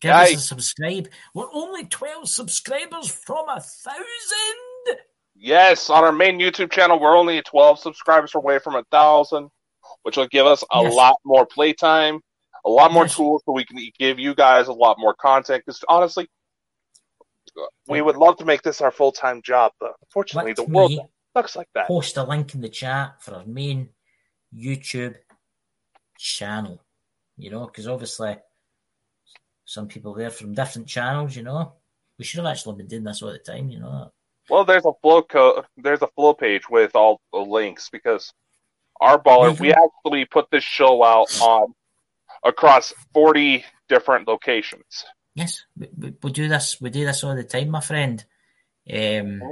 Give 0.00 0.12
us 0.12 0.34
a 0.34 0.38
subscribe. 0.38 1.08
We're 1.34 1.52
only 1.52 1.86
12 1.86 2.28
subscribers 2.28 3.08
from 3.08 3.48
a 3.48 3.60
thousand. 3.60 4.98
Yes, 5.34 5.90
on 5.90 6.04
our 6.04 6.12
main 6.12 6.38
YouTube 6.38 6.70
channel, 6.70 7.00
we're 7.00 7.16
only 7.16 7.40
12 7.42 7.80
subscribers 7.80 8.34
away 8.34 8.58
from 8.58 8.76
a 8.76 8.84
thousand, 8.90 9.50
which 10.02 10.16
will 10.16 10.28
give 10.28 10.46
us 10.46 10.62
a 10.70 10.82
Yes. 10.82 10.94
lot 10.94 11.16
more 11.24 11.44
playtime, 11.46 12.20
a 12.64 12.70
lot 12.70 12.92
more 12.92 13.04
Yes. 13.04 13.16
tools, 13.16 13.42
so 13.44 13.52
we 13.52 13.64
can 13.64 13.78
give 13.98 14.18
you 14.18 14.34
guys 14.34 14.68
a 14.68 14.72
lot 14.72 14.98
more 14.98 15.14
content. 15.14 15.64
Because 15.64 15.82
honestly, 15.88 16.28
we 17.88 18.00
would 18.00 18.16
love 18.16 18.36
to 18.36 18.44
make 18.44 18.62
this 18.62 18.80
our 18.80 18.92
full 18.92 19.12
time 19.12 19.42
job, 19.42 19.72
but 19.80 19.94
unfortunately, 20.02 20.50
Let 20.50 20.56
the 20.56 20.72
world 20.72 20.92
looks 21.34 21.56
like 21.56 21.68
that. 21.74 21.88
post 21.88 22.16
a 22.16 22.22
link 22.22 22.54
in 22.54 22.60
the 22.60 22.68
chat 22.68 23.20
for 23.22 23.34
our 23.34 23.44
main 23.46 23.88
YouTube 24.54 25.16
channel. 26.18 26.83
You 27.36 27.50
know, 27.50 27.66
because 27.66 27.88
obviously 27.88 28.36
some 29.64 29.88
people 29.88 30.14
there 30.14 30.30
from 30.30 30.54
different 30.54 30.88
channels, 30.88 31.34
you 31.34 31.42
know. 31.42 31.74
We 32.18 32.24
should 32.24 32.38
have 32.38 32.52
actually 32.52 32.76
been 32.76 32.86
doing 32.86 33.04
this 33.04 33.22
all 33.22 33.32
the 33.32 33.38
time, 33.38 33.70
you 33.70 33.80
know. 33.80 34.12
Well, 34.48 34.64
there's 34.64 34.84
a 34.84 34.92
flow 35.02 35.22
code. 35.22 35.64
There's 35.76 36.02
a 36.02 36.08
flow 36.08 36.34
page 36.34 36.68
with 36.70 36.94
all 36.94 37.20
the 37.32 37.40
links 37.40 37.88
because 37.90 38.32
our 39.00 39.20
baller, 39.20 39.58
we 39.58 39.72
actually 39.72 40.26
put 40.26 40.50
this 40.50 40.62
show 40.62 41.02
out 41.02 41.40
on 41.40 41.74
across 42.44 42.92
40 43.14 43.64
different 43.88 44.28
locations. 44.28 45.04
Yes, 45.34 45.64
we, 45.76 45.88
we, 45.96 46.14
we 46.22 46.32
do 46.32 46.48
this. 46.48 46.80
We 46.80 46.90
do 46.90 47.04
this 47.04 47.24
all 47.24 47.34
the 47.34 47.42
time, 47.42 47.70
my 47.70 47.80
friend. 47.80 48.24
Um, 48.88 49.42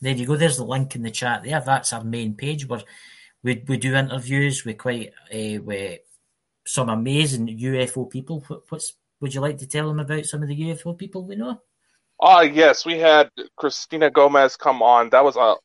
there 0.00 0.14
you 0.14 0.26
go. 0.26 0.36
There's 0.36 0.58
the 0.58 0.64
link 0.64 0.94
in 0.94 1.02
the 1.02 1.10
chat 1.10 1.42
there. 1.42 1.60
That's 1.60 1.92
our 1.92 2.04
main 2.04 2.34
page 2.34 2.68
where 2.68 2.82
we 3.42 3.64
we 3.66 3.76
do 3.76 3.94
interviews 3.94 4.64
We 4.64 4.74
quite 4.74 5.12
uh, 5.32 5.62
with 5.62 6.00
some 6.66 6.88
amazing 6.88 7.58
UFO 7.58 8.10
people. 8.10 8.44
What, 8.46 8.62
what's 8.68 8.94
would 9.20 9.34
you 9.34 9.40
like 9.40 9.58
to 9.58 9.66
tell 9.66 9.88
them 9.88 10.00
about 10.00 10.26
some 10.26 10.42
of 10.42 10.48
the 10.48 10.60
UFO 10.60 10.96
people 10.96 11.24
we 11.24 11.36
know? 11.36 11.60
Ah, 12.20 12.38
uh, 12.38 12.42
yes, 12.42 12.84
we 12.84 12.98
had 12.98 13.30
Christina 13.56 14.10
Gomez 14.10 14.56
come 14.56 14.82
on. 14.82 15.10
That 15.10 15.24
was 15.24 15.36
a 15.36 15.56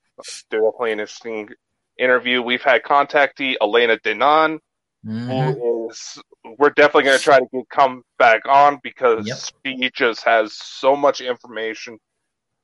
definitely 0.50 0.94
an 0.94 1.00
interesting 1.00 1.50
interview. 1.98 2.42
We've 2.42 2.62
had 2.62 2.84
contactee 2.84 3.56
Elena 3.62 3.98
Danaan, 3.98 4.60
mm-hmm. 5.06 5.30
who 5.30 5.90
is 5.90 6.22
we're 6.58 6.70
definitely 6.72 7.04
going 7.04 7.18
to 7.18 7.24
try 7.24 7.40
to 7.40 7.48
get, 7.52 7.70
come 7.70 8.04
back 8.18 8.42
on 8.48 8.80
because 8.82 9.28
yep. 9.28 9.38
she 9.66 9.92
just 9.94 10.24
has 10.24 10.54
so 10.54 10.96
much 10.96 11.22
information 11.22 11.98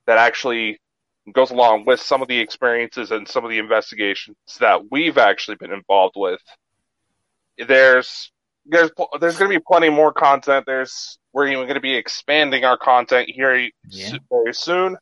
that 0.06 0.18
actually 0.18 0.78
goes 1.32 1.50
along 1.50 1.84
with 1.84 2.00
some 2.00 2.22
of 2.22 2.28
the 2.28 2.38
experiences 2.38 3.10
and 3.10 3.28
some 3.28 3.44
of 3.44 3.50
the 3.50 3.58
investigations 3.58 4.36
that 4.60 4.80
we've 4.90 5.18
actually 5.18 5.56
been 5.56 5.72
involved 5.72 6.14
with. 6.16 6.40
There's 7.58 8.30
there's 8.66 8.90
there's 9.20 9.38
going 9.38 9.50
to 9.50 9.58
be 9.58 9.64
plenty 9.66 9.88
more 9.88 10.12
content. 10.12 10.66
There's 10.66 11.18
we're 11.32 11.48
even 11.48 11.64
going 11.64 11.74
to 11.74 11.80
be 11.80 11.94
expanding 11.94 12.64
our 12.64 12.78
content 12.78 13.30
here 13.30 13.68
yeah. 13.88 14.12
very 14.30 14.54
soon. 14.54 14.96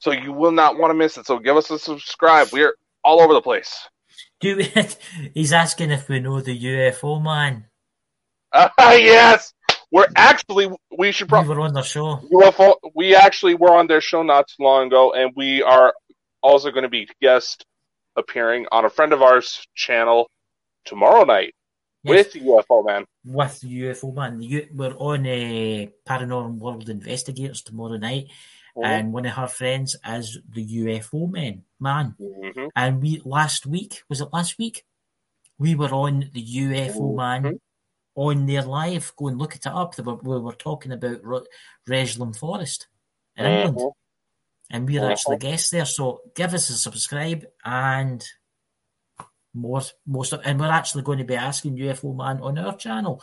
So 0.00 0.12
you 0.12 0.32
will 0.32 0.52
not 0.52 0.78
want 0.78 0.90
to 0.90 0.94
miss 0.94 1.16
it. 1.18 1.26
So 1.26 1.38
give 1.38 1.56
us 1.56 1.70
a 1.70 1.78
subscribe. 1.78 2.48
We're 2.52 2.74
all 3.02 3.20
over 3.20 3.34
the 3.34 3.42
place. 3.42 3.88
Do 4.40 4.56
we, 4.56 4.72
he's 5.34 5.52
asking 5.52 5.90
if 5.90 6.08
we 6.08 6.20
know 6.20 6.40
the 6.40 6.58
UFO 6.58 7.22
man. 7.22 7.66
Uh, 8.52 8.68
yes, 8.78 9.52
we're 9.90 10.06
actually 10.16 10.68
we 10.96 11.12
should 11.12 11.28
probably 11.28 11.50
we 11.50 11.56
were 11.56 11.62
on 11.62 11.74
the 11.74 11.82
show. 11.82 12.20
UFO. 12.32 12.74
We 12.94 13.14
actually 13.14 13.54
were 13.54 13.74
on 13.74 13.86
their 13.86 14.00
show 14.00 14.22
not 14.22 14.46
too 14.48 14.62
long 14.62 14.86
ago, 14.86 15.12
and 15.12 15.32
we 15.34 15.62
are 15.62 15.92
also 16.42 16.70
going 16.70 16.84
to 16.84 16.88
be 16.88 17.08
guest 17.20 17.64
appearing 18.16 18.66
on 18.70 18.84
a 18.84 18.90
friend 18.90 19.12
of 19.12 19.22
ours 19.22 19.66
channel 19.74 20.28
tomorrow 20.88 21.24
night 21.24 21.54
yes. 22.02 22.34
with 22.34 22.42
UFO 22.42 22.84
man. 22.84 23.04
With 23.24 23.60
the 23.60 23.82
UFO 23.82 24.14
man, 24.14 24.40
we're 24.74 24.96
on 24.96 25.26
a 25.26 25.84
uh, 25.84 26.10
Paranormal 26.10 26.58
World 26.58 26.88
Investigators 26.88 27.62
tomorrow 27.62 27.98
night 27.98 28.28
mm-hmm. 28.78 28.84
and 28.84 29.12
one 29.12 29.26
of 29.26 29.32
her 29.32 29.46
friends 29.46 29.96
is 30.06 30.38
the 30.48 30.66
UFO 30.66 31.30
man. 31.30 31.64
Man, 31.80 32.16
mm-hmm. 32.20 32.66
and 32.74 33.02
we 33.02 33.22
last 33.24 33.66
week 33.66 34.02
was 34.08 34.20
it 34.20 34.32
last 34.32 34.58
week? 34.58 34.84
We 35.58 35.74
were 35.74 35.92
on 35.92 36.30
the 36.32 36.44
UFO 36.44 36.96
mm-hmm. 36.96 37.16
man 37.16 37.60
on 38.14 38.46
their 38.46 38.62
live. 38.62 39.12
Go 39.16 39.28
and 39.28 39.38
look 39.38 39.54
it 39.54 39.66
up. 39.66 39.96
We 39.98 40.04
were, 40.04 40.16
we 40.16 40.40
were 40.40 40.52
talking 40.52 40.92
about 40.92 41.20
Rendlesham 41.86 42.32
Forest 42.32 42.88
in 43.36 43.46
England, 43.46 43.76
mm-hmm. 43.76 44.76
and 44.76 44.88
we're 44.88 45.10
actually 45.10 45.36
mm-hmm. 45.36 45.48
guests 45.48 45.70
there. 45.70 45.84
So 45.84 46.22
give 46.34 46.54
us 46.54 46.70
a 46.70 46.74
subscribe 46.74 47.44
and 47.64 48.24
more 49.58 49.82
most 50.06 50.32
of, 50.32 50.40
and 50.44 50.58
we're 50.58 50.66
actually 50.66 51.02
going 51.02 51.18
to 51.18 51.24
be 51.24 51.36
asking 51.36 51.76
UFO 51.76 52.16
man 52.16 52.40
on 52.40 52.58
our 52.58 52.76
channel 52.76 53.22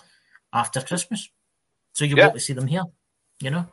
after 0.53 0.81
Christmas. 0.81 1.29
So 1.93 2.05
you'll 2.05 2.19
yeah. 2.19 2.29
to 2.29 2.39
see 2.39 2.53
them 2.53 2.67
here, 2.67 2.83
you 3.41 3.51
know. 3.51 3.67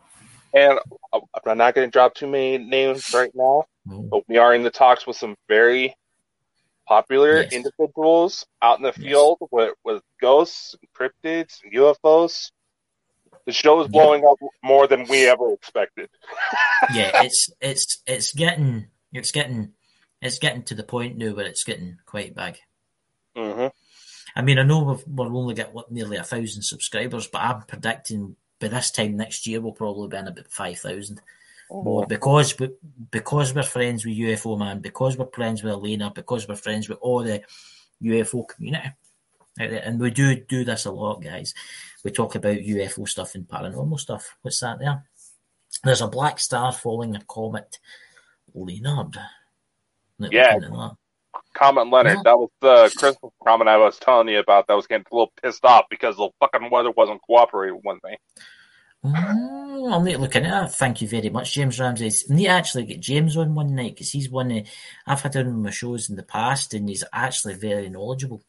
And 0.55 0.79
uh, 1.13 1.21
I'm 1.47 1.59
not 1.59 1.75
going 1.75 1.89
to 1.89 1.91
drop 1.91 2.15
too 2.15 2.27
many 2.27 2.59
names 2.59 3.13
right 3.15 3.31
now, 3.35 3.65
but 3.87 4.23
we 4.29 4.37
are 4.37 4.55
in 4.55 4.63
the 4.63 4.71
talks 4.71 5.07
with 5.07 5.17
some 5.17 5.37
very 5.49 5.97
popular 6.87 7.43
yes. 7.43 7.53
individuals 7.53 8.47
out 8.61 8.79
in 8.79 8.85
the 8.85 8.93
field 8.93 9.39
yes. 9.41 9.49
with, 9.51 9.75
with 9.85 10.03
ghosts, 10.21 10.77
cryptids, 10.97 11.59
UFOs. 11.75 12.51
The 13.47 13.53
show 13.53 13.81
is 13.81 13.89
blowing 13.89 14.23
yeah. 14.23 14.31
up 14.31 14.39
more 14.63 14.87
than 14.87 15.07
we 15.09 15.27
ever 15.27 15.53
expected. 15.53 16.09
yeah, 16.95 17.23
it's 17.25 17.51
it's 17.61 18.03
it's 18.07 18.33
getting 18.33 18.87
it's 19.13 19.33
getting 19.33 19.73
it's 20.23 20.39
getting 20.39 20.63
to 20.63 20.75
the 20.75 20.85
point 20.85 21.19
now 21.19 21.35
where 21.35 21.47
it's 21.47 21.65
getting 21.65 21.99
quite 22.07 22.35
big. 22.35 22.59
Mm-hmm. 23.37 23.67
I 24.35 24.43
mean, 24.43 24.59
I 24.59 24.63
know 24.63 24.83
we've, 24.83 25.07
we're 25.07 25.27
only 25.27 25.55
got 25.55 25.75
what, 25.75 25.91
nearly 25.91 26.17
a 26.17 26.25
thousand 26.25 26.63
subscribers, 26.63 27.27
but 27.27 27.43
I'm 27.43 27.63
predicting 27.63 28.37
by 28.61 28.69
this 28.69 28.93
time 28.93 29.17
next 29.17 29.47
year 29.47 29.61
we'll 29.61 29.73
probably 29.73 30.09
be 30.09 30.17
in 30.17 30.29
about 30.29 30.49
five 30.49 30.79
thousand 30.79 31.21
oh. 31.71 31.83
more 31.83 32.07
because 32.07 32.59
we, 32.59 32.71
because 33.11 33.55
we're 33.55 33.65
friends 33.65 34.07
with 34.07 34.17
UFO 34.17 34.59
man, 34.59 34.79
because 34.79 35.19
we're 35.19 35.27
friends 35.27 35.63
with 35.63 35.73
Elena, 35.73 36.13
because 36.15 36.49
we're 36.49 36.55
friends 36.55 36.89
with 36.89 36.99
all 37.03 37.23
the 37.23 37.43
UFO 38.03 38.47
community. 38.49 38.91
And 39.59 40.01
we 40.01 40.11
do 40.11 40.35
do 40.37 40.65
this 40.65 40.87
a 40.87 40.91
lot, 40.91 41.23
guys. 41.23 41.53
We 42.05 42.11
talk 42.11 42.37
about 42.37 42.57
UFO 42.57 43.07
stuff 43.07 43.35
and 43.35 43.47
paranormal 43.47 44.01
stuff. 44.01 44.35
What's 44.41 44.61
that 44.61 44.79
there? 44.79 45.05
There's 45.85 46.01
a 46.01 46.09
black 46.09 46.39
star 46.39 46.73
following 46.73 47.17
a 47.17 47.21
comet, 47.21 47.79
Leonard. 48.55 49.19
Yeah. 50.31 50.59
Comet 51.55 51.89
Leonard. 51.89 52.17
Yeah. 52.17 52.23
That 52.25 52.39
was 52.39 52.51
the 52.61 52.95
Christmas 52.97 53.33
comet 53.45 53.69
I 53.69 53.77
was 53.77 53.99
telling 53.99 54.29
you 54.29 54.39
about. 54.39 54.67
That 54.69 54.75
was 54.75 54.87
getting 54.87 55.07
a 55.11 55.15
little 55.15 55.33
pissed 55.43 55.65
off 55.65 55.87
because 55.91 56.17
the 56.17 56.31
fucking 56.41 56.71
weather 56.71 56.91
wasn't 56.91 57.23
cooperating 57.23 57.81
with 57.85 57.99
me. 58.05 58.17
Mm, 59.05 59.93
I'll 59.93 60.01
need 60.01 60.13
to 60.13 60.19
look 60.19 60.37
into 60.37 60.49
that. 60.49 60.75
Thank 60.75 61.03
you 61.03 61.09
very 61.09 61.29
much, 61.29 61.55
James 61.55 61.81
Ramsey. 61.81 62.07
I 62.07 62.35
need 62.35 62.45
to 62.45 62.51
actually 62.51 62.85
get 62.85 63.01
James 63.01 63.37
on 63.37 63.55
one 63.55 63.75
night 63.75 63.95
because 63.95 64.11
he's 64.11 64.31
one 64.31 64.51
of, 64.53 64.67
I've 65.07 65.21
had 65.21 65.35
him 65.35 65.49
on 65.49 65.63
my 65.63 65.71
shows 65.71 66.09
in 66.09 66.17
the 66.17 66.23
past 66.23 66.73
and 66.73 66.89
he's 66.89 67.05
actually 67.13 67.55
very 67.55 67.89
knowledgeable. 67.89 68.43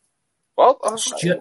Well, 0.55 0.77
uh, 0.83 0.95
Stuart, 0.95 1.39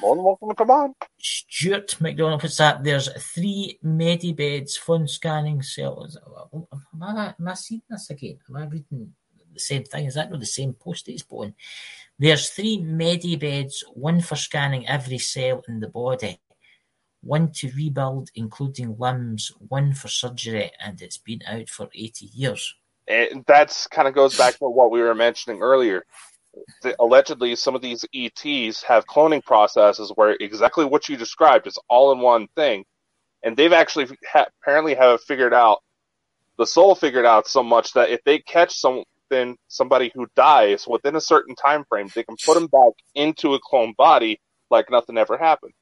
more 0.00 0.14
than 0.14 0.24
welcome 0.24 0.48
to 0.50 0.54
come 0.54 0.70
on. 0.70 0.94
Stuart 1.18 2.00
McDonald, 2.00 2.44
what's 2.44 2.56
that? 2.58 2.84
There's 2.84 3.12
three 3.34 3.78
medibeds, 3.84 4.78
fun 4.78 5.08
scanning 5.08 5.60
cells. 5.60 6.16
Am 6.52 7.02
I, 7.02 7.34
am 7.38 7.48
I 7.48 7.54
seeing 7.54 7.82
this 7.90 8.08
again? 8.10 8.38
Am 8.48 8.56
I 8.56 8.66
reading 8.66 9.14
the 9.54 9.60
same 9.60 9.84
thing? 9.84 10.06
Is 10.06 10.14
that 10.14 10.30
not 10.30 10.40
the 10.40 10.46
same 10.46 10.74
post 10.74 11.06
that 11.06 11.12
he's 11.12 11.22
put? 11.22 11.54
There's 12.18 12.50
three 12.50 12.78
medi 12.78 13.36
beds, 13.36 13.84
one 13.92 14.20
for 14.20 14.36
scanning 14.36 14.86
every 14.86 15.18
cell 15.18 15.62
in 15.68 15.80
the 15.80 15.88
body 15.88 16.38
one 17.24 17.50
to 17.50 17.70
rebuild, 17.74 18.30
including 18.34 18.96
limbs, 18.98 19.50
one 19.68 19.94
for 19.94 20.08
surgery, 20.08 20.70
and 20.78 21.00
it's 21.00 21.18
been 21.18 21.40
out 21.48 21.68
for 21.68 21.88
80 21.94 22.26
years. 22.32 22.74
And 23.08 23.44
that's 23.46 23.86
kind 23.86 24.06
of 24.06 24.14
goes 24.14 24.36
back 24.36 24.58
to 24.58 24.68
what 24.68 24.90
we 24.90 25.00
were 25.00 25.14
mentioning 25.14 25.62
earlier. 25.62 26.04
The, 26.82 26.94
allegedly, 27.00 27.56
some 27.56 27.74
of 27.74 27.82
these 27.82 28.04
ETs 28.14 28.82
have 28.84 29.06
cloning 29.06 29.44
processes 29.44 30.12
where 30.14 30.36
exactly 30.38 30.84
what 30.84 31.08
you 31.08 31.16
described 31.16 31.66
is 31.66 31.78
all 31.88 32.12
in 32.12 32.20
one 32.20 32.46
thing, 32.54 32.84
and 33.42 33.56
they've 33.56 33.72
actually 33.72 34.06
ha- 34.30 34.46
apparently 34.62 34.94
have 34.94 35.20
figured 35.22 35.52
out 35.52 35.78
the 36.56 36.66
soul 36.66 36.94
figured 36.94 37.26
out 37.26 37.48
so 37.48 37.64
much 37.64 37.92
that 37.94 38.10
if 38.10 38.22
they 38.22 38.38
catch 38.38 38.78
something 39.30 39.56
somebody 39.68 40.10
who 40.14 40.26
dies 40.36 40.86
within 40.86 41.16
a 41.16 41.20
certain 41.20 41.54
time 41.54 41.84
frame, 41.88 42.08
they 42.14 42.22
can 42.22 42.36
put 42.44 42.54
them 42.54 42.66
back 42.66 42.92
into 43.14 43.54
a 43.54 43.60
clone 43.60 43.94
body 43.96 44.40
like 44.70 44.90
nothing 44.90 45.18
ever 45.18 45.36
happened 45.36 45.72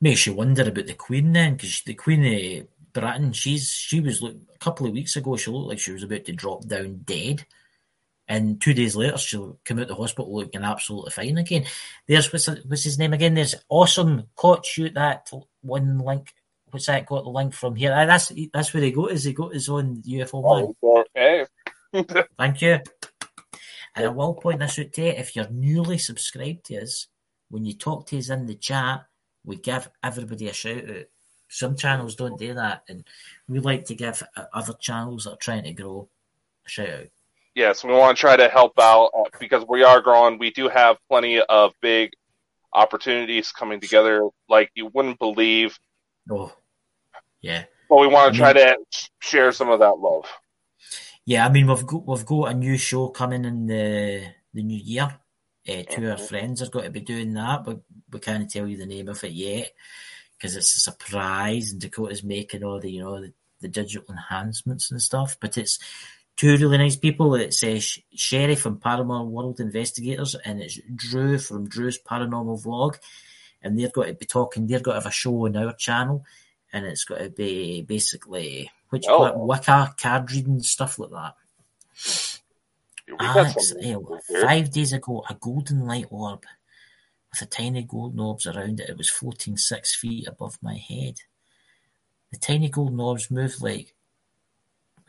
makes 0.00 0.26
you 0.26 0.32
wonder 0.32 0.62
about 0.62 0.86
the 0.86 0.94
Queen 0.94 1.32
then, 1.32 1.54
because 1.54 1.82
the 1.82 1.94
Queen 1.94 2.24
of 2.24 2.92
Britain, 2.92 3.32
she's 3.32 3.70
she 3.70 4.00
was 4.00 4.22
look, 4.22 4.36
a 4.54 4.58
couple 4.58 4.86
of 4.86 4.92
weeks 4.92 5.16
ago, 5.16 5.36
she 5.36 5.50
looked 5.50 5.68
like 5.68 5.78
she 5.78 5.92
was 5.92 6.02
about 6.02 6.24
to 6.24 6.32
drop 6.32 6.66
down 6.66 7.02
dead. 7.04 7.44
And 8.26 8.60
two 8.60 8.72
days 8.72 8.94
later, 8.94 9.18
she'll 9.18 9.58
come 9.64 9.80
out 9.80 9.88
the 9.88 9.94
hospital 9.96 10.32
looking 10.32 10.62
absolutely 10.62 11.10
fine 11.10 11.36
again. 11.36 11.64
There's 12.06 12.32
what's, 12.32 12.46
what's 12.46 12.84
his 12.84 12.98
name 12.98 13.12
again? 13.12 13.34
There's 13.34 13.56
awesome 13.68 14.28
caught 14.36 14.64
shoot 14.64 14.94
that 14.94 15.30
one 15.62 15.98
link. 15.98 16.32
What's 16.70 16.86
that? 16.86 17.06
Got 17.06 17.24
the 17.24 17.30
link 17.30 17.52
from 17.52 17.74
here. 17.74 17.92
Ah, 17.92 18.06
that's 18.06 18.32
that's 18.52 18.72
where 18.72 18.84
he 18.84 18.92
got. 18.92 19.10
Is 19.10 19.24
he 19.24 19.32
got 19.32 19.52
his 19.52 19.68
own 19.68 20.02
UFO 20.06 20.42
one? 20.42 20.74
Oh, 20.80 21.04
okay. 21.16 21.44
Thank 22.38 22.62
you. 22.62 22.78
And 23.96 24.06
I 24.06 24.08
will 24.08 24.34
point 24.34 24.60
this 24.60 24.78
out 24.78 24.92
to 24.92 25.02
you: 25.02 25.08
if 25.08 25.34
you're 25.34 25.50
newly 25.50 25.98
subscribed 25.98 26.64
to 26.66 26.82
us, 26.82 27.08
when 27.50 27.64
you 27.64 27.74
talk 27.74 28.06
to 28.06 28.18
us 28.18 28.30
in 28.30 28.46
the 28.46 28.54
chat, 28.54 29.04
we 29.44 29.56
give 29.56 29.88
everybody 30.02 30.48
a 30.48 30.52
shout 30.52 30.88
out. 30.88 31.04
Some 31.48 31.76
channels 31.76 32.14
don't 32.14 32.38
do 32.38 32.54
that, 32.54 32.82
and 32.88 33.04
we 33.48 33.58
like 33.58 33.84
to 33.86 33.94
give 33.94 34.22
other 34.52 34.74
channels 34.80 35.24
that 35.24 35.32
are 35.32 35.36
trying 35.36 35.64
to 35.64 35.72
grow 35.72 36.08
a 36.64 36.68
shout 36.68 36.88
out. 36.88 37.06
Yes, 37.56 37.82
we 37.82 37.92
want 37.92 38.16
to 38.16 38.20
try 38.20 38.36
to 38.36 38.48
help 38.48 38.78
out 38.78 39.10
uh, 39.16 39.24
because 39.40 39.64
we 39.68 39.82
are 39.82 40.00
growing. 40.00 40.38
We 40.38 40.52
do 40.52 40.68
have 40.68 40.98
plenty 41.08 41.40
of 41.40 41.72
big 41.80 42.12
opportunities 42.72 43.50
coming 43.50 43.80
together, 43.80 44.28
like 44.48 44.70
you 44.74 44.86
wouldn't 44.94 45.18
believe. 45.18 45.76
Oh, 46.30 46.52
yeah. 47.40 47.64
But 47.88 47.98
we 47.98 48.06
want 48.06 48.32
to 48.32 48.44
I 48.44 48.52
try 48.52 48.64
mean, 48.64 48.76
to 48.76 49.10
share 49.18 49.50
some 49.50 49.68
of 49.68 49.80
that 49.80 49.98
love. 49.98 50.26
Yeah, 51.30 51.46
I 51.46 51.48
mean 51.48 51.68
we've 51.68 51.86
got 51.86 52.04
we've 52.08 52.26
got 52.26 52.50
a 52.50 52.54
new 52.54 52.76
show 52.76 53.06
coming 53.10 53.44
in 53.44 53.66
the 53.66 54.32
the 54.52 54.64
new 54.64 54.80
year. 54.82 55.16
Uh, 55.68 55.84
two 55.88 56.04
of 56.04 56.10
our 56.10 56.18
friends 56.18 56.60
are 56.60 56.70
going 56.70 56.86
to 56.86 56.90
be 56.90 57.02
doing 57.02 57.34
that, 57.34 57.62
but 57.64 57.82
we 58.10 58.18
can't 58.18 58.50
tell 58.50 58.66
you 58.66 58.76
the 58.76 58.84
name 58.84 59.08
of 59.08 59.22
it 59.22 59.30
yet 59.30 59.70
because 60.32 60.56
it's 60.56 60.76
a 60.76 60.80
surprise, 60.80 61.70
and 61.70 61.80
Dakota's 61.80 62.24
making 62.24 62.64
all 62.64 62.80
the 62.80 62.90
you 62.90 63.04
know 63.04 63.20
the, 63.20 63.32
the 63.60 63.68
digital 63.68 64.12
enhancements 64.12 64.90
and 64.90 65.00
stuff. 65.00 65.36
But 65.40 65.56
it's 65.56 65.78
two 66.36 66.56
really 66.56 66.78
nice 66.78 66.96
people. 66.96 67.36
It's 67.36 67.62
uh, 67.62 67.78
Sherry 68.12 68.56
from 68.56 68.80
Paranormal 68.80 69.30
World 69.30 69.60
Investigators, 69.60 70.34
and 70.34 70.60
it's 70.60 70.80
Drew 70.96 71.38
from 71.38 71.68
Drew's 71.68 72.00
Paranormal 72.02 72.64
Vlog, 72.64 72.96
and 73.62 73.78
they're 73.78 73.90
going 73.94 74.08
to 74.08 74.14
be 74.14 74.26
talking. 74.26 74.66
They're 74.66 74.80
going 74.80 74.96
to 74.96 75.02
have 75.02 75.12
a 75.12 75.14
show 75.14 75.46
on 75.46 75.56
our 75.56 75.74
channel, 75.74 76.24
and 76.72 76.86
it's 76.86 77.04
going 77.04 77.22
to 77.22 77.30
be 77.30 77.82
basically 77.82 78.72
which 78.90 79.06
Oh. 79.08 79.44
Wicca 79.46 79.94
card 79.96 80.30
reading 80.32 80.60
stuff 80.62 80.98
like 80.98 81.10
that. 81.10 81.34
Alex, 83.18 83.72
eh, 83.80 83.96
five 84.42 84.70
days 84.70 84.92
ago, 84.92 85.24
a 85.28 85.34
golden 85.34 85.86
light 85.86 86.06
orb 86.10 86.44
with 87.30 87.42
a 87.42 87.46
tiny 87.46 87.82
gold 87.82 88.14
knobs 88.14 88.46
around 88.46 88.80
it. 88.80 88.88
It 88.88 88.96
was 88.96 89.10
floating 89.10 89.56
six 89.56 89.96
feet 89.96 90.28
above 90.28 90.58
my 90.62 90.76
head. 90.76 91.16
The 92.30 92.38
tiny 92.38 92.68
gold 92.68 92.94
knobs 92.94 93.30
moved 93.30 93.60
like 93.62 93.94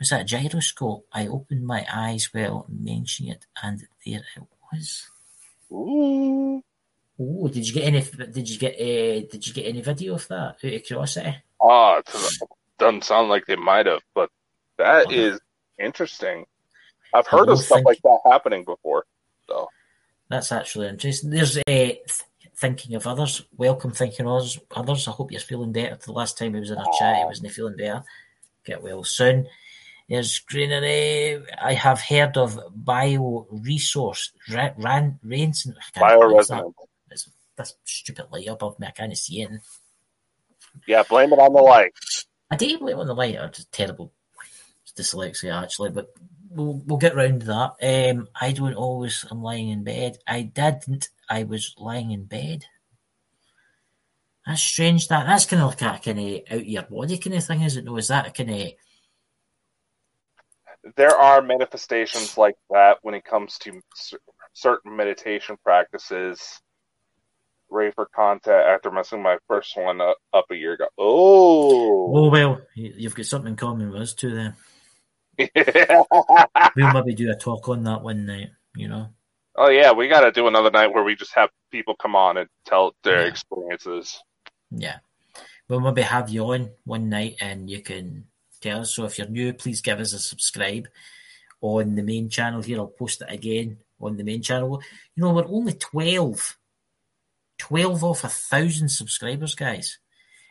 was 0.02 0.08
that 0.08 0.22
a 0.22 0.24
gyroscope? 0.24 1.06
I 1.12 1.28
opened 1.28 1.64
my 1.64 1.86
eyes 1.92 2.28
while 2.32 2.66
mentioning 2.68 3.30
it, 3.30 3.46
and 3.62 3.86
there 4.04 4.24
it 4.36 4.42
was. 4.72 5.08
Ooh. 5.70 6.60
Oh, 7.20 7.46
did 7.46 7.68
you 7.68 7.72
get 7.72 7.84
any? 7.84 8.00
Did 8.00 8.50
you 8.50 8.58
get? 8.58 8.74
Uh, 8.74 9.28
did 9.30 9.46
you 9.46 9.52
get 9.54 9.66
any 9.66 9.80
video 9.80 10.14
of 10.14 10.26
that? 10.26 10.56
Out 10.64 10.64
of 10.64 10.82
curiosity. 10.82 11.36
Ah, 11.60 11.98
it 11.98 12.08
doesn't 12.82 13.04
sound 13.04 13.28
like 13.28 13.46
they 13.46 13.56
might 13.56 13.86
have, 13.86 14.02
but 14.14 14.30
that 14.78 15.06
Okay. 15.06 15.16
is 15.18 15.40
interesting. 15.78 16.46
I've 17.14 17.26
heard 17.26 17.48
of 17.48 17.58
stuff 17.60 17.76
think- 17.78 17.86
like 17.86 18.02
that 18.02 18.20
happening 18.30 18.64
before. 18.64 19.04
So 19.48 19.68
That's 20.28 20.50
actually 20.52 20.88
interesting. 20.88 21.30
There's 21.30 21.58
uh, 21.58 21.62
th- 21.66 22.00
thinking 22.56 22.94
of 22.94 23.06
others. 23.06 23.44
Welcome, 23.56 23.90
thinking 23.92 24.26
of 24.26 24.32
others. 24.32 24.58
Others. 24.70 25.08
I 25.08 25.10
hope 25.10 25.30
you're 25.30 25.40
feeling 25.40 25.72
better. 25.72 25.96
The 25.96 26.12
last 26.12 26.38
time 26.38 26.54
he 26.54 26.60
was 26.60 26.70
in 26.70 26.78
our 26.78 26.92
chat, 26.98 27.16
he 27.18 27.24
wasn't 27.24 27.52
feeling 27.52 27.76
better. 27.76 28.02
Get 28.64 28.82
well 28.82 29.04
soon. 29.04 29.48
There's 30.08 30.38
Greenery. 30.40 31.42
I 31.60 31.74
have 31.74 32.00
heard 32.00 32.36
of 32.36 32.58
bioresource. 32.84 34.30
Ra- 34.50 34.70
ran, 34.78 35.18
ransom. 35.22 35.74
I 35.78 35.98
can't 35.98 36.20
pronounce 36.20 36.48
that. 36.48 36.62
bioresonance. 36.62 37.28
That's 37.56 37.74
stupid 37.84 38.26
light 38.32 38.48
above 38.48 38.78
me. 38.80 38.86
I 38.86 38.90
can't 38.92 39.16
see 39.16 39.42
it. 39.42 39.50
Yeah, 40.88 41.02
blame 41.08 41.32
it 41.32 41.38
on 41.38 41.52
the 41.52 41.60
light. 41.60 41.92
I 42.52 42.56
did 42.56 42.80
blame 42.80 42.98
on 42.98 43.06
the 43.06 43.14
light. 43.14 43.38
Just 43.52 43.72
terrible. 43.72 44.12
Dyslexia 44.94 45.62
actually, 45.62 45.90
but 45.90 46.08
we'll 46.50 46.82
we'll 46.84 46.98
get 46.98 47.16
round 47.16 47.40
to 47.40 47.46
that. 47.46 48.10
Um, 48.10 48.28
I 48.38 48.52
don't 48.52 48.74
always. 48.74 49.24
I'm 49.30 49.42
lying 49.42 49.70
in 49.70 49.84
bed. 49.84 50.18
I 50.26 50.42
didn't. 50.42 51.08
I 51.30 51.44
was 51.44 51.74
lying 51.78 52.10
in 52.10 52.24
bed. 52.24 52.66
That's 54.46 54.60
strange. 54.60 55.08
That 55.08 55.26
that's 55.26 55.46
kind 55.46 55.62
of 55.62 55.70
like 55.70 55.80
a 55.80 55.98
kind 55.98 56.18
of 56.18 56.58
out 56.58 56.66
your 56.66 56.82
body 56.82 57.16
kind 57.16 57.36
of 57.36 57.44
thing, 57.44 57.62
is 57.62 57.78
it? 57.78 57.86
No, 57.86 57.96
is 57.96 58.08
that 58.08 58.26
a 58.26 58.30
kind 58.30 58.50
of 58.50 58.72
There 60.96 61.16
are 61.16 61.40
manifestations 61.40 62.36
like 62.36 62.56
that 62.68 62.98
when 63.00 63.14
it 63.14 63.24
comes 63.24 63.56
to 63.60 63.80
certain 64.52 64.94
meditation 64.94 65.56
practices. 65.64 66.60
Ready 67.72 67.92
for 67.94 68.06
contact 68.14 68.68
after 68.68 68.90
messing 68.90 69.22
my 69.22 69.38
first 69.48 69.74
one 69.78 70.00
up, 70.02 70.18
up 70.34 70.44
a 70.50 70.54
year 70.54 70.74
ago. 70.74 70.88
Oh. 70.98 72.12
Oh 72.14 72.28
well, 72.30 72.60
you- 72.74 72.92
you've 72.98 73.14
got 73.14 73.24
something 73.24 73.52
in 73.52 73.56
common 73.56 73.90
with 73.90 74.02
us 74.02 74.12
too. 74.12 74.34
Then 74.34 74.54
we'll 76.76 76.92
maybe 76.92 77.14
do 77.14 77.30
a 77.30 77.34
talk 77.34 77.68
on 77.68 77.84
that 77.84 78.02
one 78.02 78.26
night. 78.26 78.50
You 78.76 78.88
know. 78.88 79.08
oh 79.56 79.70
yeah, 79.70 79.92
we 79.92 80.08
got 80.08 80.20
to 80.20 80.32
do 80.32 80.46
another 80.48 80.70
night 80.70 80.92
where 80.92 81.04
we 81.04 81.14
just 81.16 81.34
have 81.34 81.48
people 81.70 81.94
come 81.96 82.14
on 82.16 82.36
and 82.36 82.48
tell 82.66 82.94
their 83.04 83.22
Yeah. 83.22 83.28
experiences. 83.28 84.22
Yeah. 84.70 84.98
We'll 85.68 85.80
maybe 85.80 86.02
have 86.02 86.28
you 86.28 86.44
on 86.52 86.70
one 86.84 87.08
night 87.08 87.36
and 87.40 87.70
you 87.70 87.80
can 87.80 88.26
tell 88.60 88.80
us. 88.80 88.94
So 88.94 89.04
if 89.04 89.18
you're 89.18 89.28
new, 89.28 89.52
please 89.54 89.80
give 89.80 89.98
us 90.00 90.12
a 90.12 90.18
subscribe 90.18 90.88
on 91.62 91.94
the 91.94 92.02
main 92.02 92.28
channel 92.28 92.60
here. 92.62 92.78
I'll 92.78 92.88
post 92.88 93.22
it 93.22 93.32
again 93.32 93.78
on 94.00 94.16
the 94.16 94.24
main 94.24 94.42
channel. 94.42 94.82
You 95.16 95.22
know, 95.24 95.32
we're 95.32 95.46
only 95.46 95.72
12. 95.74 96.58
12 97.62 98.02
off 98.02 98.24
a 98.24 98.28
thousand 98.28 98.88
subscribers, 98.88 99.54
guys. 99.54 99.98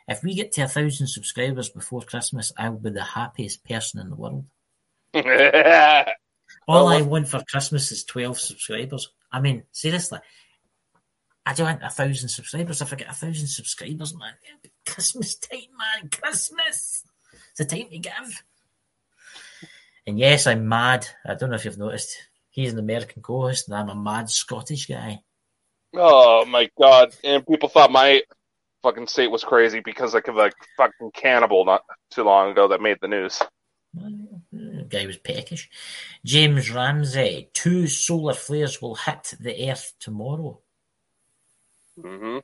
If 0.08 0.22
we 0.22 0.34
get 0.34 0.50
to 0.52 0.62
a 0.62 0.68
thousand 0.68 1.08
subscribers 1.08 1.68
before 1.68 2.00
Christmas, 2.00 2.54
I 2.56 2.70
will 2.70 2.78
be 2.78 2.88
the 2.88 3.04
happiest 3.04 3.62
person 3.66 4.00
in 4.00 4.08
the 4.08 4.16
world. 4.16 4.46
All 6.66 6.88
I 6.88 7.02
want 7.02 7.28
for 7.28 7.44
Christmas 7.46 7.92
is 7.92 8.04
12 8.04 8.40
subscribers. 8.40 9.10
I 9.30 9.42
mean, 9.42 9.64
seriously. 9.72 10.20
I 11.44 11.52
don't 11.52 11.66
want 11.66 11.82
a 11.82 11.90
thousand 11.90 12.30
subscribers. 12.30 12.80
If 12.80 12.94
I 12.94 12.96
get 12.96 13.10
a 13.10 13.14
thousand 13.14 13.48
subscribers, 13.48 14.16
man, 14.16 14.32
Christmas 14.86 15.34
time, 15.34 15.60
man. 15.78 16.08
Christmas. 16.08 17.04
It's 17.50 17.58
the 17.58 17.66
time 17.66 17.90
to 17.90 17.98
give. 17.98 18.42
And 20.06 20.18
yes, 20.18 20.46
I'm 20.46 20.66
mad. 20.66 21.06
I 21.26 21.34
don't 21.34 21.50
know 21.50 21.56
if 21.56 21.66
you've 21.66 21.76
noticed. 21.76 22.16
He's 22.48 22.72
an 22.72 22.78
American 22.78 23.20
co 23.20 23.42
host, 23.42 23.68
and 23.68 23.76
I'm 23.76 23.90
a 23.90 23.94
mad 23.94 24.30
Scottish 24.30 24.86
guy. 24.86 25.20
Oh 25.94 26.44
my 26.46 26.68
god! 26.78 27.14
And 27.24 27.46
people 27.46 27.68
thought 27.68 27.92
my 27.92 28.22
fucking 28.82 29.06
state 29.06 29.30
was 29.30 29.44
crazy 29.44 29.80
because 29.80 30.14
like 30.14 30.28
of 30.28 30.38
a 30.38 30.50
fucking 30.76 31.12
cannibal 31.14 31.64
not 31.64 31.82
too 32.10 32.24
long 32.24 32.50
ago 32.50 32.68
that 32.68 32.80
made 32.80 32.98
the 33.00 33.08
news. 33.08 33.40
The 33.94 34.86
guy 34.88 35.06
was 35.06 35.18
peckish. 35.18 35.68
James 36.24 36.70
Ramsey. 36.70 37.50
Two 37.52 37.86
solar 37.86 38.34
flares 38.34 38.80
will 38.80 38.94
hit 38.94 39.34
the 39.38 39.70
Earth 39.70 39.92
tomorrow. 40.00 40.60
hmm 42.00 42.38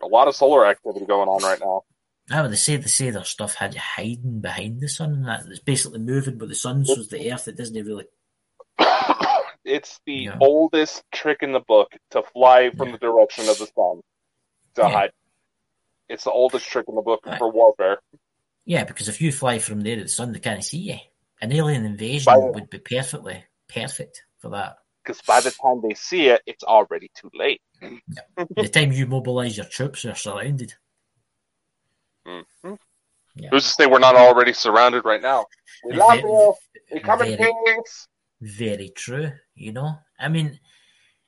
A 0.00 0.06
lot 0.06 0.28
of 0.28 0.36
solar 0.36 0.66
activity 0.66 1.06
going 1.06 1.28
on 1.28 1.42
right 1.42 1.60
now. 1.60 1.82
Ah, 2.30 2.42
but 2.42 2.50
they 2.50 2.56
say 2.56 2.76
they 2.76 2.86
say 2.86 3.10
there's 3.10 3.28
stuff 3.28 3.56
had 3.56 3.74
you 3.74 3.80
hiding 3.80 4.40
behind 4.40 4.80
the 4.80 4.88
sun 4.88 5.12
and 5.12 5.26
that 5.26 5.44
it's 5.46 5.58
basically 5.58 5.98
moving, 5.98 6.38
but 6.38 6.48
the 6.48 6.54
sun 6.54 6.84
shows 6.84 7.08
the 7.08 7.32
earth. 7.32 7.48
It 7.48 7.56
doesn't 7.56 7.74
really. 7.84 8.06
It's 9.72 10.00
the 10.06 10.14
Yeah. 10.14 10.38
oldest 10.40 11.02
trick 11.12 11.38
in 11.42 11.52
the 11.52 11.60
book 11.60 11.90
to 12.10 12.22
fly 12.22 12.70
from 12.70 12.88
Yeah. 12.88 12.92
the 12.96 12.98
direction 12.98 13.48
of 13.48 13.58
the 13.58 13.66
sun 13.66 14.02
to 14.74 14.82
Yeah. 14.82 14.88
hide. 14.90 15.12
It's 16.08 16.24
the 16.24 16.30
oldest 16.30 16.66
trick 16.66 16.86
in 16.88 16.94
the 16.94 17.00
book 17.02 17.24
Right. 17.24 17.38
for 17.38 17.50
warfare. 17.50 18.00
Yeah, 18.64 18.84
because 18.84 19.08
if 19.08 19.20
you 19.20 19.32
fly 19.32 19.58
from 19.58 19.80
there 19.80 19.96
to 19.96 20.02
the 20.02 20.08
sun, 20.08 20.32
they 20.32 20.40
can't 20.40 20.64
see 20.64 20.78
you. 20.78 20.98
An 21.40 21.52
alien 21.52 21.84
invasion 21.84 22.32
By- 22.32 22.36
would 22.36 22.70
be 22.70 22.78
perfectly 22.78 23.44
perfect 23.68 24.24
for 24.38 24.50
that. 24.50 24.76
Because 25.02 25.20
by 25.22 25.40
the 25.40 25.50
time 25.50 25.80
they 25.80 25.94
see 25.94 26.28
it, 26.28 26.42
it's 26.46 26.62
already 26.62 27.10
too 27.16 27.30
late. 27.34 27.60
the 27.80 28.68
time 28.72 28.92
you 28.92 29.06
mobilise 29.08 29.56
your 29.56 29.66
troops, 29.66 30.04
you're 30.04 30.14
surrounded. 30.14 30.74
Mhm. 32.24 32.78
Yeah. 33.34 33.48
Who's 33.50 33.64
to 33.64 33.70
say 33.70 33.86
we're 33.86 33.98
not 33.98 34.14
already 34.14 34.52
surrounded 34.52 35.04
right 35.04 35.20
now? 35.20 35.46
We 35.84 35.94
love 35.94 36.20
you. 36.20 36.54
We 36.92 37.00
come 37.00 37.22
in 37.22 37.36
peace. 37.38 38.06
Very 38.42 38.88
true, 38.88 39.30
you 39.54 39.70
know. 39.70 40.00
I 40.18 40.28
mean, 40.28 40.58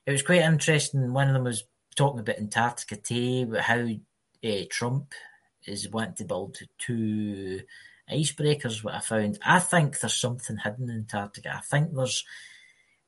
it 0.05 0.11
was 0.11 0.21
quite 0.21 0.41
interesting. 0.41 1.13
One 1.13 1.29
of 1.29 1.33
them 1.33 1.45
was 1.45 1.63
talking 1.95 2.19
about 2.19 2.37
Antarctica 2.37 3.43
about 3.43 3.61
how 3.61 3.87
uh, 4.43 4.63
Trump 4.69 5.13
is 5.65 5.89
wanting 5.89 6.15
to 6.15 6.25
build 6.25 6.57
two 6.77 7.61
icebreakers. 8.11 8.83
What 8.83 8.95
I 8.95 8.99
found, 8.99 9.39
I 9.45 9.59
think 9.59 9.97
there's 9.97 10.19
something 10.19 10.57
hidden 10.57 10.89
in 10.89 10.97
Antarctica. 10.97 11.55
I 11.55 11.61
think 11.61 11.95
there's 11.95 12.25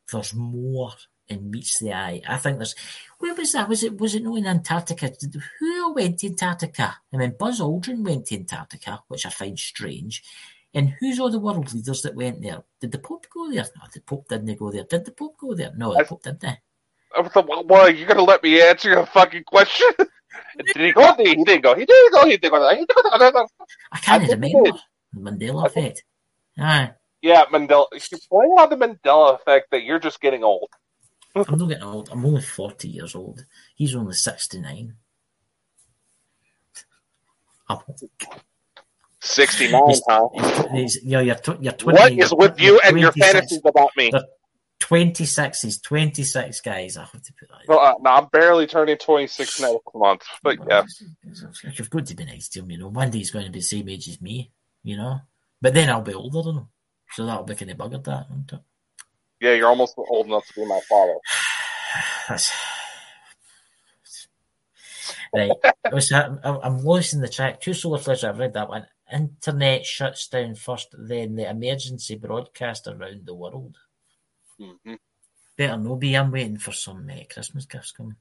there's 0.10 0.34
more 0.34 0.94
in 1.28 1.52
meets 1.52 1.78
the 1.82 1.92
eye. 1.92 2.22
I 2.26 2.38
think 2.38 2.60
there's. 2.60 2.76
Where 3.20 3.36
was 3.36 3.52
that? 3.52 3.68
Was 3.68 3.84
it 3.84 4.00
was 4.00 4.16
it 4.16 4.24
not 4.24 4.38
in 4.38 4.48
Antarctica? 4.48 5.12
Who 5.60 5.94
went 5.94 6.20
to 6.20 6.28
Antarctica? 6.28 6.96
I 7.14 7.18
mean, 7.18 7.36
Buzz 7.38 7.60
Aldrin 7.60 8.06
went 8.06 8.28
to 8.28 8.36
Antarctica, 8.36 9.04
which 9.10 9.26
I 9.26 9.32
find 9.32 9.60
strange. 9.60 10.24
And 10.74 10.90
who's 11.00 11.20
all 11.20 11.32
the 11.32 11.40
world 11.40 11.74
leaders 11.74 12.02
that 12.04 12.16
went 12.16 12.42
there? 12.42 12.64
Did 12.82 12.92
the 12.92 13.00
Pope 13.00 13.26
go 13.34 13.50
there? 13.50 13.64
No, 13.64 13.84
the 13.94 14.02
Pope 14.02 14.28
didn't 14.28 14.60
go 14.60 14.72
there. 14.72 14.84
Did 14.84 15.06
the 15.06 15.12
Pope 15.12 15.38
go 15.38 15.54
there? 15.56 15.72
No, 15.76 15.94
the 15.94 16.00
I- 16.00 16.04
Pope 16.04 16.24
didn't. 16.24 16.58
I 17.16 17.22
was 17.22 17.36
like, 17.36 17.48
Well, 17.48 17.64
well, 17.66 17.90
you're 17.90 18.08
gonna 18.08 18.22
let 18.22 18.44
me 18.44 18.62
answer 18.62 18.90
your 18.90 19.06
fucking 19.06 19.44
question? 19.46 19.88
did 19.98 20.76
he 20.76 20.92
go? 20.92 21.14
He 21.16 21.36
didn't 21.44 21.62
go. 21.62 21.74
He 21.74 21.86
didn't 21.86 22.12
go. 22.12 22.26
He 22.28 22.38
didn't 22.38 22.52
go. 22.52 22.70
He 22.70 22.86
didn't 22.86 22.92
go. 23.34 23.48
I 23.92 23.98
can't 24.00 24.24
I 24.24 24.28
remember. 24.28 24.72
The 25.14 25.20
Mandela 25.20 25.64
I 25.64 25.68
effect. 25.68 26.04
Aye. 26.60 26.92
Yeah, 27.22 27.46
Mandela. 27.46 27.86
You're 27.92 28.20
playing 28.30 28.52
on 28.52 28.70
the 28.70 28.76
Mandela 28.76 29.36
effect 29.36 29.72
that 29.72 29.84
you're 29.84 30.00
just 30.00 30.20
getting 30.20 30.44
old. 30.44 30.70
I'm 31.34 31.58
not 31.58 31.70
getting 31.70 31.84
old. 31.84 32.10
I'm 32.12 32.26
only 32.26 32.42
40 32.42 32.88
years 32.90 33.16
old. 33.16 33.46
He's 33.76 33.96
only 33.96 34.14
69. 34.14 34.96
I'm- 37.70 37.80
Sixty-nine, 39.20 39.96
huh? 40.08 40.30
He's, 40.72 41.04
you 41.04 41.12
know, 41.12 41.20
you're, 41.20 41.36
tw- 41.36 41.62
you're 41.62 41.74
20, 41.74 42.00
What 42.00 42.12
is 42.12 42.34
with 42.34 42.60
you 42.60 42.80
and 42.84 43.00
your 43.00 43.12
26 43.12 43.32
fantasies 43.32 43.62
about 43.66 43.90
me? 43.98 44.10
They're 44.12 44.22
26. 44.80 45.62
He's 45.62 45.82
26, 45.82 46.62
guys. 46.62 46.98
I 46.98 47.02
have 47.02 47.12
to 47.12 47.34
put 47.34 47.50
that. 47.50 47.68
No, 47.68 47.78
uh, 47.78 47.94
no, 48.00 48.12
I'm 48.12 48.28
barely 48.32 48.68
turning 48.68 48.98
26 48.98 49.60
next 49.60 49.80
month, 49.96 50.24
but 50.44 50.58
yeah. 50.68 50.84
You've 51.24 51.90
got 51.90 52.06
to 52.06 52.16
be 52.16 52.26
nice 52.26 52.48
to 52.50 52.60
him, 52.60 52.72
you 52.72 52.78
know. 52.78 52.90
One 52.90 53.10
day 53.10 53.18
he's 53.18 53.32
going 53.32 53.46
to 53.46 53.52
be 53.52 53.60
the 53.60 53.64
same 53.64 53.90
age 53.90 54.08
as 54.08 54.22
me, 54.22 54.52
you 54.84 54.98
know. 54.98 55.20
But 55.62 55.74
then 55.74 55.90
I'll 55.90 56.02
be 56.02 56.14
older 56.14 56.44
than 56.44 56.58
him. 56.58 56.68
So 57.12 57.26
that'll 57.26 57.44
be 57.44 57.56
kind 57.56 57.72
of 57.72 57.78
buggered 57.78 58.04
that, 58.04 58.30
won't 58.30 58.54
it? 58.54 58.60
Yeah, 59.40 59.54
you're 59.54 59.68
almost 59.68 59.96
old 59.98 60.28
enough 60.28 60.46
to 60.48 60.54
be 60.54 60.66
my 60.66 60.80
father. 60.88 61.16
That's... 62.30 62.52
right. 65.34 65.52
I 65.64 65.94
was, 65.94 66.12
I'm, 66.12 66.40
I'm 66.44 66.80
losing 66.80 67.22
the 67.22 67.30
track. 67.30 67.62
Two 67.62 67.74
solar 67.74 67.98
flares. 67.98 68.24
I've 68.24 68.40
read 68.40 68.54
that 68.54 68.70
one. 68.70 68.86
Internet 69.12 69.86
shuts 69.86 70.28
down 70.28 70.56
first, 70.56 70.90
then 70.98 71.36
the 71.36 71.50
emergency 71.50 72.16
broadcast 72.16 72.88
around 72.88 73.26
the 73.26 73.34
world. 73.36 73.78
hmm 74.60 74.96
Better 75.58 75.78
no 75.78 75.96
be. 75.96 76.16
I'm 76.16 76.32
waiting 76.32 76.58
for 76.58 76.72
some 76.72 77.10
uh, 77.12 77.24
Christmas 77.34 77.66
gifts 77.66 77.92
coming. 77.92 78.16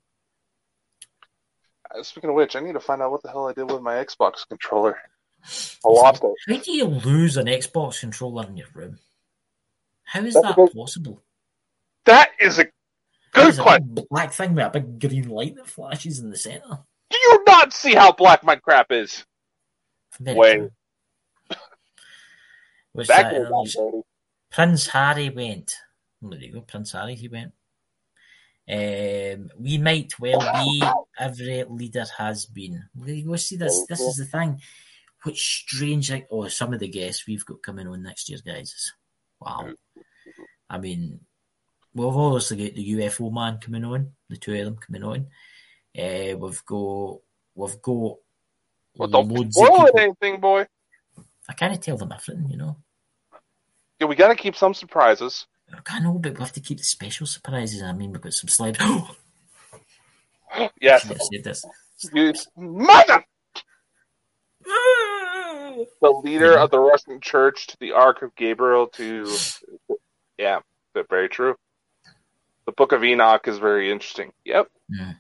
Uh, 1.95 2.03
Speaking 2.03 2.31
of 2.31 2.37
which, 2.37 2.57
I 2.57 2.61
need 2.61 2.73
to 2.73 2.81
find 2.81 3.03
out 3.03 3.11
what 3.11 3.23
the 3.23 3.31
hell 3.31 3.47
I 3.49 3.53
did 3.53 3.71
with 3.71 3.83
my 3.83 3.95
Xbox 4.03 4.47
controller. 4.49 4.97
I 5.45 5.89
lost 5.89 6.25
it. 6.25 6.33
How 6.49 6.63
do 6.63 6.73
you 6.73 6.85
lose 6.87 7.37
an 7.37 7.47
Xbox 7.47 8.01
controller 8.01 8.47
in 8.47 8.57
your 8.57 8.69
room? 8.75 8.99
How 10.05 10.21
is 10.23 10.35
That's 10.35 10.47
that 10.47 10.57
because- 10.57 10.75
possible? 10.75 11.23
That 12.07 12.31
is 12.41 12.59
a 12.61 12.65
good 13.33 13.59
a 13.59 13.63
question. 13.63 13.95
big 13.95 14.09
black 14.09 14.33
thing 14.33 14.55
with 14.55 14.65
a 14.65 14.71
big 14.71 15.01
green 15.01 15.29
light 15.29 15.57
that 15.57 15.67
flashes 15.67 16.21
in 16.21 16.31
the 16.31 16.37
centre. 16.37 16.79
Do 17.11 17.19
you 17.19 17.43
not 17.47 17.73
see 17.73 17.95
how 17.95 18.13
black 18.13 18.45
my 18.45 18.55
crap 18.57 18.93
is? 18.93 19.27
Very 20.21 20.37
Wait. 20.37 20.71
Was 22.95 23.09
That 23.09 23.31
that, 23.33 23.49
goes 23.51 23.75
there 23.75 23.85
was- 23.85 24.05
Prince 24.51 24.87
Harry 24.89 25.29
went. 25.31 25.75
There 26.23 26.39
you 26.39 26.53
go, 26.55 26.61
Prince 26.63 26.93
Harry, 26.93 27.15
he 27.15 27.29
went. 27.29 27.53
Um, 28.69 29.51
we 29.59 29.79
might 29.79 30.13
well 30.19 30.41
be. 30.65 30.83
Every 31.19 31.65
leader 31.69 32.05
has 32.17 32.47
been. 32.47 32.83
There 32.95 33.15
you 33.15 33.27
go. 33.27 33.37
See 33.37 33.57
this. 33.57 33.85
This 33.89 34.01
is 34.01 34.17
the 34.17 34.25
thing. 34.25 34.61
Which 35.23 35.41
strange. 35.67 36.11
like, 36.11 36.27
Oh, 36.31 36.49
some 36.49 36.73
of 36.73 36.81
the 36.81 36.89
guests 36.89 37.27
we've 37.27 37.45
got 37.45 37.63
coming 37.63 37.87
on 37.87 38.03
next 38.03 38.29
year, 38.29 38.39
guys. 38.45 38.93
Wow. 39.41 39.69
I 40.71 40.79
mean, 40.79 41.21
we've 41.95 42.07
obviously 42.09 42.65
got 42.65 42.75
the 42.75 42.93
UFO 42.95 43.33
man 43.33 43.59
coming 43.59 43.85
on. 43.85 44.13
The 44.31 44.37
two 44.37 44.55
of 44.55 44.65
them 44.65 44.77
coming 44.77 45.05
on. 45.05 45.27
Uh, 45.97 46.37
we've 46.39 46.65
got. 46.65 47.19
We've 47.55 47.83
got. 47.83 48.17
Well, 48.97 49.09
don't 49.09 49.29
loads 49.29 49.57
of 49.57 49.67
spoil 49.67 49.87
it 49.87 49.95
anything, 49.99 50.41
boy. 50.41 50.67
I 51.49 51.53
can't 51.53 51.81
tell 51.83 51.97
them 51.97 52.13
everything, 52.13 52.49
you 52.51 52.57
know. 52.57 52.77
Yeah, 54.01 54.07
we 54.07 54.17
got 54.17 54.29
to 54.29 54.35
keep 54.35 54.57
some 54.57 54.75
surprises. 54.75 55.47
I 55.89 56.01
know, 56.01 56.13
but 56.19 56.35
we 56.35 56.41
have 56.41 56.53
to 56.53 56.61
keep 56.61 56.79
the 56.79 56.85
special 56.85 57.27
surprises. 57.27 57.83
I 57.83 57.93
mean, 57.93 58.13
we've 58.13 58.21
got 58.21 58.33
some 58.33 58.49
slides. 58.49 58.79
Yes, 60.81 61.03
Should 61.03 61.11
have 61.11 61.21
said 61.21 61.45
this. 61.45 61.65
you 62.15 62.33
mother. 62.57 63.25
The 66.01 66.11
leader 66.25 66.57
of 66.57 66.71
the 66.71 66.79
Russian 66.81 67.21
church 67.21 67.67
to 67.67 67.77
the 67.81 67.93
Ark 67.93 68.23
of 68.23 68.35
Gabriel 68.35 68.87
to, 68.95 69.31
yeah, 70.39 70.61
but 70.95 71.07
very 71.11 71.29
true. 71.29 71.55
The 72.65 72.73
Book 72.73 72.93
of 72.93 73.05
Enoch 73.05 73.47
is 73.47 73.59
very 73.59 73.91
interesting. 73.91 74.33
Yep, 74.45 74.69
Yeah. 74.89 75.13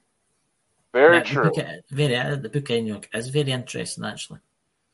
Very 0.96 1.18
the 1.20 1.24
true. 1.24 1.50
book, 1.50 1.66
very, 1.90 2.16
uh, 2.16 2.36
the 2.36 2.48
book 2.48 2.70
is 3.14 3.28
very 3.28 3.52
interesting, 3.52 4.04
actually. 4.04 4.40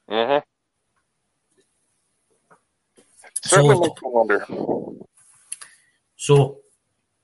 hmm 0.09 0.39
Certainly 3.45 3.75
So- 3.77 3.81
makes 3.81 4.03
me 4.03 4.09
wonder. 4.11 4.47
So, 6.17 6.61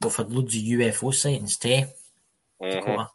we've 0.03 0.17
had 0.17 0.33
loads 0.33 0.55
of 0.57 0.63
UFO 0.63 1.11
sightings 1.15 1.57
too. 1.57 1.85
Mhm. 2.61 3.09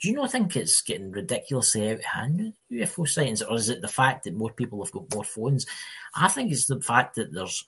Do 0.00 0.08
you 0.08 0.14
not 0.14 0.30
think 0.32 0.56
it's 0.56 0.80
getting 0.82 1.10
ridiculously 1.12 1.88
out 1.90 1.96
of 1.98 2.04
hand, 2.04 2.54
UFO 2.70 3.04
sightings, 3.06 3.42
or 3.42 3.56
is 3.56 3.68
it 3.68 3.80
the 3.82 3.88
fact 3.88 4.24
that 4.24 4.34
more 4.34 4.52
people 4.52 4.82
have 4.84 4.92
got 4.92 5.12
more 5.14 5.24
phones? 5.24 5.66
I 6.14 6.28
think 6.28 6.52
it's 6.52 6.66
the 6.66 6.80
fact 6.80 7.16
that 7.16 7.32
there's, 7.32 7.64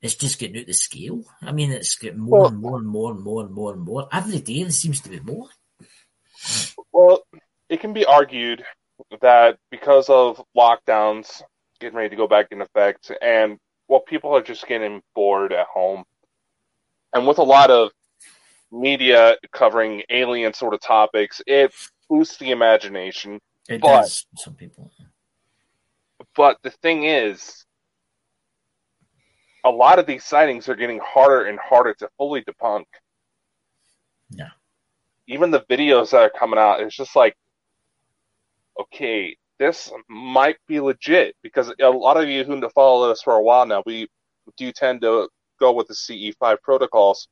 it's 0.00 0.14
just 0.14 0.38
getting 0.38 0.58
out 0.60 0.66
the 0.66 0.72
scale. 0.74 1.24
I 1.42 1.52
mean, 1.52 1.70
it's 1.72 1.96
getting 1.96 2.20
more 2.20 2.40
Well- 2.40 2.48
and 2.48 2.58
more 2.58 2.78
and 2.78 2.88
more 2.88 3.10
and 3.12 3.20
more 3.22 3.42
and 3.44 3.52
more 3.54 3.72
and 3.72 3.82
more. 3.82 4.08
Every 4.12 4.40
day 4.40 4.62
there 4.62 4.70
seems 4.72 5.00
to 5.02 5.08
be 5.10 5.20
more. 5.20 5.48
Well, 6.92 7.22
it 7.68 7.80
can 7.80 7.92
be 7.92 8.04
argued 8.04 8.64
that 9.20 9.58
because 9.70 10.08
of 10.08 10.42
lockdowns 10.56 11.42
getting 11.80 11.96
ready 11.96 12.10
to 12.10 12.16
go 12.16 12.28
back 12.28 12.48
in 12.50 12.60
effect, 12.60 13.10
and 13.20 13.58
well, 13.88 14.00
people 14.00 14.34
are 14.34 14.42
just 14.42 14.66
getting 14.66 15.02
bored 15.14 15.52
at 15.52 15.66
home, 15.66 16.04
and 17.12 17.26
with 17.26 17.38
a 17.38 17.42
lot 17.42 17.70
of 17.70 17.90
media 18.70 19.36
covering 19.52 20.02
alien 20.10 20.54
sort 20.54 20.74
of 20.74 20.80
topics, 20.80 21.42
it 21.46 21.72
boosts 22.08 22.38
the 22.38 22.50
imagination. 22.50 23.40
It 23.68 23.80
But- 23.80 24.02
does, 24.02 24.26
some 24.36 24.54
people. 24.54 24.90
But 26.34 26.58
the 26.62 26.70
thing 26.70 27.04
is, 27.04 27.66
a 29.64 29.70
lot 29.70 29.98
of 29.98 30.06
these 30.06 30.24
sightings 30.24 30.68
are 30.68 30.74
getting 30.74 30.98
harder 31.00 31.44
and 31.44 31.58
harder 31.58 31.94
to 31.94 32.08
fully 32.16 32.42
debunk. 32.42 32.84
Yeah. 34.30 34.50
Even 35.28 35.50
the 35.50 35.60
videos 35.70 36.10
that 36.10 36.22
are 36.22 36.30
coming 36.38 36.58
out, 36.58 36.80
it's 36.80 36.96
just 36.96 37.14
like, 37.16 37.36
okay, 38.80 39.36
this 39.58 39.90
might 40.08 40.56
be 40.66 40.80
legit 40.80 41.36
because 41.42 41.72
a 41.80 41.88
lot 41.88 42.16
of 42.16 42.28
you 42.28 42.44
who 42.44 42.60
have 42.60 42.72
follow 42.72 43.10
us 43.10 43.22
for 43.22 43.34
a 43.34 43.42
while 43.42 43.64
now, 43.66 43.82
we 43.86 44.08
do 44.56 44.72
tend 44.72 45.00
to 45.02 45.28
go 45.60 45.72
with 45.72 45.86
the 45.88 45.94
CE5 45.94 46.56
protocols. 46.62 47.28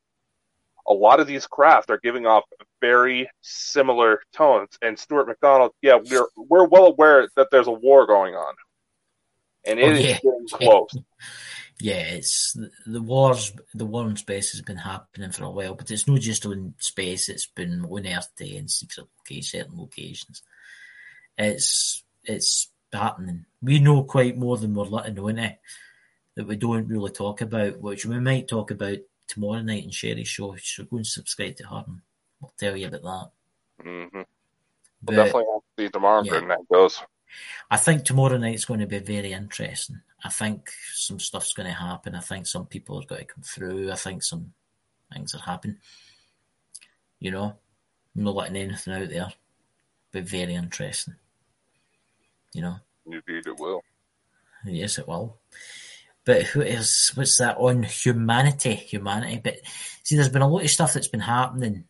A 0.89 0.93
lot 0.93 1.21
of 1.21 1.27
these 1.27 1.47
craft 1.47 1.91
are 1.91 1.99
giving 1.99 2.27
off 2.27 2.45
very 2.81 3.29
similar 3.41 4.21
tones. 4.33 4.71
And 4.83 4.99
Stuart 4.99 5.27
McDonald, 5.27 5.73
yeah, 5.83 5.99
we're 6.11 6.27
we're 6.37 6.67
well 6.69 6.87
aware 6.87 7.29
that 7.37 7.49
there's 7.51 7.67
a 7.67 7.73
war 7.73 8.07
going 8.07 8.35
on, 8.35 8.55
and 9.67 9.79
it 9.79 9.85
Oh, 9.85 9.91
is 9.91 10.21
getting 10.21 10.47
close. 10.53 10.91
Yeah, 11.81 12.01
it's 12.03 12.57
the 12.87 13.01
wars. 13.01 13.53
The 13.75 13.87
war 13.87 14.07
in 14.09 14.17
space 14.17 14.53
has 14.53 14.61
been 14.61 14.77
happening 14.77 15.33
for 15.33 15.45
a 15.45 15.51
while, 15.51 15.75
but 15.75 15.91
it's 15.91 16.07
not 16.07 16.21
just 16.21 16.45
on 16.45 16.75
space. 16.79 17.29
It's 17.29 17.47
been 17.47 17.85
on 17.85 18.07
Earth 18.07 18.29
Day 18.37 18.57
in 18.57 18.69
secret 18.69 19.07
locations, 19.19 19.51
certain 19.51 19.79
locations. 19.79 20.43
It's 21.39 22.05
it's 22.25 22.69
happening. 22.93 23.47
We 23.63 23.79
know 23.79 24.03
quite 24.05 24.37
more 24.37 24.59
than 24.59 24.75
we're 24.75 24.85
letting 24.85 25.19
on 25.19 25.39
it 25.39 25.59
that 26.35 26.47
we 26.47 26.57
don't 26.57 26.89
really 26.89 27.11
talk 27.11 27.41
about, 27.41 27.81
which 27.81 28.05
we 28.05 28.21
might 28.21 28.47
talk 28.49 28.71
about 28.71 28.99
tomorrow 29.27 29.63
night 29.63 29.85
in 29.85 29.91
Sherry's 29.91 30.29
show. 30.29 30.55
So 30.57 30.85
go 30.85 30.99
and 30.99 31.07
subscribe 31.07 31.57
to 31.57 31.67
her, 31.69 31.85
and 31.87 32.01
we'll 32.41 32.53
tell 32.59 32.77
you 32.77 32.89
about 32.89 33.03
that. 33.79 33.85
hmm 33.85 34.23
We'll 35.03 35.17
definitely 35.17 35.47
have 35.55 35.63
to 35.63 35.83
see 35.85 35.89
tomorrow 35.89 36.23
Yeah. 36.25 36.41
that 36.41 36.69
goes. 36.71 37.01
I 37.71 37.79
think 37.79 38.05
tomorrow 38.05 38.37
night's 38.37 38.67
going 38.67 38.81
to 38.81 38.87
be 38.87 38.99
very 38.99 39.33
interesting. 39.33 40.03
I 40.25 40.29
think 40.29 40.71
some 40.95 41.19
stuff's 41.19 41.53
going 41.55 41.69
to 41.69 41.75
happen. 41.75 42.15
I 42.15 42.21
think 42.21 42.47
some 42.47 42.67
people 42.67 42.99
are 43.01 43.07
going 43.07 43.23
to 43.23 43.27
come 43.35 43.43
through. 43.43 43.91
I 43.91 43.97
think 43.97 44.23
some 44.23 44.53
things 45.13 45.35
are 45.35 45.39
happening. 45.39 45.79
You 47.19 47.31
know, 47.33 47.57
I'm 48.17 48.25
not 48.25 48.35
letting 48.35 48.57
anything 48.57 48.95
out 48.95 49.09
there. 49.09 49.29
Be 50.13 50.21
very 50.21 50.55
interesting. 50.55 51.15
You 52.53 52.63
know, 52.63 52.77
Indeed, 53.07 53.47
it 53.47 53.59
will. 53.59 53.83
yes, 54.65 54.99
it 54.99 55.07
will. 55.09 55.39
But 56.25 56.43
who 56.43 56.61
is 56.61 57.13
what's 57.15 57.39
that 57.39 57.57
on 57.59 57.83
humanity? 57.85 58.75
Humanity. 58.75 59.41
But 59.43 59.57
see, 60.03 60.17
there's 60.17 60.29
been 60.29 60.43
a 60.43 60.49
lot 60.49 60.65
of 60.65 60.71
stuff 60.71 60.93
that's 60.93 61.09
been 61.09 61.21
happening 61.21 61.85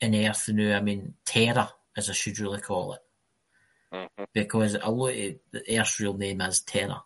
in 0.00 0.14
Earth 0.14 0.48
now. 0.48 0.76
I 0.76 0.80
mean, 0.80 1.14
terror, 1.24 1.68
as 1.96 2.08
I 2.08 2.12
should 2.12 2.38
really 2.38 2.60
call 2.60 2.94
it 2.94 3.00
hmm 3.92 4.24
because 4.34 4.74
a 4.74 4.90
lot 4.90 5.08
of 5.14 5.34
the 5.52 5.78
Earth's 5.78 6.00
real 6.00 6.16
name 6.16 6.40
is 6.40 6.60
Terra. 6.60 7.02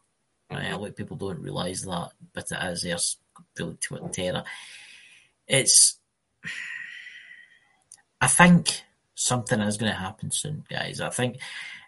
Right? 0.50 0.72
A 0.72 0.76
lot 0.76 0.88
of 0.88 0.96
people 0.96 1.16
don't 1.16 1.40
realise 1.40 1.82
that, 1.82 2.10
but 2.32 2.46
it 2.50 2.72
is 2.72 2.84
Earth's 2.86 3.16
real 3.58 3.76
t- 3.80 3.96
Terra. 4.12 4.44
It's. 5.46 5.98
I 8.20 8.26
think 8.26 8.82
something 9.14 9.60
is 9.60 9.76
going 9.76 9.92
to 9.92 9.98
happen 9.98 10.30
soon, 10.30 10.64
guys. 10.68 11.00
I 11.00 11.10
think 11.10 11.38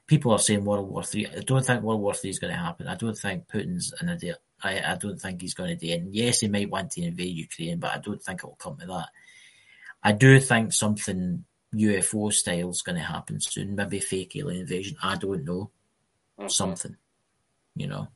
people 0.07 0.33
are 0.33 0.39
saying 0.39 0.65
World 0.65 0.89
War 0.89 1.03
Three. 1.03 1.27
I 1.27 1.41
don't 1.41 1.65
think 1.65 1.83
World 1.83 2.01
War 2.01 2.15
Three 2.15 2.31
is 2.31 2.39
going 2.39 2.53
to 2.53 2.59
happen. 2.59 2.89
I 2.89 2.95
don't 2.95 3.17
think 3.19 3.49
Putin's 3.49 3.93
an 4.01 4.09
idiot. 4.09 4.39
I, 4.63 4.81
I 4.81 4.97
don't 4.97 5.21
think 5.21 5.41
he's 5.41 5.55
going 5.55 5.71
to 5.71 5.77
do 5.77 5.93
it. 5.93 6.01
And 6.01 6.15
yes, 6.15 6.41
he 6.41 6.49
might 6.49 6.71
want 6.71 6.93
to 6.93 7.03
invade 7.03 7.37
Ukraine, 7.37 7.79
but 7.81 7.93
I 7.93 7.99
don't 7.99 8.23
think 8.23 8.41
it 8.41 8.47
will 8.47 8.55
come 8.57 8.77
to 8.79 8.87
that. 8.87 9.09
I 10.05 10.13
do 10.13 10.39
think 10.39 10.73
something 10.73 11.45
UFO 11.75 12.33
style 12.33 12.71
is 12.71 12.83
going 12.83 12.97
to 12.97 13.03
happen 13.03 13.41
soon. 13.41 13.75
Maybe 13.75 13.99
fake 14.01 14.37
alien 14.37 14.61
invasion. 14.61 14.97
I 15.03 15.17
don't 15.17 15.45
know. 15.45 15.71
Mhm. 16.39 16.51
Something, 16.51 16.97
you 17.75 17.87
know. 17.89 18.09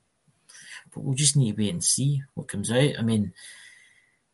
But 0.97 1.05
we'll 1.05 1.15
just 1.15 1.37
need 1.37 1.55
to 1.55 1.63
wait 1.63 1.75
and 1.75 1.85
see 1.85 2.23
what 2.33 2.49
comes 2.49 2.73
out. 2.73 2.99
I 2.99 3.03
mean, 3.03 3.35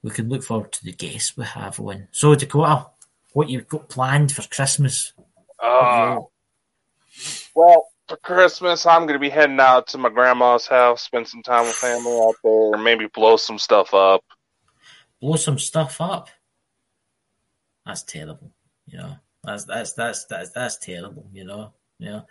we 0.00 0.10
can 0.10 0.28
look 0.28 0.44
forward 0.44 0.70
to 0.70 0.84
the 0.84 0.92
guests 0.92 1.36
we 1.36 1.44
have 1.44 1.80
on. 1.80 2.06
So, 2.12 2.36
Dakota, 2.36 2.86
what 3.32 3.50
you've 3.50 3.66
got 3.66 3.88
planned 3.88 4.30
for 4.30 4.48
Christmas? 4.48 5.12
Uh, 5.60 6.20
well, 7.56 7.88
for 8.08 8.16
Christmas, 8.18 8.86
I'm 8.86 9.02
going 9.02 9.14
to 9.14 9.18
be 9.18 9.28
heading 9.28 9.58
out 9.58 9.88
to 9.88 9.98
my 9.98 10.08
grandma's 10.08 10.68
house, 10.68 11.02
spend 11.02 11.26
some 11.26 11.42
time 11.42 11.64
with 11.64 11.74
family 11.74 12.16
out 12.20 12.36
there, 12.44 12.78
maybe 12.78 13.08
blow 13.12 13.36
some 13.36 13.58
stuff 13.58 13.92
up. 13.92 14.22
blow 15.20 15.34
some 15.34 15.58
stuff 15.58 16.00
up. 16.00 16.28
That's 17.84 18.04
terrible, 18.04 18.52
you 18.86 18.98
know. 18.98 19.16
That's 19.42 19.64
that's 19.64 19.94
that's 19.94 20.26
that's 20.26 20.50
that's 20.50 20.78
terrible, 20.78 21.26
you 21.32 21.44
know. 21.44 21.72
You 21.98 22.10
know, 22.10 22.26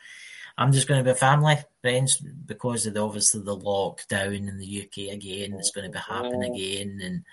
I'm 0.58 0.72
just 0.72 0.88
going 0.88 1.04
to 1.04 1.14
be 1.14 1.18
family, 1.18 1.58
friends, 1.82 2.18
because 2.18 2.86
of 2.86 2.94
the 2.94 3.04
obviously 3.04 3.42
the 3.42 3.58
lockdown 3.58 4.48
in 4.48 4.58
the 4.58 4.82
UK 4.84 5.14
again. 5.14 5.54
It's 5.54 5.72
going 5.72 5.92
to 5.92 5.94
be 5.98 6.00
happening 6.00 6.54
again, 6.54 7.00
and 7.04 7.24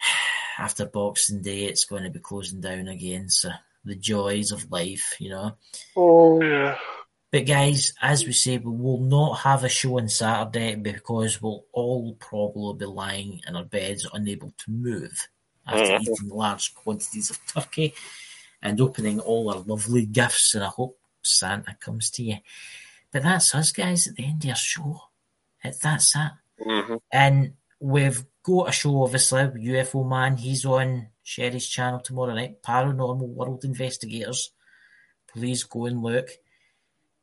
after 0.58 0.86
Boxing 0.86 1.42
Day, 1.42 1.64
it's 1.64 1.84
going 1.84 2.04
to 2.04 2.10
be 2.10 2.18
closing 2.18 2.60
down 2.60 2.88
again. 2.88 3.28
So 3.28 3.50
the 3.84 3.94
joys 3.96 4.50
of 4.50 4.70
life, 4.70 5.16
you 5.20 5.30
know. 5.30 5.56
Oh 5.96 6.40
yeah. 6.42 6.76
But 7.32 7.46
guys, 7.46 7.92
as 8.00 8.24
we 8.24 8.32
say, 8.32 8.56
we 8.58 8.70
will 8.70 9.00
not 9.00 9.40
have 9.40 9.64
a 9.64 9.68
show 9.68 9.98
on 9.98 10.08
Saturday 10.08 10.74
because 10.76 11.42
we'll 11.42 11.64
all 11.72 12.14
probably 12.14 12.78
be 12.78 12.86
lying 12.86 13.40
in 13.46 13.56
our 13.56 13.64
beds, 13.64 14.08
unable 14.12 14.54
to 14.64 14.70
move 14.70 15.28
after 15.66 15.84
Mhm. 15.84 16.00
eating 16.02 16.28
large 16.28 16.72
quantities 16.74 17.30
of 17.30 17.44
turkey 17.46 17.94
and 18.62 18.80
opening 18.80 19.18
all 19.20 19.50
our 19.52 19.58
lovely 19.60 20.06
gifts. 20.06 20.54
And 20.54 20.64
I 20.64 20.68
hope 20.68 20.98
Santa 21.26 21.76
comes 21.80 22.10
to 22.10 22.22
you. 22.22 22.36
But 23.12 23.22
that's 23.22 23.54
us, 23.54 23.72
guys, 23.72 24.06
at 24.06 24.16
the 24.16 24.24
end 24.24 24.44
of 24.44 24.50
our 24.50 24.56
show. 24.56 25.00
It, 25.62 25.76
that's 25.82 26.14
it. 26.16 26.32
hmm 26.62 26.96
And 27.12 27.54
we've 27.80 28.24
got 28.42 28.68
a 28.68 28.72
show, 28.72 29.02
obviously, 29.02 29.40
UFO 29.42 30.08
Man. 30.08 30.36
He's 30.36 30.64
on 30.64 31.08
Sherry's 31.22 31.66
channel 31.68 32.00
tomorrow 32.00 32.34
night. 32.34 32.62
Paranormal 32.62 33.28
World 33.28 33.64
Investigators. 33.64 34.50
Please 35.32 35.64
go 35.64 35.86
and 35.86 36.02
look. 36.02 36.30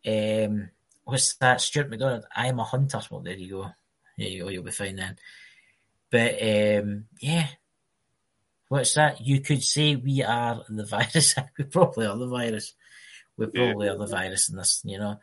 Um, 0.05 0.69
what's 1.03 1.35
that? 1.35 1.61
Stuart 1.61 1.89
McDonald. 1.89 2.25
I 2.35 2.47
am 2.47 2.59
a 2.59 2.63
hunter. 2.63 3.01
Well, 3.09 3.21
there 3.21 3.35
you 3.35 3.49
go. 3.49 3.71
There 4.17 4.27
you 4.27 4.43
go. 4.43 4.49
You'll 4.49 4.63
be 4.63 4.71
fine 4.71 4.97
then. 4.97 5.17
But 6.11 6.33
um, 6.41 7.05
yeah, 7.19 7.47
what's 8.67 8.93
that? 8.95 9.21
You 9.21 9.39
could 9.41 9.63
say 9.63 9.95
we 9.95 10.21
are 10.23 10.63
the 10.69 10.85
virus. 10.89 11.35
we 11.57 11.63
probably 11.65 12.05
are 12.05 12.17
the 12.17 12.27
virus. 12.27 12.73
We 13.37 13.47
Yeah. 13.53 13.65
probably 13.71 13.89
are 13.89 13.97
the 13.97 14.05
virus 14.07 14.49
in 14.49 14.57
this, 14.57 14.81
you 14.83 14.97
know. 14.99 15.19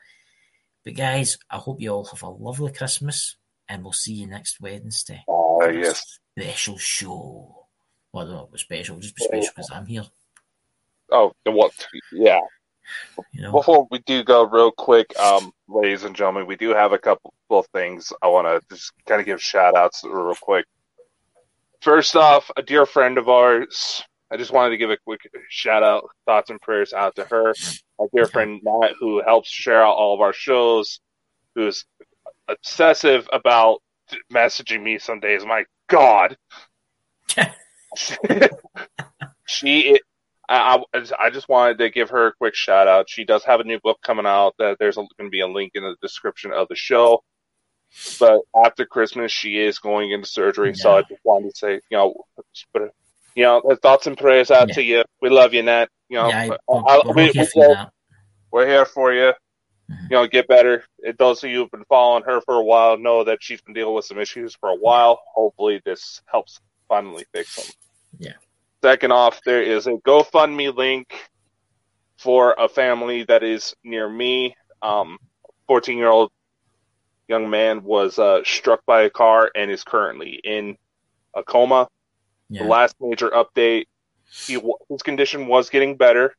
But 0.84 0.94
guys, 0.94 1.38
I 1.50 1.58
hope 1.58 1.80
you 1.80 1.90
all 1.90 2.04
have 2.06 2.22
a 2.22 2.28
lovely 2.28 2.72
Christmas, 2.72 3.36
and 3.68 3.82
we'll 3.82 3.92
see 3.92 4.14
you 4.14 4.26
next 4.26 4.60
Wednesday. 4.60 5.22
Oh 5.28 5.62
a 5.62 5.72
yes. 5.72 6.18
Special 6.38 6.78
show. 6.78 7.66
Well, 8.12 8.26
not 8.26 8.58
special, 8.58 8.98
just 8.98 9.14
be 9.16 9.24
special 9.24 9.50
because 9.54 9.70
I'm 9.70 9.86
here. 9.86 10.04
Oh, 11.12 11.32
what? 11.44 11.72
Yeah. 12.12 12.40
You 13.32 13.42
know. 13.42 13.52
Before 13.52 13.86
we 13.90 13.98
do 14.00 14.24
go, 14.24 14.44
real 14.44 14.72
quick, 14.72 15.16
um, 15.18 15.52
ladies 15.68 16.04
and 16.04 16.16
gentlemen, 16.16 16.46
we 16.46 16.56
do 16.56 16.70
have 16.70 16.92
a 16.92 16.98
couple 16.98 17.32
of 17.50 17.66
things 17.68 18.12
I 18.22 18.28
want 18.28 18.46
to 18.46 18.74
just 18.74 18.92
kind 19.06 19.20
of 19.20 19.26
give 19.26 19.40
shout 19.40 19.76
outs 19.76 20.02
real 20.04 20.34
quick. 20.40 20.66
First 21.80 22.16
off, 22.16 22.50
a 22.56 22.62
dear 22.62 22.86
friend 22.86 23.16
of 23.16 23.28
ours, 23.28 24.02
I 24.30 24.36
just 24.36 24.52
wanted 24.52 24.70
to 24.70 24.76
give 24.76 24.90
a 24.90 24.96
quick 24.96 25.20
shout 25.48 25.82
out, 25.82 26.08
thoughts 26.24 26.50
and 26.50 26.60
prayers 26.60 26.92
out 26.92 27.16
to 27.16 27.24
her. 27.24 27.54
Our 27.98 28.08
dear 28.14 28.26
friend 28.26 28.60
Nat, 28.62 28.92
who 28.98 29.22
helps 29.22 29.50
share 29.50 29.82
out 29.82 29.96
all 29.96 30.14
of 30.14 30.20
our 30.20 30.32
shows, 30.32 31.00
who's 31.54 31.84
obsessive 32.48 33.28
about 33.32 33.80
messaging 34.32 34.82
me 34.82 34.98
some 34.98 35.20
days. 35.20 35.44
My 35.44 35.64
God. 35.88 36.36
she 39.46 40.00
I, 40.50 40.82
I, 40.92 41.04
I 41.18 41.30
just 41.30 41.48
wanted 41.48 41.78
to 41.78 41.90
give 41.90 42.10
her 42.10 42.26
a 42.26 42.34
quick 42.34 42.56
shout 42.56 42.88
out. 42.88 43.08
She 43.08 43.24
does 43.24 43.44
have 43.44 43.60
a 43.60 43.64
new 43.64 43.78
book 43.80 44.00
coming 44.02 44.26
out. 44.26 44.54
That 44.58 44.78
there's 44.80 44.96
going 44.96 45.08
to 45.18 45.28
be 45.28 45.40
a 45.40 45.46
link 45.46 45.72
in 45.74 45.84
the 45.84 45.94
description 46.02 46.52
of 46.52 46.66
the 46.68 46.74
show. 46.74 47.22
But 48.18 48.40
after 48.54 48.84
Christmas, 48.84 49.30
she 49.30 49.58
is 49.58 49.78
going 49.78 50.10
into 50.10 50.28
surgery. 50.28 50.74
So 50.74 50.96
I 50.96 51.02
just 51.02 51.20
wanted 51.24 51.50
to 51.50 51.56
say, 51.56 51.74
you 51.74 51.96
know, 51.96 52.14
but, 52.72 52.92
you 53.34 53.44
know, 53.44 53.62
thoughts 53.82 54.06
and 54.06 54.16
prayers 54.16 54.50
out 54.50 54.68
Yeah. 54.68 54.74
to 54.74 54.82
you. 54.82 55.04
We 55.20 55.30
love 55.30 55.54
you, 55.54 55.62
Nat. 55.62 55.88
You 56.08 56.16
know, 56.18 56.28
yeah, 56.28 56.56
I, 56.68 57.00
we're, 57.04 57.12
we, 57.14 57.22
here 57.28 57.42
we- 57.42 57.46
for 57.46 57.74
that. 57.74 57.92
we're 58.50 58.66
here 58.66 58.84
for 58.84 59.12
you. 59.12 59.32
Mhm. 59.90 60.02
You 60.04 60.16
know, 60.16 60.26
get 60.26 60.46
better. 60.48 60.84
It, 61.00 61.18
those 61.18 61.42
of 61.42 61.50
you 61.50 61.58
who've 61.62 61.70
been 61.70 61.84
following 61.88 62.22
her 62.24 62.40
for 62.42 62.54
a 62.54 62.62
while 62.64 62.96
know 62.96 63.24
that 63.24 63.38
she's 63.42 63.60
been 63.60 63.74
dealing 63.74 63.94
with 63.94 64.04
some 64.04 64.18
issues 64.18 64.54
for 64.54 64.70
a 64.70 64.74
while. 64.76 65.20
Hopefully, 65.34 65.80
this 65.84 66.22
helps 66.26 66.60
finally 66.88 67.24
fix 67.32 67.56
them. 67.56 67.74
Yeah. 68.18 68.32
Second 68.82 69.12
off, 69.12 69.40
there 69.44 69.62
is 69.62 69.86
a 69.86 69.92
GoFundMe 70.06 70.74
link 70.74 71.12
for 72.18 72.54
a 72.58 72.68
family 72.68 73.24
that 73.24 73.42
is 73.42 73.74
near 73.84 74.08
me. 74.08 74.56
Um, 74.82 75.18
14 75.66 75.98
year 75.98 76.08
old 76.08 76.30
young 77.28 77.50
man 77.50 77.82
was 77.84 78.18
uh, 78.18 78.40
struck 78.44 78.84
by 78.86 79.02
a 79.02 79.10
car 79.10 79.50
and 79.54 79.70
is 79.70 79.84
currently 79.84 80.40
in 80.42 80.76
a 81.34 81.42
coma. 81.42 81.88
Yeah. 82.50 82.64
The 82.64 82.68
last 82.68 82.96
major 83.00 83.30
update, 83.30 83.86
he 84.46 84.60
his 84.88 85.02
condition 85.02 85.46
was 85.46 85.70
getting 85.70 85.96
better, 85.96 86.34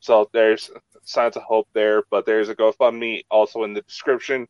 so 0.00 0.28
there's 0.32 0.70
signs 1.04 1.36
of 1.36 1.42
hope 1.42 1.68
there. 1.74 2.02
But 2.10 2.24
there's 2.26 2.48
a 2.48 2.54
GoFundMe 2.54 3.24
also 3.30 3.64
in 3.64 3.74
the 3.74 3.82
description 3.82 4.48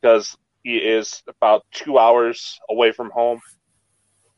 because 0.00 0.36
he 0.62 0.76
is 0.76 1.22
about 1.26 1.64
two 1.72 1.98
hours 1.98 2.58
away 2.68 2.92
from 2.92 3.10
home. 3.10 3.40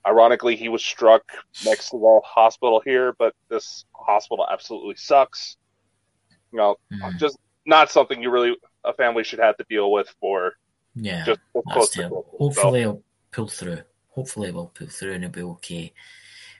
Ironically, 0.07 0.55
he 0.55 0.69
was 0.69 0.85
struck 0.85 1.23
next 1.65 1.91
to 1.91 1.99
the 1.99 2.21
hospital 2.25 2.81
here, 2.85 3.15
but 3.19 3.35
this 3.49 3.85
hospital 3.93 4.47
absolutely 4.49 4.95
sucks. 4.95 5.57
You 6.53 6.59
know, 6.59 6.77
Mhm. 6.93 7.19
just 7.19 7.37
not 7.65 7.91
something 7.91 8.23
you 8.23 8.31
really 8.31 8.57
a 8.85 8.93
family 8.93 9.25
should 9.25 9.41
have 9.41 9.57
to 9.57 9.65
deal 9.69 9.91
with 9.91 10.09
for 10.21 10.53
Yeah. 10.95 11.25
just 11.25 11.41
close 11.53 11.91
to. 11.91 11.99
Christmas. 12.03 12.11
So- 12.11 12.37
Hopefully, 12.39 12.81
it'll 12.83 13.03
pull 13.33 13.49
through. 13.49 13.83
Hopefully, 14.17 14.51
we'll 14.51 14.67
pull 14.67 14.89
through 14.89 15.13
and 15.13 15.25
it'll 15.25 15.33
be 15.33 15.43
okay. 15.43 15.93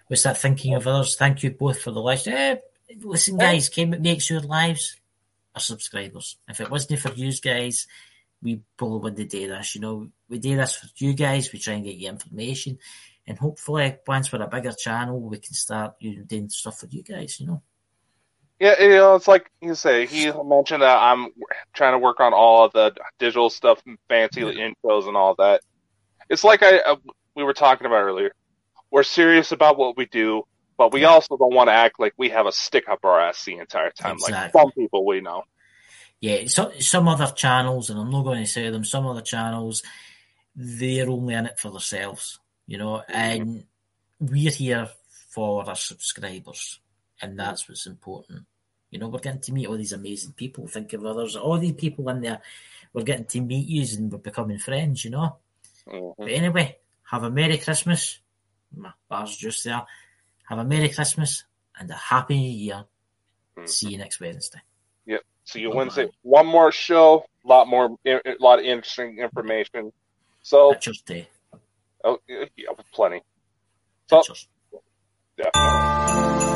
What's 0.07 0.23
that 0.23 0.39
thinking 0.39 0.75
of 0.75 0.87
others? 0.87 1.17
Thank 1.17 1.43
you 1.43 1.51
both 1.51 1.81
for 1.81 1.91
the 1.91 2.01
lives. 2.01 2.29
Eh, 2.29 2.57
listen, 3.01 3.37
guys, 3.37 3.69
came 3.69 3.93
it 3.93 4.01
makes 4.01 4.31
your 4.31 4.41
lives 4.41 5.01
our 5.55 5.61
subscribers. 5.61 6.37
If 6.49 6.61
it 6.61 6.71
wasn't 6.71 7.01
for 7.01 7.13
you 7.15 7.33
guys, 7.33 7.87
we 8.43 8.61
probably 8.77 8.99
wouldn't 9.01 9.31
do 9.31 9.49
this. 9.49 9.75
You 9.75 9.81
know, 9.81 10.09
we 10.29 10.39
do 10.39 10.55
this 10.57 10.77
for 10.77 10.87
you 10.97 11.15
guys. 11.15 11.53
We 11.53 11.59
try 11.59 11.75
and 11.75 11.85
get 11.85 11.97
you 11.97 12.11
information, 12.11 12.79
and 13.27 13.39
hopefully, 13.39 13.97
once 14.07 14.31
we're 14.31 14.43
a 14.43 14.49
bigger 14.49 14.73
channel, 14.73 15.19
we 15.19 15.39
can 15.39 15.55
start 15.55 15.95
you 15.99 16.19
know, 16.19 16.23
doing 16.25 16.51
stuff 16.51 16.79
for 16.79 16.87
you 16.87 17.03
guys. 17.03 17.41
You 17.41 17.47
know. 17.47 17.63
Yeah, 18.61 18.81
you 18.81 18.89
know, 18.91 19.17
it's 19.17 19.29
like 19.29 19.51
you 19.61 19.75
say. 19.75 20.07
He 20.07 20.31
mentioned 20.31 20.83
that 20.83 20.97
I'm 20.99 21.29
trying 21.75 21.93
to 21.93 21.99
work 21.99 22.21
on 22.21 22.33
all 22.33 22.65
of 22.65 22.73
the 22.73 22.95
digital 23.19 23.51
stuff, 23.51 23.83
fancy 24.09 24.43
intros, 24.43 25.09
and 25.09 25.17
all 25.17 25.35
that. 25.39 25.63
It's 26.29 26.45
like 26.45 26.63
I 26.63 26.79
uh, 26.79 26.97
we 27.37 27.45
were 27.45 27.53
talking 27.53 27.87
about 27.87 28.03
earlier. 28.03 28.33
We're 28.91 29.03
serious 29.03 29.53
about 29.53 29.77
what 29.77 29.97
we 29.97 30.07
do, 30.07 30.45
but 30.77 30.93
we 30.93 31.05
also 31.05 31.37
don't 31.37 31.55
want 31.55 31.69
to 31.69 31.75
act 31.75 32.01
like 32.01 32.15
we 32.17 32.31
have 32.31 32.47
a 32.47 32.53
stick 32.53 32.89
up 32.89 33.05
our 33.05 33.21
ass 33.21 33.45
the 33.45 33.59
entire 33.59 33.91
time, 33.91 34.17
like 34.19 34.53
some 34.53 34.73
people 34.73 35.05
we 35.05 35.21
know. 35.21 35.45
Yeah, 36.21 36.47
so, 36.47 36.73
some 36.81 37.09
other 37.09 37.27
channels, 37.27 37.91
and 37.91 38.01
I'm 38.01 38.11
not 38.11 38.25
going 38.25 38.43
to 38.43 38.51
say 38.51 38.71
them, 38.71 38.85
some 38.85 39.07
other 39.07 39.21
channels, 39.21 39.83
they're 40.55 41.11
only 41.11 41.35
in 41.35 41.47
it 41.47 41.61
for 41.61 41.71
themselves, 41.71 42.41
you 42.67 42.79
know, 42.79 43.03
and 43.07 43.65
we're 44.19 44.51
here 44.51 44.89
for 45.29 45.69
our 45.69 45.77
subscribers, 45.77 46.81
and 47.21 47.39
that's 47.39 47.69
what's 47.69 47.87
important. 47.87 48.47
You 48.91 48.99
know, 48.99 49.09
we're 49.09 49.19
getting 49.19 49.43
to 49.43 49.53
meet 49.53 49.67
all 49.67 49.77
these 49.77 49.93
amazing 49.93 50.33
people. 50.33 50.67
Think 50.67 50.95
of 50.95 51.05
others, 51.05 51.37
all 51.37 51.59
these 51.59 51.75
people 51.75 52.09
in 52.09 52.23
there. 52.23 52.41
We're 52.95 53.03
getting 53.03 53.27
to 53.27 53.41
meet 53.43 53.69
you 53.69 53.85
and 53.99 54.11
we're 54.11 54.19
becoming 54.19 54.59
friends, 54.59 55.05
you 55.05 55.11
know. 55.11 55.37
Mhm. 55.87 56.15
But 56.17 56.29
anyway, 56.29 56.79
have 57.11 57.23
a 57.23 57.31
Merry 57.31 57.59
Christmas. 57.59 58.21
My 58.75 58.91
bar's 59.09 59.37
just 59.37 59.65
there. 59.65 59.83
Have 60.49 60.59
a 60.59 60.65
Merry 60.65 60.89
Christmas 60.89 61.45
and 61.79 61.91
a 61.91 61.95
Happy 61.95 62.39
New 62.39 62.51
Year. 62.51 62.85
Mhm. 63.57 63.69
See 63.69 63.91
you 63.91 63.99
next 63.99 64.21
Wednesday. 64.21 64.61
Yep. 65.07 65.23
See 65.45 65.61
you 65.61 65.69
Bye-bye. 65.69 65.77
Wednesday. 65.79 66.09
One 66.23 66.47
more 66.47 66.73
show, 66.73 67.25
a 67.45 67.49
lot 67.49 67.69
more, 67.69 67.97
a 68.07 68.21
lot 68.41 68.59
of 68.59 68.65
interesting 68.65 69.19
information. 69.19 69.93
So, 70.43 70.73
Pictures 70.73 71.03
Day. 71.03 71.29
oh, 72.05 72.19
yeah, 72.29 72.45
plenty. 72.93 73.23
So, 74.09 74.19
Pictures. 74.19 74.49
yeah. 75.39 76.53